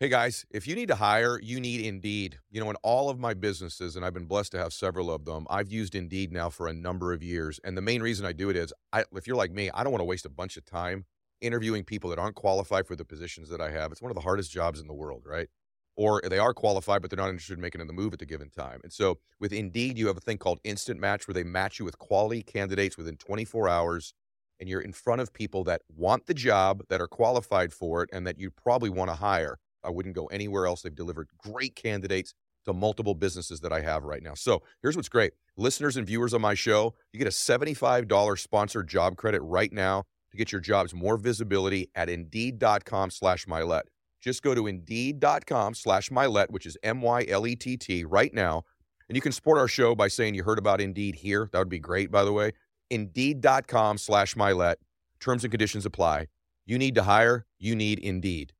Hey 0.00 0.08
guys, 0.08 0.46
if 0.50 0.66
you 0.66 0.74
need 0.74 0.88
to 0.88 0.94
hire, 0.94 1.38
you 1.38 1.60
need 1.60 1.82
Indeed. 1.82 2.38
You 2.50 2.62
know, 2.62 2.70
in 2.70 2.76
all 2.82 3.10
of 3.10 3.18
my 3.18 3.34
businesses, 3.34 3.94
and 3.94 4.04
I've 4.04 4.14
been 4.14 4.24
blessed 4.24 4.52
to 4.52 4.58
have 4.58 4.72
several 4.72 5.10
of 5.10 5.26
them, 5.26 5.46
I've 5.50 5.70
used 5.70 5.94
Indeed 5.94 6.32
now 6.32 6.48
for 6.48 6.66
a 6.66 6.72
number 6.72 7.12
of 7.12 7.22
years. 7.22 7.60
And 7.62 7.76
the 7.76 7.82
main 7.82 8.02
reason 8.02 8.24
I 8.24 8.32
do 8.32 8.48
it 8.48 8.56
is, 8.56 8.72
I, 8.92 9.04
if 9.12 9.26
you're 9.26 9.36
like 9.36 9.52
me, 9.52 9.70
I 9.72 9.82
don't 9.82 9.92
want 9.92 10.00
to 10.00 10.06
waste 10.06 10.24
a 10.24 10.30
bunch 10.30 10.56
of 10.56 10.64
time 10.64 11.04
interviewing 11.42 11.84
people 11.84 12.08
that 12.10 12.18
aren't 12.18 12.34
qualified 12.34 12.86
for 12.86 12.96
the 12.96 13.04
positions 13.04 13.50
that 13.50 13.60
I 13.60 13.70
have. 13.70 13.92
It's 13.92 14.02
one 14.02 14.10
of 14.10 14.16
the 14.16 14.22
hardest 14.22 14.50
jobs 14.50 14.80
in 14.80 14.86
the 14.86 14.94
world, 14.94 15.24
right? 15.26 15.48
Or 15.96 16.22
they 16.26 16.38
are 16.38 16.54
qualified, 16.54 17.02
but 17.02 17.10
they're 17.10 17.18
not 17.18 17.28
interested 17.28 17.54
in 17.54 17.60
making 17.60 17.86
the 17.86 17.92
move 17.92 18.14
at 18.14 18.18
the 18.18 18.26
given 18.26 18.48
time. 18.48 18.80
And 18.82 18.92
so 18.92 19.18
with 19.40 19.52
Indeed, 19.52 19.98
you 19.98 20.06
have 20.06 20.16
a 20.16 20.20
thing 20.20 20.38
called 20.38 20.58
Instant 20.64 21.00
Match 21.00 21.28
where 21.28 21.34
they 21.34 21.44
match 21.44 21.78
you 21.78 21.84
with 21.84 21.98
quality 21.98 22.42
candidates 22.42 22.96
within 22.96 23.16
24 23.16 23.68
hours. 23.68 24.14
And 24.58 24.68
you're 24.68 24.80
in 24.80 24.92
front 24.92 25.20
of 25.20 25.32
people 25.32 25.64
that 25.64 25.82
want 25.94 26.26
the 26.26 26.34
job, 26.34 26.82
that 26.88 27.00
are 27.00 27.08
qualified 27.08 27.72
for 27.72 28.02
it, 28.02 28.10
and 28.12 28.26
that 28.26 28.38
you 28.38 28.50
probably 28.50 28.90
want 28.90 29.10
to 29.10 29.16
hire. 29.16 29.58
I 29.84 29.90
wouldn't 29.90 30.14
go 30.14 30.26
anywhere 30.26 30.66
else. 30.66 30.82
They've 30.82 30.94
delivered 30.94 31.28
great 31.38 31.76
candidates 31.76 32.34
to 32.64 32.72
multiple 32.72 33.14
businesses 33.14 33.60
that 33.60 33.72
I 33.72 33.80
have 33.80 34.04
right 34.04 34.22
now. 34.22 34.34
So 34.34 34.62
here's 34.82 34.96
what's 34.96 35.08
great 35.08 35.32
listeners 35.56 35.96
and 35.96 36.06
viewers 36.06 36.34
on 36.34 36.42
my 36.42 36.54
show, 36.54 36.94
you 37.12 37.18
get 37.18 37.28
a 37.28 37.30
$75 37.30 38.38
sponsored 38.38 38.88
job 38.88 39.16
credit 39.16 39.40
right 39.40 39.72
now 39.72 40.04
to 40.30 40.36
get 40.36 40.52
your 40.52 40.60
jobs 40.60 40.92
more 40.92 41.16
visibility 41.16 41.88
at 41.94 42.10
indeed.com 42.10 43.10
slash 43.10 43.46
Mylett. 43.46 43.82
Just 44.20 44.42
go 44.42 44.54
to 44.54 44.66
indeed.com 44.66 45.74
slash 45.74 46.10
Mylett, 46.10 46.50
which 46.50 46.66
is 46.66 46.76
M 46.82 47.00
Y 47.00 47.24
L 47.28 47.46
E 47.46 47.54
T 47.54 47.76
T, 47.76 48.04
right 48.04 48.34
now. 48.34 48.64
And 49.08 49.14
you 49.14 49.22
can 49.22 49.32
support 49.32 49.58
our 49.58 49.68
show 49.68 49.94
by 49.94 50.08
saying 50.08 50.34
you 50.34 50.42
heard 50.42 50.58
about 50.58 50.80
Indeed 50.80 51.14
here. 51.14 51.48
That 51.52 51.60
would 51.60 51.68
be 51.68 51.78
great, 51.78 52.10
by 52.10 52.24
the 52.24 52.32
way. 52.32 52.52
Indeed.com 52.90 53.98
slash 53.98 54.34
Mylett. 54.34 54.76
Terms 55.20 55.44
and 55.44 55.50
conditions 55.50 55.86
apply. 55.86 56.26
You 56.66 56.78
need 56.78 56.94
to 56.96 57.02
hire, 57.02 57.46
you 57.58 57.74
need 57.76 57.98
Indeed 58.00 58.52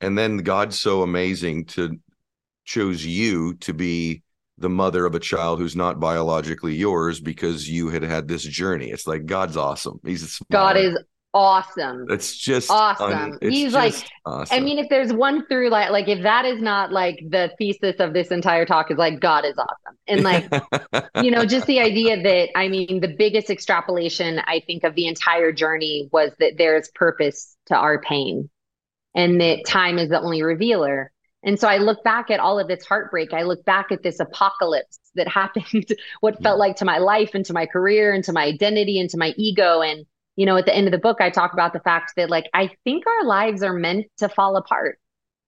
and 0.00 0.18
then 0.18 0.38
God's 0.38 0.80
so 0.80 1.02
amazing 1.02 1.66
to 1.66 1.98
chose 2.64 3.04
you 3.04 3.54
to 3.54 3.72
be 3.72 4.22
the 4.58 4.68
mother 4.68 5.06
of 5.06 5.14
a 5.14 5.20
child 5.20 5.58
who's 5.58 5.74
not 5.74 5.98
biologically 5.98 6.74
yours 6.74 7.20
because 7.20 7.68
you 7.68 7.88
had 7.88 8.02
had 8.02 8.28
this 8.28 8.42
journey. 8.42 8.90
It's 8.90 9.06
like 9.06 9.26
God's 9.26 9.56
awesome. 9.56 9.98
He's 10.04 10.30
smart. 10.30 10.50
God 10.50 10.76
is 10.76 10.98
awesome. 11.34 12.06
It's 12.10 12.36
just 12.36 12.70
awesome. 12.70 13.38
He's 13.40 13.72
like, 13.72 13.94
awesome. 14.24 14.56
I 14.56 14.60
mean, 14.60 14.78
if 14.78 14.88
there's 14.88 15.12
one 15.12 15.46
through 15.46 15.70
like, 15.70 15.90
like 15.90 16.08
if 16.08 16.22
that 16.22 16.44
is 16.44 16.60
not 16.60 16.92
like 16.92 17.18
the 17.28 17.50
thesis 17.58 17.96
of 18.00 18.12
this 18.12 18.28
entire 18.28 18.64
talk 18.64 18.90
is 18.90 18.98
like 18.98 19.20
God 19.20 19.44
is 19.44 19.56
awesome, 19.58 19.96
and 20.06 20.22
like, 20.22 20.50
you 21.22 21.30
know, 21.30 21.44
just 21.44 21.66
the 21.66 21.80
idea 21.80 22.22
that 22.22 22.50
I 22.56 22.68
mean, 22.68 23.00
the 23.00 23.14
biggest 23.16 23.50
extrapolation 23.50 24.40
I 24.46 24.60
think 24.66 24.84
of 24.84 24.94
the 24.94 25.06
entire 25.06 25.52
journey 25.52 26.08
was 26.12 26.32
that 26.38 26.54
there's 26.58 26.88
purpose 26.94 27.56
to 27.66 27.76
our 27.76 28.00
pain 28.00 28.50
and 29.14 29.40
that 29.40 29.64
time 29.66 29.98
is 29.98 30.08
the 30.08 30.20
only 30.20 30.42
revealer. 30.42 31.12
And 31.44 31.58
so 31.58 31.68
I 31.68 31.78
look 31.78 32.04
back 32.04 32.30
at 32.30 32.40
all 32.40 32.58
of 32.58 32.68
this 32.68 32.84
heartbreak. 32.84 33.32
I 33.32 33.42
look 33.42 33.64
back 33.64 33.90
at 33.90 34.02
this 34.02 34.20
apocalypse 34.20 34.98
that 35.16 35.28
happened, 35.32 35.86
what 36.20 36.42
felt 36.42 36.58
like 36.58 36.76
to 36.76 36.84
my 36.84 36.98
life 36.98 37.30
and 37.34 37.44
to 37.46 37.52
my 37.52 37.66
career 37.66 38.12
and 38.12 38.22
to 38.24 38.32
my 38.32 38.44
identity 38.44 39.00
and 39.00 39.10
to 39.10 39.18
my 39.18 39.34
ego. 39.36 39.80
And, 39.82 40.06
you 40.36 40.46
know, 40.46 40.56
at 40.56 40.66
the 40.66 40.74
end 40.74 40.86
of 40.86 40.92
the 40.92 40.98
book, 40.98 41.20
I 41.20 41.30
talk 41.30 41.52
about 41.52 41.72
the 41.72 41.80
fact 41.80 42.12
that, 42.16 42.30
like, 42.30 42.46
I 42.54 42.70
think 42.84 43.06
our 43.06 43.24
lives 43.24 43.62
are 43.62 43.72
meant 43.72 44.06
to 44.18 44.28
fall 44.28 44.56
apart, 44.56 44.98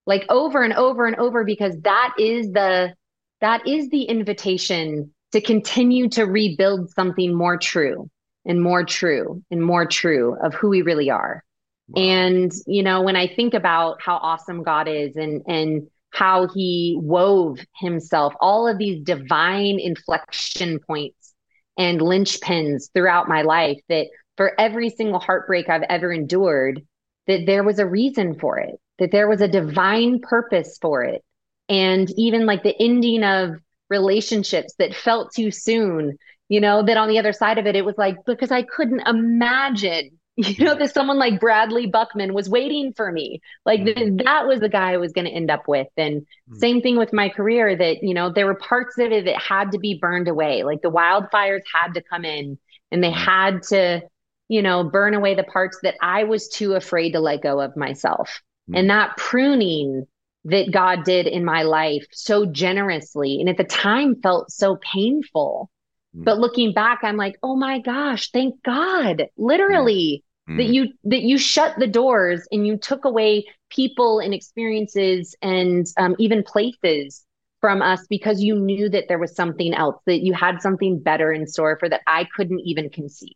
like 0.06 0.24
over 0.28 0.62
and 0.62 0.74
over 0.74 1.06
and 1.06 1.16
over, 1.16 1.44
because 1.44 1.78
that 1.82 2.14
is 2.18 2.50
the, 2.52 2.94
that 3.40 3.66
is 3.66 3.88
the 3.90 4.02
invitation 4.04 5.12
to 5.32 5.40
continue 5.40 6.08
to 6.10 6.24
rebuild 6.24 6.90
something 6.90 7.34
more 7.34 7.56
true 7.56 8.08
and 8.44 8.62
more 8.62 8.84
true 8.84 9.42
and 9.50 9.62
more 9.62 9.86
true 9.86 10.36
of 10.42 10.54
who 10.54 10.68
we 10.68 10.82
really 10.82 11.10
are. 11.10 11.42
Wow. 11.88 12.02
And, 12.02 12.52
you 12.66 12.82
know, 12.82 13.02
when 13.02 13.16
I 13.16 13.26
think 13.26 13.54
about 13.54 14.00
how 14.02 14.16
awesome 14.16 14.62
God 14.62 14.88
is 14.88 15.16
and, 15.16 15.42
and, 15.46 15.88
how 16.14 16.46
he 16.46 16.96
wove 17.02 17.58
himself 17.74 18.32
all 18.40 18.68
of 18.68 18.78
these 18.78 19.02
divine 19.02 19.80
inflection 19.80 20.78
points 20.78 21.34
and 21.76 22.00
linchpins 22.00 22.84
throughout 22.94 23.28
my 23.28 23.42
life 23.42 23.80
that 23.88 24.06
for 24.36 24.58
every 24.58 24.90
single 24.90 25.20
heartbreak 25.20 25.68
I've 25.68 25.82
ever 25.82 26.12
endured, 26.12 26.82
that 27.26 27.46
there 27.46 27.64
was 27.64 27.78
a 27.78 27.86
reason 27.86 28.38
for 28.38 28.58
it, 28.58 28.80
that 28.98 29.10
there 29.12 29.28
was 29.28 29.40
a 29.40 29.48
divine 29.48 30.20
purpose 30.20 30.78
for 30.80 31.02
it. 31.02 31.24
And 31.68 32.10
even 32.18 32.46
like 32.46 32.62
the 32.62 32.74
ending 32.78 33.24
of 33.24 33.56
relationships 33.88 34.74
that 34.78 34.94
felt 34.94 35.32
too 35.34 35.50
soon, 35.50 36.18
you 36.48 36.60
know, 36.60 36.82
that 36.82 36.96
on 36.96 37.08
the 37.08 37.18
other 37.18 37.32
side 37.32 37.58
of 37.58 37.66
it, 37.66 37.76
it 37.76 37.84
was 37.84 37.96
like, 37.96 38.16
because 38.26 38.50
I 38.50 38.62
couldn't 38.62 39.06
imagine 39.06 40.18
you 40.36 40.64
know 40.64 40.74
that 40.74 40.92
someone 40.92 41.18
like 41.18 41.38
bradley 41.38 41.86
buckman 41.86 42.34
was 42.34 42.48
waiting 42.48 42.92
for 42.92 43.12
me 43.12 43.40
like 43.64 43.80
mm-hmm. 43.80 44.16
th- 44.16 44.24
that 44.24 44.46
was 44.46 44.58
the 44.58 44.68
guy 44.68 44.92
i 44.92 44.96
was 44.96 45.12
going 45.12 45.26
to 45.26 45.30
end 45.30 45.48
up 45.48 45.68
with 45.68 45.86
and 45.96 46.22
mm-hmm. 46.22 46.56
same 46.56 46.80
thing 46.80 46.96
with 46.96 47.12
my 47.12 47.28
career 47.28 47.76
that 47.76 48.02
you 48.02 48.14
know 48.14 48.32
there 48.32 48.46
were 48.46 48.56
parts 48.56 48.98
of 48.98 49.12
it 49.12 49.26
that 49.26 49.40
had 49.40 49.70
to 49.70 49.78
be 49.78 49.96
burned 50.00 50.26
away 50.26 50.64
like 50.64 50.82
the 50.82 50.90
wildfires 50.90 51.60
had 51.72 51.94
to 51.94 52.02
come 52.02 52.24
in 52.24 52.58
and 52.90 53.02
they 53.02 53.10
mm-hmm. 53.10 53.30
had 53.30 53.62
to 53.62 54.02
you 54.48 54.62
know 54.62 54.84
burn 54.84 55.14
away 55.14 55.34
the 55.34 55.44
parts 55.44 55.78
that 55.82 55.94
i 56.00 56.24
was 56.24 56.48
too 56.48 56.74
afraid 56.74 57.12
to 57.12 57.20
let 57.20 57.42
go 57.42 57.60
of 57.60 57.76
myself 57.76 58.40
mm-hmm. 58.68 58.76
and 58.76 58.90
that 58.90 59.16
pruning 59.16 60.06
that 60.44 60.70
god 60.70 61.04
did 61.04 61.26
in 61.26 61.44
my 61.44 61.62
life 61.62 62.06
so 62.12 62.46
generously 62.46 63.40
and 63.40 63.48
at 63.48 63.56
the 63.56 63.64
time 63.64 64.20
felt 64.22 64.50
so 64.50 64.76
painful 64.76 65.70
mm. 66.16 66.24
but 66.24 66.38
looking 66.38 66.72
back 66.72 67.00
i'm 67.02 67.16
like 67.16 67.36
oh 67.42 67.56
my 67.56 67.78
gosh 67.78 68.30
thank 68.30 68.62
god 68.62 69.26
literally 69.36 70.22
mm. 70.48 70.56
that 70.56 70.66
you 70.66 70.88
that 71.04 71.22
you 71.22 71.38
shut 71.38 71.78
the 71.78 71.86
doors 71.86 72.46
and 72.52 72.66
you 72.66 72.76
took 72.76 73.04
away 73.04 73.44
people 73.70 74.20
and 74.20 74.34
experiences 74.34 75.34
and 75.42 75.86
um, 75.96 76.14
even 76.18 76.42
places 76.42 77.24
from 77.60 77.80
us 77.80 78.06
because 78.08 78.42
you 78.42 78.54
knew 78.54 78.90
that 78.90 79.04
there 79.08 79.18
was 79.18 79.34
something 79.34 79.72
else 79.72 79.96
that 80.06 80.20
you 80.20 80.34
had 80.34 80.60
something 80.60 81.00
better 81.00 81.32
in 81.32 81.46
store 81.46 81.78
for 81.80 81.88
that 81.88 82.02
i 82.06 82.26
couldn't 82.36 82.60
even 82.60 82.90
conceive 82.90 83.32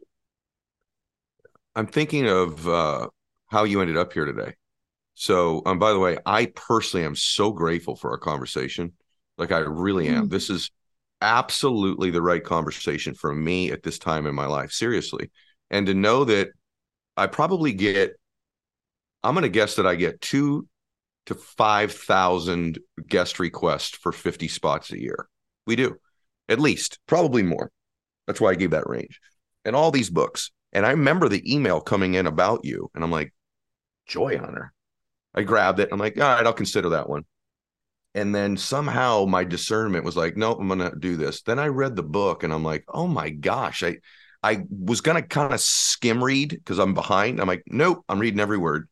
i'm 1.78 1.86
thinking 1.86 2.26
of 2.26 2.68
uh, 2.68 3.06
how 3.46 3.64
you 3.64 3.80
ended 3.80 3.96
up 3.96 4.12
here 4.12 4.24
today 4.24 4.52
so 5.14 5.62
um, 5.66 5.78
by 5.78 5.92
the 5.92 5.98
way 5.98 6.18
i 6.26 6.46
personally 6.46 7.04
am 7.06 7.16
so 7.16 7.50
grateful 7.52 7.96
for 7.96 8.10
our 8.10 8.18
conversation 8.18 8.92
like 9.38 9.52
i 9.52 9.58
really 9.58 10.08
am 10.08 10.26
mm. 10.26 10.30
this 10.30 10.50
is 10.50 10.70
absolutely 11.20 12.10
the 12.10 12.22
right 12.22 12.44
conversation 12.44 13.14
for 13.14 13.34
me 13.34 13.72
at 13.72 13.82
this 13.82 13.98
time 13.98 14.26
in 14.26 14.34
my 14.34 14.46
life 14.46 14.70
seriously 14.70 15.30
and 15.70 15.86
to 15.86 15.94
know 15.94 16.24
that 16.24 16.48
I 17.18 17.26
probably 17.26 17.72
get, 17.72 18.12
I'm 19.22 19.34
going 19.34 19.42
to 19.42 19.48
guess 19.48 19.76
that 19.76 19.86
I 19.86 19.96
get 19.96 20.20
two 20.20 20.68
to 21.26 21.34
5,000 21.34 22.78
guest 23.06 23.40
requests 23.40 23.96
for 23.96 24.12
50 24.12 24.48
spots 24.48 24.92
a 24.92 25.00
year. 25.00 25.28
We 25.66 25.76
do, 25.76 25.96
at 26.48 26.60
least, 26.60 26.98
probably 27.06 27.42
more. 27.42 27.70
That's 28.26 28.40
why 28.40 28.50
I 28.50 28.54
gave 28.54 28.70
that 28.70 28.88
range. 28.88 29.20
And 29.64 29.74
all 29.74 29.90
these 29.90 30.10
books. 30.10 30.50
And 30.72 30.84
I 30.84 30.90
remember 30.90 31.28
the 31.28 31.54
email 31.54 31.80
coming 31.80 32.14
in 32.14 32.26
about 32.26 32.64
you. 32.64 32.90
And 32.94 33.02
I'm 33.02 33.10
like, 33.10 33.32
Joy 34.06 34.38
Hunter. 34.38 34.72
I 35.34 35.42
grabbed 35.42 35.80
it. 35.80 35.88
I'm 35.92 35.98
like, 35.98 36.16
all 36.18 36.22
right, 36.22 36.44
I'll 36.46 36.52
consider 36.52 36.90
that 36.90 37.08
one. 37.08 37.24
And 38.14 38.34
then 38.34 38.56
somehow 38.56 39.26
my 39.26 39.44
discernment 39.44 40.04
was 40.04 40.16
like, 40.16 40.36
nope, 40.36 40.58
I'm 40.60 40.68
going 40.68 40.80
to 40.80 40.96
do 40.98 41.16
this. 41.16 41.42
Then 41.42 41.58
I 41.58 41.66
read 41.68 41.94
the 41.94 42.02
book 42.02 42.42
and 42.42 42.52
I'm 42.52 42.64
like, 42.64 42.84
oh 42.88 43.06
my 43.06 43.30
gosh, 43.30 43.82
I, 43.82 43.98
I 44.42 44.64
was 44.70 45.00
gonna 45.00 45.22
kind 45.22 45.52
of 45.52 45.60
skim 45.60 46.22
read 46.22 46.50
because 46.50 46.78
I'm 46.78 46.94
behind. 46.94 47.40
I'm 47.40 47.48
like, 47.48 47.64
nope, 47.66 48.04
I'm 48.08 48.18
reading 48.18 48.40
every 48.40 48.58
word. 48.58 48.88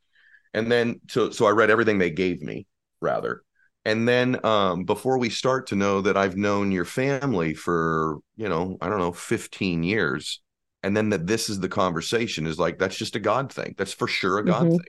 And 0.55 0.71
then 0.71 1.01
so 1.09 1.31
so 1.31 1.47
I 1.47 1.51
read 1.51 1.71
everything 1.71 1.99
they 1.99 2.11
gave 2.11 2.43
me, 2.43 2.67
rather. 3.01 3.43
And 3.85 4.09
then 4.09 4.45
um, 4.45 4.85
before 4.85 5.19
we 5.19 5.31
start 5.31 5.69
to 5.69 5.77
know 5.77 6.01
that 6.01 6.17
I've 6.17 6.37
known 6.37 6.73
your 6.73 6.85
family 6.85 7.55
for, 7.55 8.19
you 8.37 8.49
know, 8.49 8.77
I 8.81 8.89
don't 8.89 8.99
know, 8.99 9.13
15 9.13 9.85
years. 9.85 10.41
And 10.87 10.97
then 10.97 11.11
that 11.11 11.27
this 11.27 11.51
is 11.51 11.59
the 11.59 11.69
conversation 11.69 12.47
is 12.47 12.59
like, 12.59 12.79
that's 12.79 12.97
just 12.97 13.17
a 13.17 13.21
God 13.21 13.53
thing. 13.53 13.75
That's 13.77 13.93
for 13.93 14.07
sure 14.07 14.39
a 14.39 14.45
God 14.45 14.63
mm-hmm. 14.63 14.71
thing. 14.71 14.87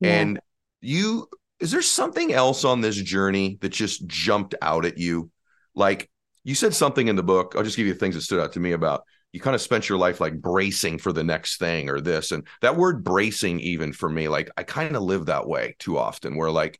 Yeah. 0.00 0.20
And 0.20 0.40
you, 0.80 1.28
is 1.60 1.70
there 1.70 1.82
something 1.82 2.32
else 2.32 2.64
on 2.64 2.80
this 2.80 2.96
journey 2.96 3.58
that 3.60 3.68
just 3.68 4.06
jumped 4.08 4.56
out 4.60 4.84
at 4.84 4.98
you? 4.98 5.30
Like 5.74 6.10
you 6.42 6.56
said 6.56 6.74
something 6.74 7.06
in 7.06 7.14
the 7.14 7.22
book. 7.22 7.54
I'll 7.56 7.62
just 7.62 7.76
give 7.76 7.86
you 7.86 7.94
things 7.94 8.16
that 8.16 8.22
stood 8.22 8.40
out 8.40 8.54
to 8.54 8.60
me 8.60 8.72
about 8.72 9.04
you 9.32 9.40
kind 9.40 9.54
of 9.54 9.60
spent 9.60 9.88
your 9.88 9.98
life 9.98 10.20
like 10.20 10.40
bracing 10.40 10.98
for 10.98 11.12
the 11.12 11.22
next 11.22 11.58
thing 11.58 11.88
or 11.88 12.00
this 12.00 12.32
and 12.32 12.46
that 12.62 12.76
word 12.76 13.04
bracing 13.04 13.60
even 13.60 13.92
for 13.92 14.08
me 14.08 14.28
like 14.28 14.50
i 14.56 14.62
kind 14.62 14.96
of 14.96 15.02
live 15.02 15.26
that 15.26 15.46
way 15.46 15.76
too 15.78 15.98
often 15.98 16.36
where 16.36 16.50
like 16.50 16.78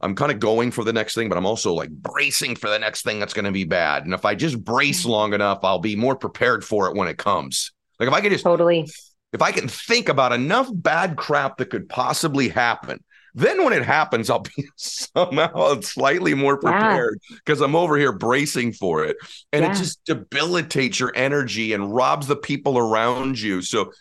i'm 0.00 0.14
kind 0.14 0.32
of 0.32 0.40
going 0.40 0.70
for 0.70 0.84
the 0.84 0.92
next 0.92 1.14
thing 1.14 1.28
but 1.28 1.38
i'm 1.38 1.46
also 1.46 1.72
like 1.72 1.90
bracing 1.90 2.56
for 2.56 2.68
the 2.68 2.78
next 2.78 3.02
thing 3.02 3.18
that's 3.18 3.34
going 3.34 3.44
to 3.44 3.52
be 3.52 3.64
bad 3.64 4.04
and 4.04 4.14
if 4.14 4.24
i 4.24 4.34
just 4.34 4.62
brace 4.62 5.04
long 5.04 5.32
enough 5.32 5.60
i'll 5.62 5.78
be 5.78 5.96
more 5.96 6.16
prepared 6.16 6.64
for 6.64 6.88
it 6.88 6.96
when 6.96 7.08
it 7.08 7.18
comes 7.18 7.72
like 8.02 8.08
if 8.08 8.14
i 8.14 8.20
could 8.20 8.32
just 8.32 8.44
totally 8.44 8.88
if 9.32 9.40
i 9.40 9.52
can 9.52 9.68
think 9.68 10.08
about 10.08 10.32
enough 10.32 10.68
bad 10.72 11.16
crap 11.16 11.56
that 11.56 11.70
could 11.70 11.88
possibly 11.88 12.48
happen 12.48 12.98
then 13.34 13.64
when 13.64 13.72
it 13.72 13.84
happens, 13.84 14.28
I'll 14.28 14.40
be 14.40 14.68
somehow 14.76 15.80
slightly 15.80 16.34
more 16.34 16.58
prepared 16.58 17.18
because 17.30 17.60
yeah. 17.60 17.66
I'm 17.66 17.74
over 17.74 17.96
here 17.96 18.12
bracing 18.12 18.72
for 18.72 19.04
it. 19.04 19.16
And 19.52 19.64
yeah. 19.64 19.72
it 19.72 19.76
just 19.76 20.04
debilitates 20.04 21.00
your 21.00 21.12
energy 21.14 21.72
and 21.72 21.94
robs 21.94 22.26
the 22.26 22.36
people 22.36 22.76
around 22.76 23.40
you. 23.40 23.62
So 23.62 23.92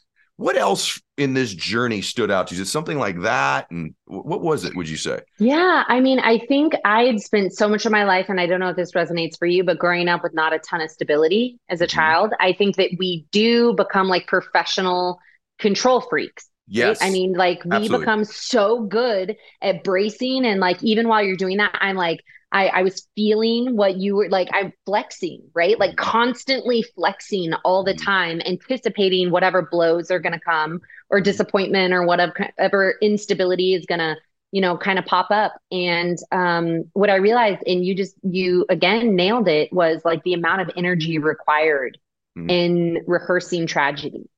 what 0.41 0.57
else 0.57 0.99
in 1.17 1.35
this 1.35 1.53
journey 1.53 2.01
stood 2.01 2.31
out 2.31 2.47
to 2.47 2.55
you? 2.55 2.61
Is 2.61 2.67
it 2.67 2.71
something 2.71 2.97
like 2.97 3.21
that? 3.21 3.69
And 3.69 3.93
what 4.05 4.41
was 4.41 4.65
it, 4.65 4.75
would 4.75 4.89
you 4.89 4.97
say? 4.97 5.19
Yeah. 5.37 5.83
I 5.87 5.99
mean, 5.99 6.19
I 6.19 6.39
think 6.39 6.73
I 6.83 7.03
had 7.03 7.19
spent 7.19 7.53
so 7.53 7.69
much 7.69 7.85
of 7.85 7.91
my 7.91 8.05
life, 8.05 8.25
and 8.27 8.39
I 8.39 8.47
don't 8.47 8.59
know 8.59 8.69
if 8.69 8.75
this 8.75 8.93
resonates 8.93 9.37
for 9.37 9.45
you, 9.45 9.63
but 9.63 9.77
growing 9.77 10.07
up 10.07 10.23
with 10.23 10.33
not 10.33 10.51
a 10.51 10.59
ton 10.59 10.81
of 10.81 10.89
stability 10.89 11.59
as 11.69 11.79
a 11.79 11.85
mm-hmm. 11.85 11.95
child, 11.95 12.33
I 12.39 12.53
think 12.53 12.77
that 12.77 12.89
we 12.97 13.27
do 13.31 13.73
become 13.73 14.07
like 14.07 14.25
professional 14.25 15.19
control 15.59 16.01
freaks. 16.01 16.49
Yes. 16.67 17.01
Right? 17.01 17.09
I 17.09 17.11
mean, 17.11 17.33
like 17.33 17.63
we 17.63 17.71
Absolutely. 17.71 17.99
become 17.99 18.23
so 18.25 18.81
good 18.81 19.35
at 19.61 19.83
bracing. 19.83 20.45
And 20.45 20.59
like, 20.59 20.81
even 20.83 21.07
while 21.07 21.21
you're 21.21 21.35
doing 21.35 21.57
that, 21.57 21.77
I'm 21.79 21.95
like, 21.95 22.21
I, 22.51 22.67
I 22.67 22.83
was 22.83 23.07
feeling 23.15 23.75
what 23.75 23.97
you 23.97 24.15
were 24.15 24.29
like, 24.29 24.49
I'm 24.53 24.73
flexing, 24.85 25.41
right? 25.53 25.79
Like 25.79 25.91
mm-hmm. 25.91 26.09
constantly 26.09 26.83
flexing 26.95 27.53
all 27.65 27.83
the 27.83 27.93
mm-hmm. 27.93 28.05
time, 28.05 28.41
anticipating 28.45 29.31
whatever 29.31 29.61
blows 29.61 30.11
are 30.11 30.19
going 30.19 30.33
to 30.33 30.39
come 30.39 30.81
or 31.09 31.19
mm-hmm. 31.19 31.23
disappointment 31.23 31.93
or 31.93 32.05
whatever 32.05 32.95
instability 33.01 33.73
is 33.73 33.85
going 33.85 33.99
to, 33.99 34.15
you 34.51 34.61
know, 34.61 34.77
kind 34.77 34.99
of 34.99 35.05
pop 35.05 35.31
up. 35.31 35.53
And 35.71 36.17
um, 36.31 36.83
what 36.93 37.09
I 37.09 37.15
realized, 37.15 37.61
and 37.65 37.85
you 37.85 37.95
just, 37.95 38.15
you 38.23 38.65
again 38.69 39.15
nailed 39.15 39.47
it, 39.47 39.71
was 39.71 40.01
like 40.03 40.23
the 40.23 40.33
amount 40.33 40.61
of 40.61 40.71
energy 40.75 41.19
required 41.19 41.97
mm-hmm. 42.37 42.49
in 42.49 43.03
rehearsing 43.07 43.67
tragedy 43.67 44.29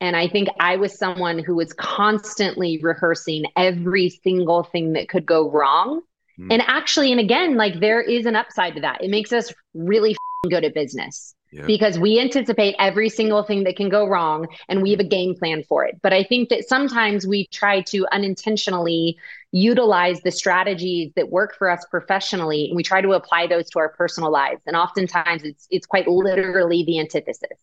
and 0.00 0.14
I 0.14 0.28
think 0.28 0.48
I 0.60 0.76
was 0.76 0.98
someone 0.98 1.38
who 1.38 1.56
was 1.56 1.72
constantly 1.72 2.78
rehearsing 2.82 3.44
every 3.56 4.10
single 4.10 4.62
thing 4.62 4.92
that 4.92 5.08
could 5.08 5.24
go 5.24 5.50
wrong. 5.50 6.02
Mm. 6.38 6.52
And 6.52 6.62
actually, 6.66 7.10
and 7.12 7.20
again, 7.20 7.56
like 7.56 7.80
there 7.80 8.00
is 8.00 8.26
an 8.26 8.36
upside 8.36 8.74
to 8.74 8.80
that. 8.82 9.02
It 9.02 9.10
makes 9.10 9.32
us 9.32 9.52
really 9.74 10.16
good 10.48 10.64
at 10.64 10.74
business 10.74 11.34
yeah. 11.52 11.64
because 11.66 11.98
we 11.98 12.20
anticipate 12.20 12.74
every 12.78 13.08
single 13.08 13.42
thing 13.42 13.64
that 13.64 13.76
can 13.76 13.88
go 13.88 14.06
wrong 14.06 14.46
and 14.68 14.82
we 14.82 14.90
have 14.90 15.00
a 15.00 15.04
game 15.04 15.34
plan 15.34 15.62
for 15.68 15.84
it. 15.84 15.98
But 16.02 16.12
I 16.12 16.22
think 16.22 16.48
that 16.50 16.68
sometimes 16.68 17.26
we 17.26 17.46
try 17.48 17.80
to 17.82 18.06
unintentionally 18.12 19.16
utilize 19.52 20.20
the 20.20 20.30
strategies 20.30 21.12
that 21.16 21.30
work 21.30 21.56
for 21.56 21.70
us 21.70 21.84
professionally 21.90 22.66
and 22.66 22.76
we 22.76 22.82
try 22.82 23.00
to 23.00 23.12
apply 23.12 23.46
those 23.46 23.70
to 23.70 23.78
our 23.78 23.88
personal 23.90 24.30
lives. 24.30 24.60
And 24.66 24.76
oftentimes 24.76 25.42
it's 25.44 25.66
it's 25.70 25.86
quite 25.86 26.06
literally 26.06 26.84
the 26.84 26.98
antithesis. 26.98 27.58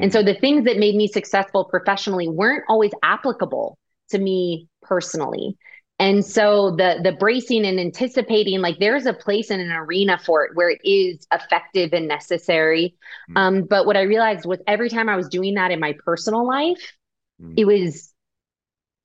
And 0.00 0.12
so 0.12 0.24
the 0.24 0.34
things 0.34 0.64
that 0.64 0.78
made 0.78 0.96
me 0.96 1.06
successful 1.06 1.66
professionally 1.66 2.28
weren't 2.28 2.64
always 2.68 2.90
applicable 3.04 3.78
to 4.10 4.18
me 4.18 4.68
personally. 4.82 5.56
And 5.98 6.24
so 6.24 6.72
the 6.72 7.00
the 7.02 7.12
bracing 7.12 7.64
and 7.64 7.78
anticipating, 7.78 8.60
like 8.60 8.78
there's 8.80 9.06
a 9.06 9.14
place 9.14 9.50
in 9.50 9.60
an 9.60 9.70
arena 9.70 10.18
for 10.18 10.44
it 10.44 10.50
where 10.54 10.70
it 10.70 10.80
is 10.84 11.26
effective 11.32 11.92
and 11.92 12.08
necessary. 12.08 12.96
Mm. 13.30 13.38
Um, 13.38 13.62
but 13.62 13.86
what 13.86 13.96
I 13.96 14.02
realized 14.02 14.44
was 14.44 14.58
every 14.66 14.90
time 14.90 15.08
I 15.08 15.16
was 15.16 15.28
doing 15.28 15.54
that 15.54 15.70
in 15.70 15.78
my 15.78 15.94
personal 16.04 16.46
life, 16.46 16.92
mm. 17.40 17.54
it 17.56 17.64
was 17.64 18.12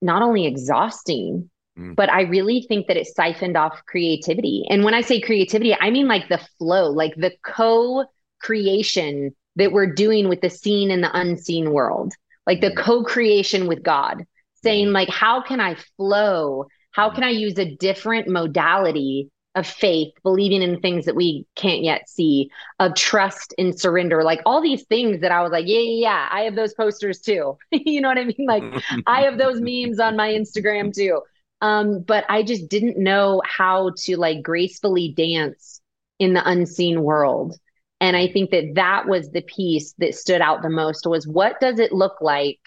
not 0.02 0.24
only 0.24 0.48
exhausting, 0.48 1.50
mm. 1.78 1.96
but 1.96 2.12
I 2.12 2.22
really 2.22 2.66
think 2.68 2.88
that 2.88 2.98
it 2.98 3.08
siphoned 3.08 3.56
off 3.56 3.82
creativity. 3.86 4.66
And 4.70 4.84
when 4.84 4.96
I 4.96 5.02
say 5.02 5.22
creativity, 5.22 5.76
I 5.80 5.92
mean 5.92 6.08
like 6.08 6.28
the 6.28 6.42
flow, 6.58 6.90
like 6.90 7.14
the 7.16 7.34
co-creation 7.44 9.36
that 9.58 9.72
we're 9.72 9.94
doing 9.94 10.28
with 10.28 10.42
the 10.42 10.50
seen 10.50 10.90
and 10.90 11.04
the 11.04 11.16
unseen 11.16 11.72
world, 11.72 12.14
like 12.48 12.62
the 12.62 12.72
mm. 12.72 12.78
co 12.78 13.04
creation 13.04 13.68
with 13.68 13.84
God, 13.84 14.26
saying, 14.64 14.88
mm. 14.88 14.94
like, 14.94 15.10
how 15.10 15.44
can 15.44 15.60
I 15.60 15.76
flow? 15.98 16.66
How 17.00 17.10
can 17.10 17.24
I 17.24 17.30
use 17.30 17.58
a 17.58 17.76
different 17.78 18.28
modality 18.28 19.30
of 19.56 19.66
faith, 19.66 20.12
believing 20.22 20.62
in 20.62 20.82
things 20.82 21.06
that 21.06 21.16
we 21.16 21.48
can't 21.56 21.82
yet 21.82 22.10
see, 22.10 22.52
of 22.78 22.94
trust 22.94 23.54
and 23.58 23.80
surrender, 23.80 24.22
like 24.22 24.42
all 24.46 24.62
these 24.62 24.84
things 24.84 25.22
that 25.22 25.32
I 25.32 25.42
was 25.42 25.50
like, 25.50 25.66
yeah, 25.66 25.80
yeah, 25.80 26.10
yeah, 26.10 26.30
I 26.30 26.42
have 26.42 26.56
those 26.56 26.74
posters 26.74 27.22
too. 27.22 27.58
you 27.72 28.02
know 28.02 28.10
what 28.10 28.18
I 28.18 28.26
mean? 28.26 28.46
Like 28.46 28.64
I 29.08 29.22
have 29.22 29.38
those 29.38 29.62
memes 29.62 29.98
on 30.02 30.18
my 30.18 30.28
Instagram 30.28 30.94
too. 30.94 31.22
Um, 31.62 32.02
but 32.02 32.26
I 32.28 32.44
just 32.44 32.68
didn't 32.68 32.98
know 32.98 33.42
how 33.46 33.94
to 34.00 34.18
like 34.18 34.42
gracefully 34.42 35.14
dance 35.16 35.80
in 36.20 36.34
the 36.34 36.46
unseen 36.46 37.02
world. 37.02 37.56
And 38.02 38.18
I 38.18 38.28
think 38.28 38.52
that 38.52 38.74
that 38.76 39.08
was 39.08 39.30
the 39.30 39.44
piece 39.44 39.94
that 40.00 40.16
stood 40.16 40.42
out 40.42 40.64
the 40.64 40.70
most 40.70 41.08
was 41.08 41.26
what 41.26 41.62
does 41.62 41.80
it 41.80 41.94
look 41.94 42.20
like 42.20 42.60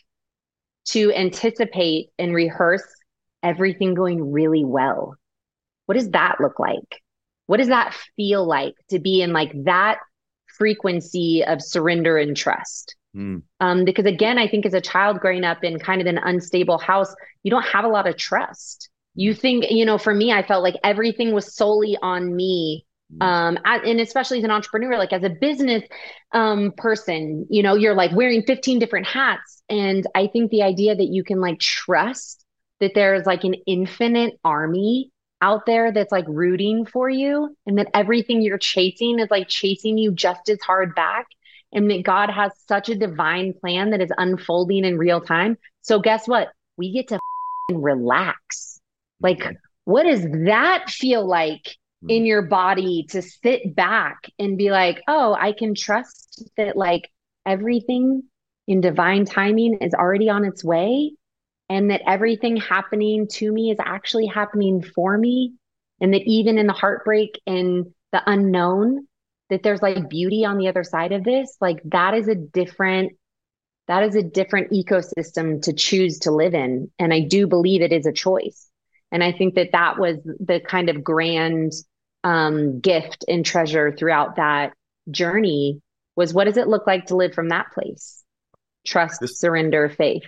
to 0.86 1.12
anticipate 1.12 2.08
and 2.18 2.34
rehearse 2.34 2.82
everything 3.42 3.94
going 3.94 4.32
really 4.32 4.64
well? 4.64 5.16
What 5.86 5.94
does 5.94 6.10
that 6.10 6.36
look 6.40 6.58
like? 6.58 7.02
What 7.46 7.58
does 7.58 7.68
that 7.68 7.96
feel 8.16 8.46
like 8.46 8.74
to 8.90 8.98
be 8.98 9.22
in 9.22 9.32
like 9.32 9.52
that 9.64 9.98
frequency 10.58 11.44
of 11.44 11.62
surrender 11.62 12.16
and 12.16 12.36
trust? 12.36 12.96
Mm. 13.16 13.42
Um, 13.60 13.84
because 13.84 14.06
again, 14.06 14.38
I 14.38 14.48
think 14.48 14.64
as 14.64 14.74
a 14.74 14.80
child 14.80 15.20
growing 15.20 15.44
up 15.44 15.64
in 15.64 15.78
kind 15.78 16.00
of 16.00 16.06
an 16.06 16.18
unstable 16.18 16.78
house, 16.78 17.14
you 17.42 17.50
don't 17.50 17.66
have 17.66 17.84
a 17.84 17.88
lot 17.88 18.06
of 18.06 18.16
trust. 18.16 18.88
You 19.14 19.34
hmm. 19.34 19.40
think, 19.40 19.70
you 19.70 19.84
know, 19.84 19.98
for 19.98 20.14
me, 20.14 20.32
I 20.32 20.42
felt 20.42 20.62
like 20.62 20.76
everything 20.82 21.34
was 21.34 21.54
solely 21.54 21.98
on 22.00 22.34
me 22.34 22.86
Mm. 23.12 23.22
um 23.22 23.58
and 23.64 24.00
especially 24.00 24.38
as 24.38 24.44
an 24.44 24.50
entrepreneur 24.50 24.96
like 24.96 25.12
as 25.12 25.22
a 25.22 25.28
business 25.28 25.82
um 26.32 26.72
person 26.76 27.46
you 27.50 27.62
know 27.62 27.74
you're 27.74 27.94
like 27.94 28.12
wearing 28.12 28.42
15 28.42 28.78
different 28.78 29.06
hats 29.06 29.62
and 29.68 30.06
i 30.14 30.28
think 30.28 30.50
the 30.50 30.62
idea 30.62 30.94
that 30.94 31.08
you 31.08 31.22
can 31.24 31.40
like 31.40 31.58
trust 31.58 32.44
that 32.82 32.94
there's 32.96 33.24
like 33.26 33.44
an 33.44 33.54
infinite 33.64 34.40
army 34.44 35.12
out 35.40 35.66
there 35.66 35.92
that's 35.92 36.10
like 36.10 36.24
rooting 36.26 36.84
for 36.84 37.08
you 37.08 37.56
and 37.64 37.78
that 37.78 37.88
everything 37.94 38.42
you're 38.42 38.58
chasing 38.58 39.20
is 39.20 39.30
like 39.30 39.48
chasing 39.48 39.96
you 39.96 40.10
just 40.10 40.48
as 40.48 40.60
hard 40.60 40.92
back 40.96 41.26
and 41.72 41.88
that 41.88 42.02
god 42.02 42.28
has 42.28 42.50
such 42.66 42.88
a 42.88 42.96
divine 42.96 43.54
plan 43.54 43.90
that 43.90 44.00
is 44.00 44.10
unfolding 44.18 44.84
in 44.84 44.98
real 44.98 45.20
time. 45.20 45.56
So 45.82 46.00
guess 46.00 46.26
what? 46.26 46.48
We 46.76 46.92
get 46.92 47.06
to 47.08 47.20
relax. 47.70 48.80
Like 49.20 49.46
what 49.84 50.02
does 50.02 50.26
that 50.46 50.90
feel 50.90 51.24
like 51.24 51.76
in 52.08 52.24
mm. 52.24 52.26
your 52.26 52.42
body 52.42 53.06
to 53.10 53.22
sit 53.22 53.76
back 53.76 54.28
and 54.40 54.58
be 54.58 54.72
like, 54.72 55.00
oh, 55.06 55.36
I 55.38 55.52
can 55.52 55.76
trust 55.76 56.50
that 56.56 56.76
like 56.76 57.08
everything 57.46 58.24
in 58.66 58.80
divine 58.80 59.24
timing 59.24 59.78
is 59.80 59.94
already 59.94 60.28
on 60.28 60.44
its 60.44 60.64
way 60.64 61.12
and 61.72 61.90
that 61.90 62.02
everything 62.06 62.58
happening 62.58 63.26
to 63.26 63.50
me 63.50 63.70
is 63.70 63.78
actually 63.80 64.26
happening 64.26 64.82
for 64.82 65.16
me 65.16 65.54
and 66.00 66.12
that 66.12 66.22
even 66.26 66.58
in 66.58 66.66
the 66.66 66.72
heartbreak 66.74 67.40
and 67.46 67.86
the 68.12 68.22
unknown 68.26 69.06
that 69.48 69.62
there's 69.62 69.80
like 69.80 70.10
beauty 70.10 70.44
on 70.44 70.58
the 70.58 70.68
other 70.68 70.84
side 70.84 71.12
of 71.12 71.24
this 71.24 71.56
like 71.62 71.80
that 71.84 72.12
is 72.12 72.28
a 72.28 72.34
different 72.34 73.12
that 73.88 74.02
is 74.02 74.14
a 74.16 74.22
different 74.22 74.70
ecosystem 74.70 75.62
to 75.62 75.72
choose 75.72 76.18
to 76.20 76.30
live 76.30 76.52
in 76.52 76.90
and 76.98 77.14
i 77.14 77.20
do 77.20 77.46
believe 77.46 77.80
it 77.80 77.92
is 77.92 78.04
a 78.04 78.12
choice 78.12 78.68
and 79.10 79.24
i 79.24 79.32
think 79.32 79.54
that 79.54 79.72
that 79.72 79.98
was 79.98 80.18
the 80.24 80.60
kind 80.60 80.90
of 80.90 81.02
grand 81.02 81.72
um, 82.24 82.80
gift 82.80 83.24
and 83.26 83.44
treasure 83.44 83.96
throughout 83.96 84.36
that 84.36 84.74
journey 85.10 85.80
was 86.16 86.34
what 86.34 86.44
does 86.44 86.56
it 86.56 86.68
look 86.68 86.86
like 86.86 87.06
to 87.06 87.16
live 87.16 87.34
from 87.34 87.48
that 87.48 87.72
place? 87.72 88.22
Trust, 88.86 89.20
this, 89.20 89.40
surrender, 89.40 89.88
faith. 89.88 90.22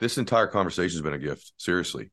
This 0.00 0.18
entire 0.18 0.46
conversation 0.46 0.96
has 0.96 1.02
been 1.02 1.12
a 1.12 1.18
gift. 1.18 1.52
Seriously. 1.58 2.10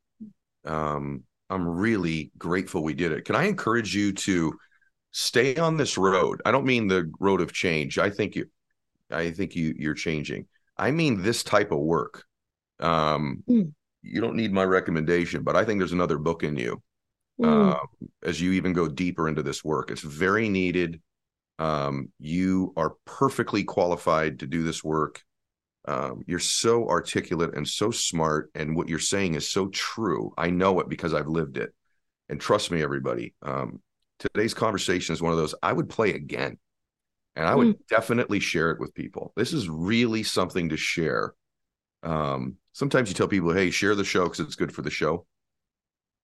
Um, 0.65 1.23
I'm 1.49 1.67
really 1.67 2.31
grateful 2.37 2.83
we 2.83 2.93
did 2.93 3.11
it. 3.13 3.25
Can 3.25 3.35
I 3.35 3.45
encourage 3.45 3.95
you 3.95 4.11
to 4.13 4.53
stay 5.11 5.55
on 5.55 5.77
this 5.77 5.97
road? 5.97 6.41
I 6.45 6.51
don't 6.51 6.65
mean 6.65 6.87
the 6.87 7.11
road 7.19 7.41
of 7.41 7.53
change. 7.53 7.97
I 7.97 8.09
think 8.09 8.35
you 8.35 8.47
I 9.09 9.31
think 9.31 9.55
you 9.55 9.73
you're 9.77 9.93
changing. 9.93 10.47
I 10.77 10.91
mean 10.91 11.21
this 11.21 11.43
type 11.43 11.71
of 11.71 11.79
work. 11.79 12.25
Um, 12.79 13.43
mm. 13.49 13.71
you 14.03 14.21
don't 14.21 14.35
need 14.35 14.51
my 14.51 14.63
recommendation, 14.63 15.43
but 15.43 15.55
I 15.55 15.63
think 15.63 15.79
there's 15.79 15.93
another 15.93 16.17
book 16.17 16.43
in 16.43 16.57
you 16.57 16.81
mm. 17.39 17.73
uh, 17.73 17.79
as 18.23 18.41
you 18.41 18.51
even 18.51 18.73
go 18.73 18.87
deeper 18.87 19.27
into 19.27 19.43
this 19.43 19.63
work. 19.63 19.89
It's 19.89 20.01
very 20.01 20.49
needed. 20.49 21.01
Um, 21.59 22.09
you 22.19 22.73
are 22.77 22.95
perfectly 23.05 23.63
qualified 23.63 24.39
to 24.39 24.47
do 24.47 24.63
this 24.63 24.83
work. 24.83 25.23
Um, 25.87 26.23
you're 26.27 26.39
so 26.39 26.87
articulate 26.89 27.55
and 27.55 27.67
so 27.67 27.91
smart, 27.91 28.51
and 28.55 28.75
what 28.75 28.89
you're 28.89 28.99
saying 28.99 29.35
is 29.35 29.49
so 29.49 29.67
true. 29.69 30.33
I 30.37 30.49
know 30.49 30.79
it 30.81 30.89
because 30.89 31.13
I've 31.13 31.27
lived 31.27 31.57
it. 31.57 31.73
And 32.29 32.41
trust 32.41 32.71
me, 32.71 32.83
everybody, 32.83 33.33
um, 33.41 33.81
today's 34.19 34.53
conversation 34.53 35.13
is 35.13 35.21
one 35.21 35.31
of 35.31 35.37
those 35.37 35.55
I 35.63 35.71
would 35.73 35.89
play 35.89 36.11
again. 36.13 36.57
and 37.35 37.47
I 37.47 37.55
would 37.55 37.67
mm. 37.77 37.87
definitely 37.89 38.39
share 38.39 38.71
it 38.71 38.79
with 38.79 38.95
people. 38.95 39.31
This 39.35 39.53
is 39.53 39.69
really 39.69 40.23
something 40.23 40.69
to 40.69 40.77
share. 40.77 41.33
Um, 42.03 42.57
sometimes 42.73 43.09
you 43.09 43.15
tell 43.15 43.27
people, 43.27 43.53
"Hey, 43.53 43.71
share 43.71 43.95
the 43.95 44.03
show 44.03 44.23
because 44.23 44.39
it's 44.41 44.55
good 44.55 44.73
for 44.73 44.81
the 44.81 44.89
show." 44.89 45.25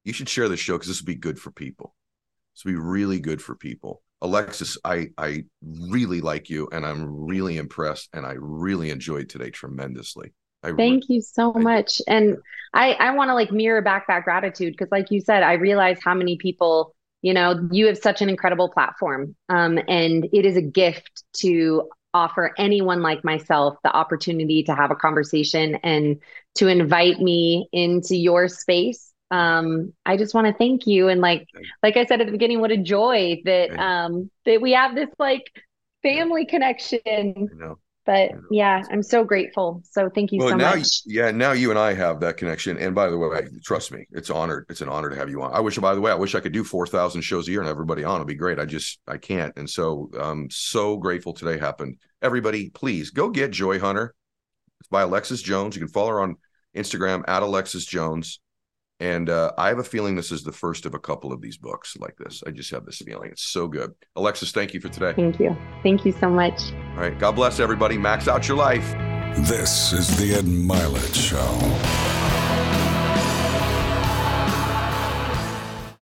You 0.04 0.14
should 0.14 0.30
share 0.30 0.50
the 0.50 0.58
show 0.58 0.74
because 0.74 0.90
this 0.90 1.02
would 1.02 1.08
be 1.08 1.16
good 1.16 1.40
for 1.40 1.52
people. 1.52 1.96
This 2.54 2.66
would 2.66 2.72
be 2.74 2.80
really 2.80 3.20
good 3.20 3.42
for 3.42 3.56
people. 3.56 4.03
Alexis, 4.24 4.78
I 4.86 5.10
I 5.18 5.44
really 5.62 6.22
like 6.22 6.50
you, 6.50 6.70
and 6.72 6.86
I'm 6.86 7.26
really 7.26 7.58
impressed, 7.58 8.10
and 8.14 8.26
I 8.26 8.36
really 8.40 8.90
enjoyed 8.90 9.28
today 9.28 9.50
tremendously. 9.50 10.34
I 10.64 10.72
Thank 10.72 11.10
you 11.10 11.22
so 11.22 11.54
I, 11.54 11.60
much, 11.60 12.02
and 12.08 12.38
I 12.74 12.94
I 12.94 13.12
want 13.12 13.30
to 13.30 13.34
like 13.34 13.52
mirror 13.52 13.82
back 13.82 14.08
that 14.08 14.24
gratitude 14.24 14.74
because, 14.74 14.92
like 14.92 15.12
you 15.12 15.20
said, 15.20 15.44
I 15.44 15.54
realize 15.54 16.00
how 16.02 16.14
many 16.14 16.38
people 16.38 16.96
you 17.22 17.34
know 17.34 17.68
you 17.70 17.88
have 17.88 17.98
such 17.98 18.22
an 18.22 18.30
incredible 18.30 18.70
platform, 18.70 19.36
um, 19.50 19.78
and 19.90 20.30
it 20.32 20.46
is 20.46 20.56
a 20.56 20.62
gift 20.62 21.26
to 21.34 21.90
offer 22.14 22.54
anyone 22.58 23.02
like 23.02 23.26
myself 23.26 23.76
the 23.84 23.92
opportunity 23.94 24.64
to 24.64 24.74
have 24.74 24.90
a 24.90 24.96
conversation 24.96 25.76
and 25.84 26.22
to 26.56 26.68
invite 26.68 27.20
me 27.20 27.68
into 27.74 28.16
your 28.16 28.48
space 28.48 29.13
um, 29.34 29.94
I 30.06 30.16
just 30.18 30.34
want 30.36 30.48
to 30.48 30.54
thank 30.54 30.86
you. 30.86 31.08
And 31.08 31.22
like, 31.22 31.48
like 31.82 31.98
I 31.98 32.06
said 32.06 32.22
at 32.22 32.28
the 32.28 32.32
beginning, 32.32 32.60
what 32.60 32.72
a 32.72 32.78
joy 32.78 33.42
that, 33.46 33.78
um, 33.80 34.30
that 34.46 34.62
we 34.62 34.74
have 34.74 34.96
this 34.96 35.10
like 35.18 35.52
family 36.04 36.46
connection. 36.46 37.50
But 38.06 38.32
yeah, 38.52 38.84
I'm 38.92 39.02
so 39.02 39.24
grateful. 39.24 39.82
So 39.90 40.10
thank 40.14 40.34
you 40.34 40.40
well, 40.40 40.50
so 40.50 40.58
now, 40.58 40.76
much. 40.76 41.04
Yeah, 41.06 41.32
now 41.32 41.54
you 41.54 41.70
and 41.70 41.80
I 41.80 41.94
have 41.94 42.20
that 42.20 42.36
connection. 42.36 42.78
And 42.78 42.94
by 42.94 43.10
the 43.10 43.18
way, 43.18 43.48
trust 43.64 43.94
me, 43.94 44.06
it's 44.12 44.30
honored. 44.30 44.66
It's 44.70 44.82
an 44.82 44.90
honor 44.90 45.10
to 45.10 45.16
have 45.16 45.30
you 45.30 45.42
on. 45.42 45.54
I 45.54 45.62
wish, 45.62 45.78
by 45.78 45.96
the 45.96 46.02
way, 46.02 46.12
I 46.12 46.16
wish 46.16 46.36
I 46.36 46.42
could 46.42 46.52
do 46.52 46.66
four 46.66 46.86
thousand 46.86 47.22
shows 47.22 47.48
a 47.48 47.52
year 47.52 47.62
and 47.62 47.70
everybody 47.70 48.04
on. 48.04 48.18
It'd 48.18 48.28
be 48.28 48.36
great. 48.36 48.60
I 48.60 48.66
just 48.66 49.00
I 49.08 49.18
can't. 49.18 49.56
And 49.58 49.70
so 49.70 50.12
I'm 50.20 50.50
so 50.50 50.98
grateful 50.98 51.32
today 51.32 51.58
happened. 51.58 51.98
Everybody, 52.22 52.70
please 52.72 53.10
go 53.10 53.30
get 53.30 53.52
Joy 53.52 53.80
Hunter. 53.80 54.14
It's 54.82 54.90
by 54.90 55.04
Alexis 55.04 55.42
Jones. 55.42 55.76
You 55.76 55.80
can 55.80 55.94
follow 55.94 56.10
her 56.10 56.20
on 56.20 56.36
Instagram 56.76 57.24
at 57.28 57.42
Alexis 57.42 57.86
Jones. 57.86 58.42
And 59.04 59.30
uh, 59.30 59.52
I 59.58 59.68
have 59.68 59.80
a 59.80 59.84
feeling 59.84 60.16
this 60.16 60.32
is 60.32 60.44
the 60.44 60.54
first 60.54 60.86
of 60.86 60.94
a 60.94 61.00
couple 61.00 61.34
of 61.34 61.42
these 61.42 61.58
books 61.58 61.98
like 61.98 62.16
this. 62.16 62.42
I 62.48 62.52
just 62.52 62.72
have 62.72 62.86
this 62.86 63.00
feeling. 63.00 63.32
It's 63.32 63.44
so 63.44 63.68
good. 63.68 63.94
Alexis, 64.16 64.54
thank 64.54 64.74
you 64.74 64.80
for 64.80 64.88
today. 64.88 65.12
Thank 65.12 65.42
you. 65.42 65.58
Thank 65.84 66.06
you 66.06 66.14
so 66.14 66.30
much. 66.30 66.72
All 66.92 67.02
right. 67.02 67.20
God 67.20 67.34
bless 67.34 67.60
everybody. 67.60 67.98
Max 67.98 68.30
out 68.30 68.48
your 68.48 68.56
life. 68.56 68.94
This 69.46 69.92
is 69.92 70.16
the 70.18 70.36
Ed 70.36 70.46
Mylett 70.46 71.14
Show. 71.14 72.03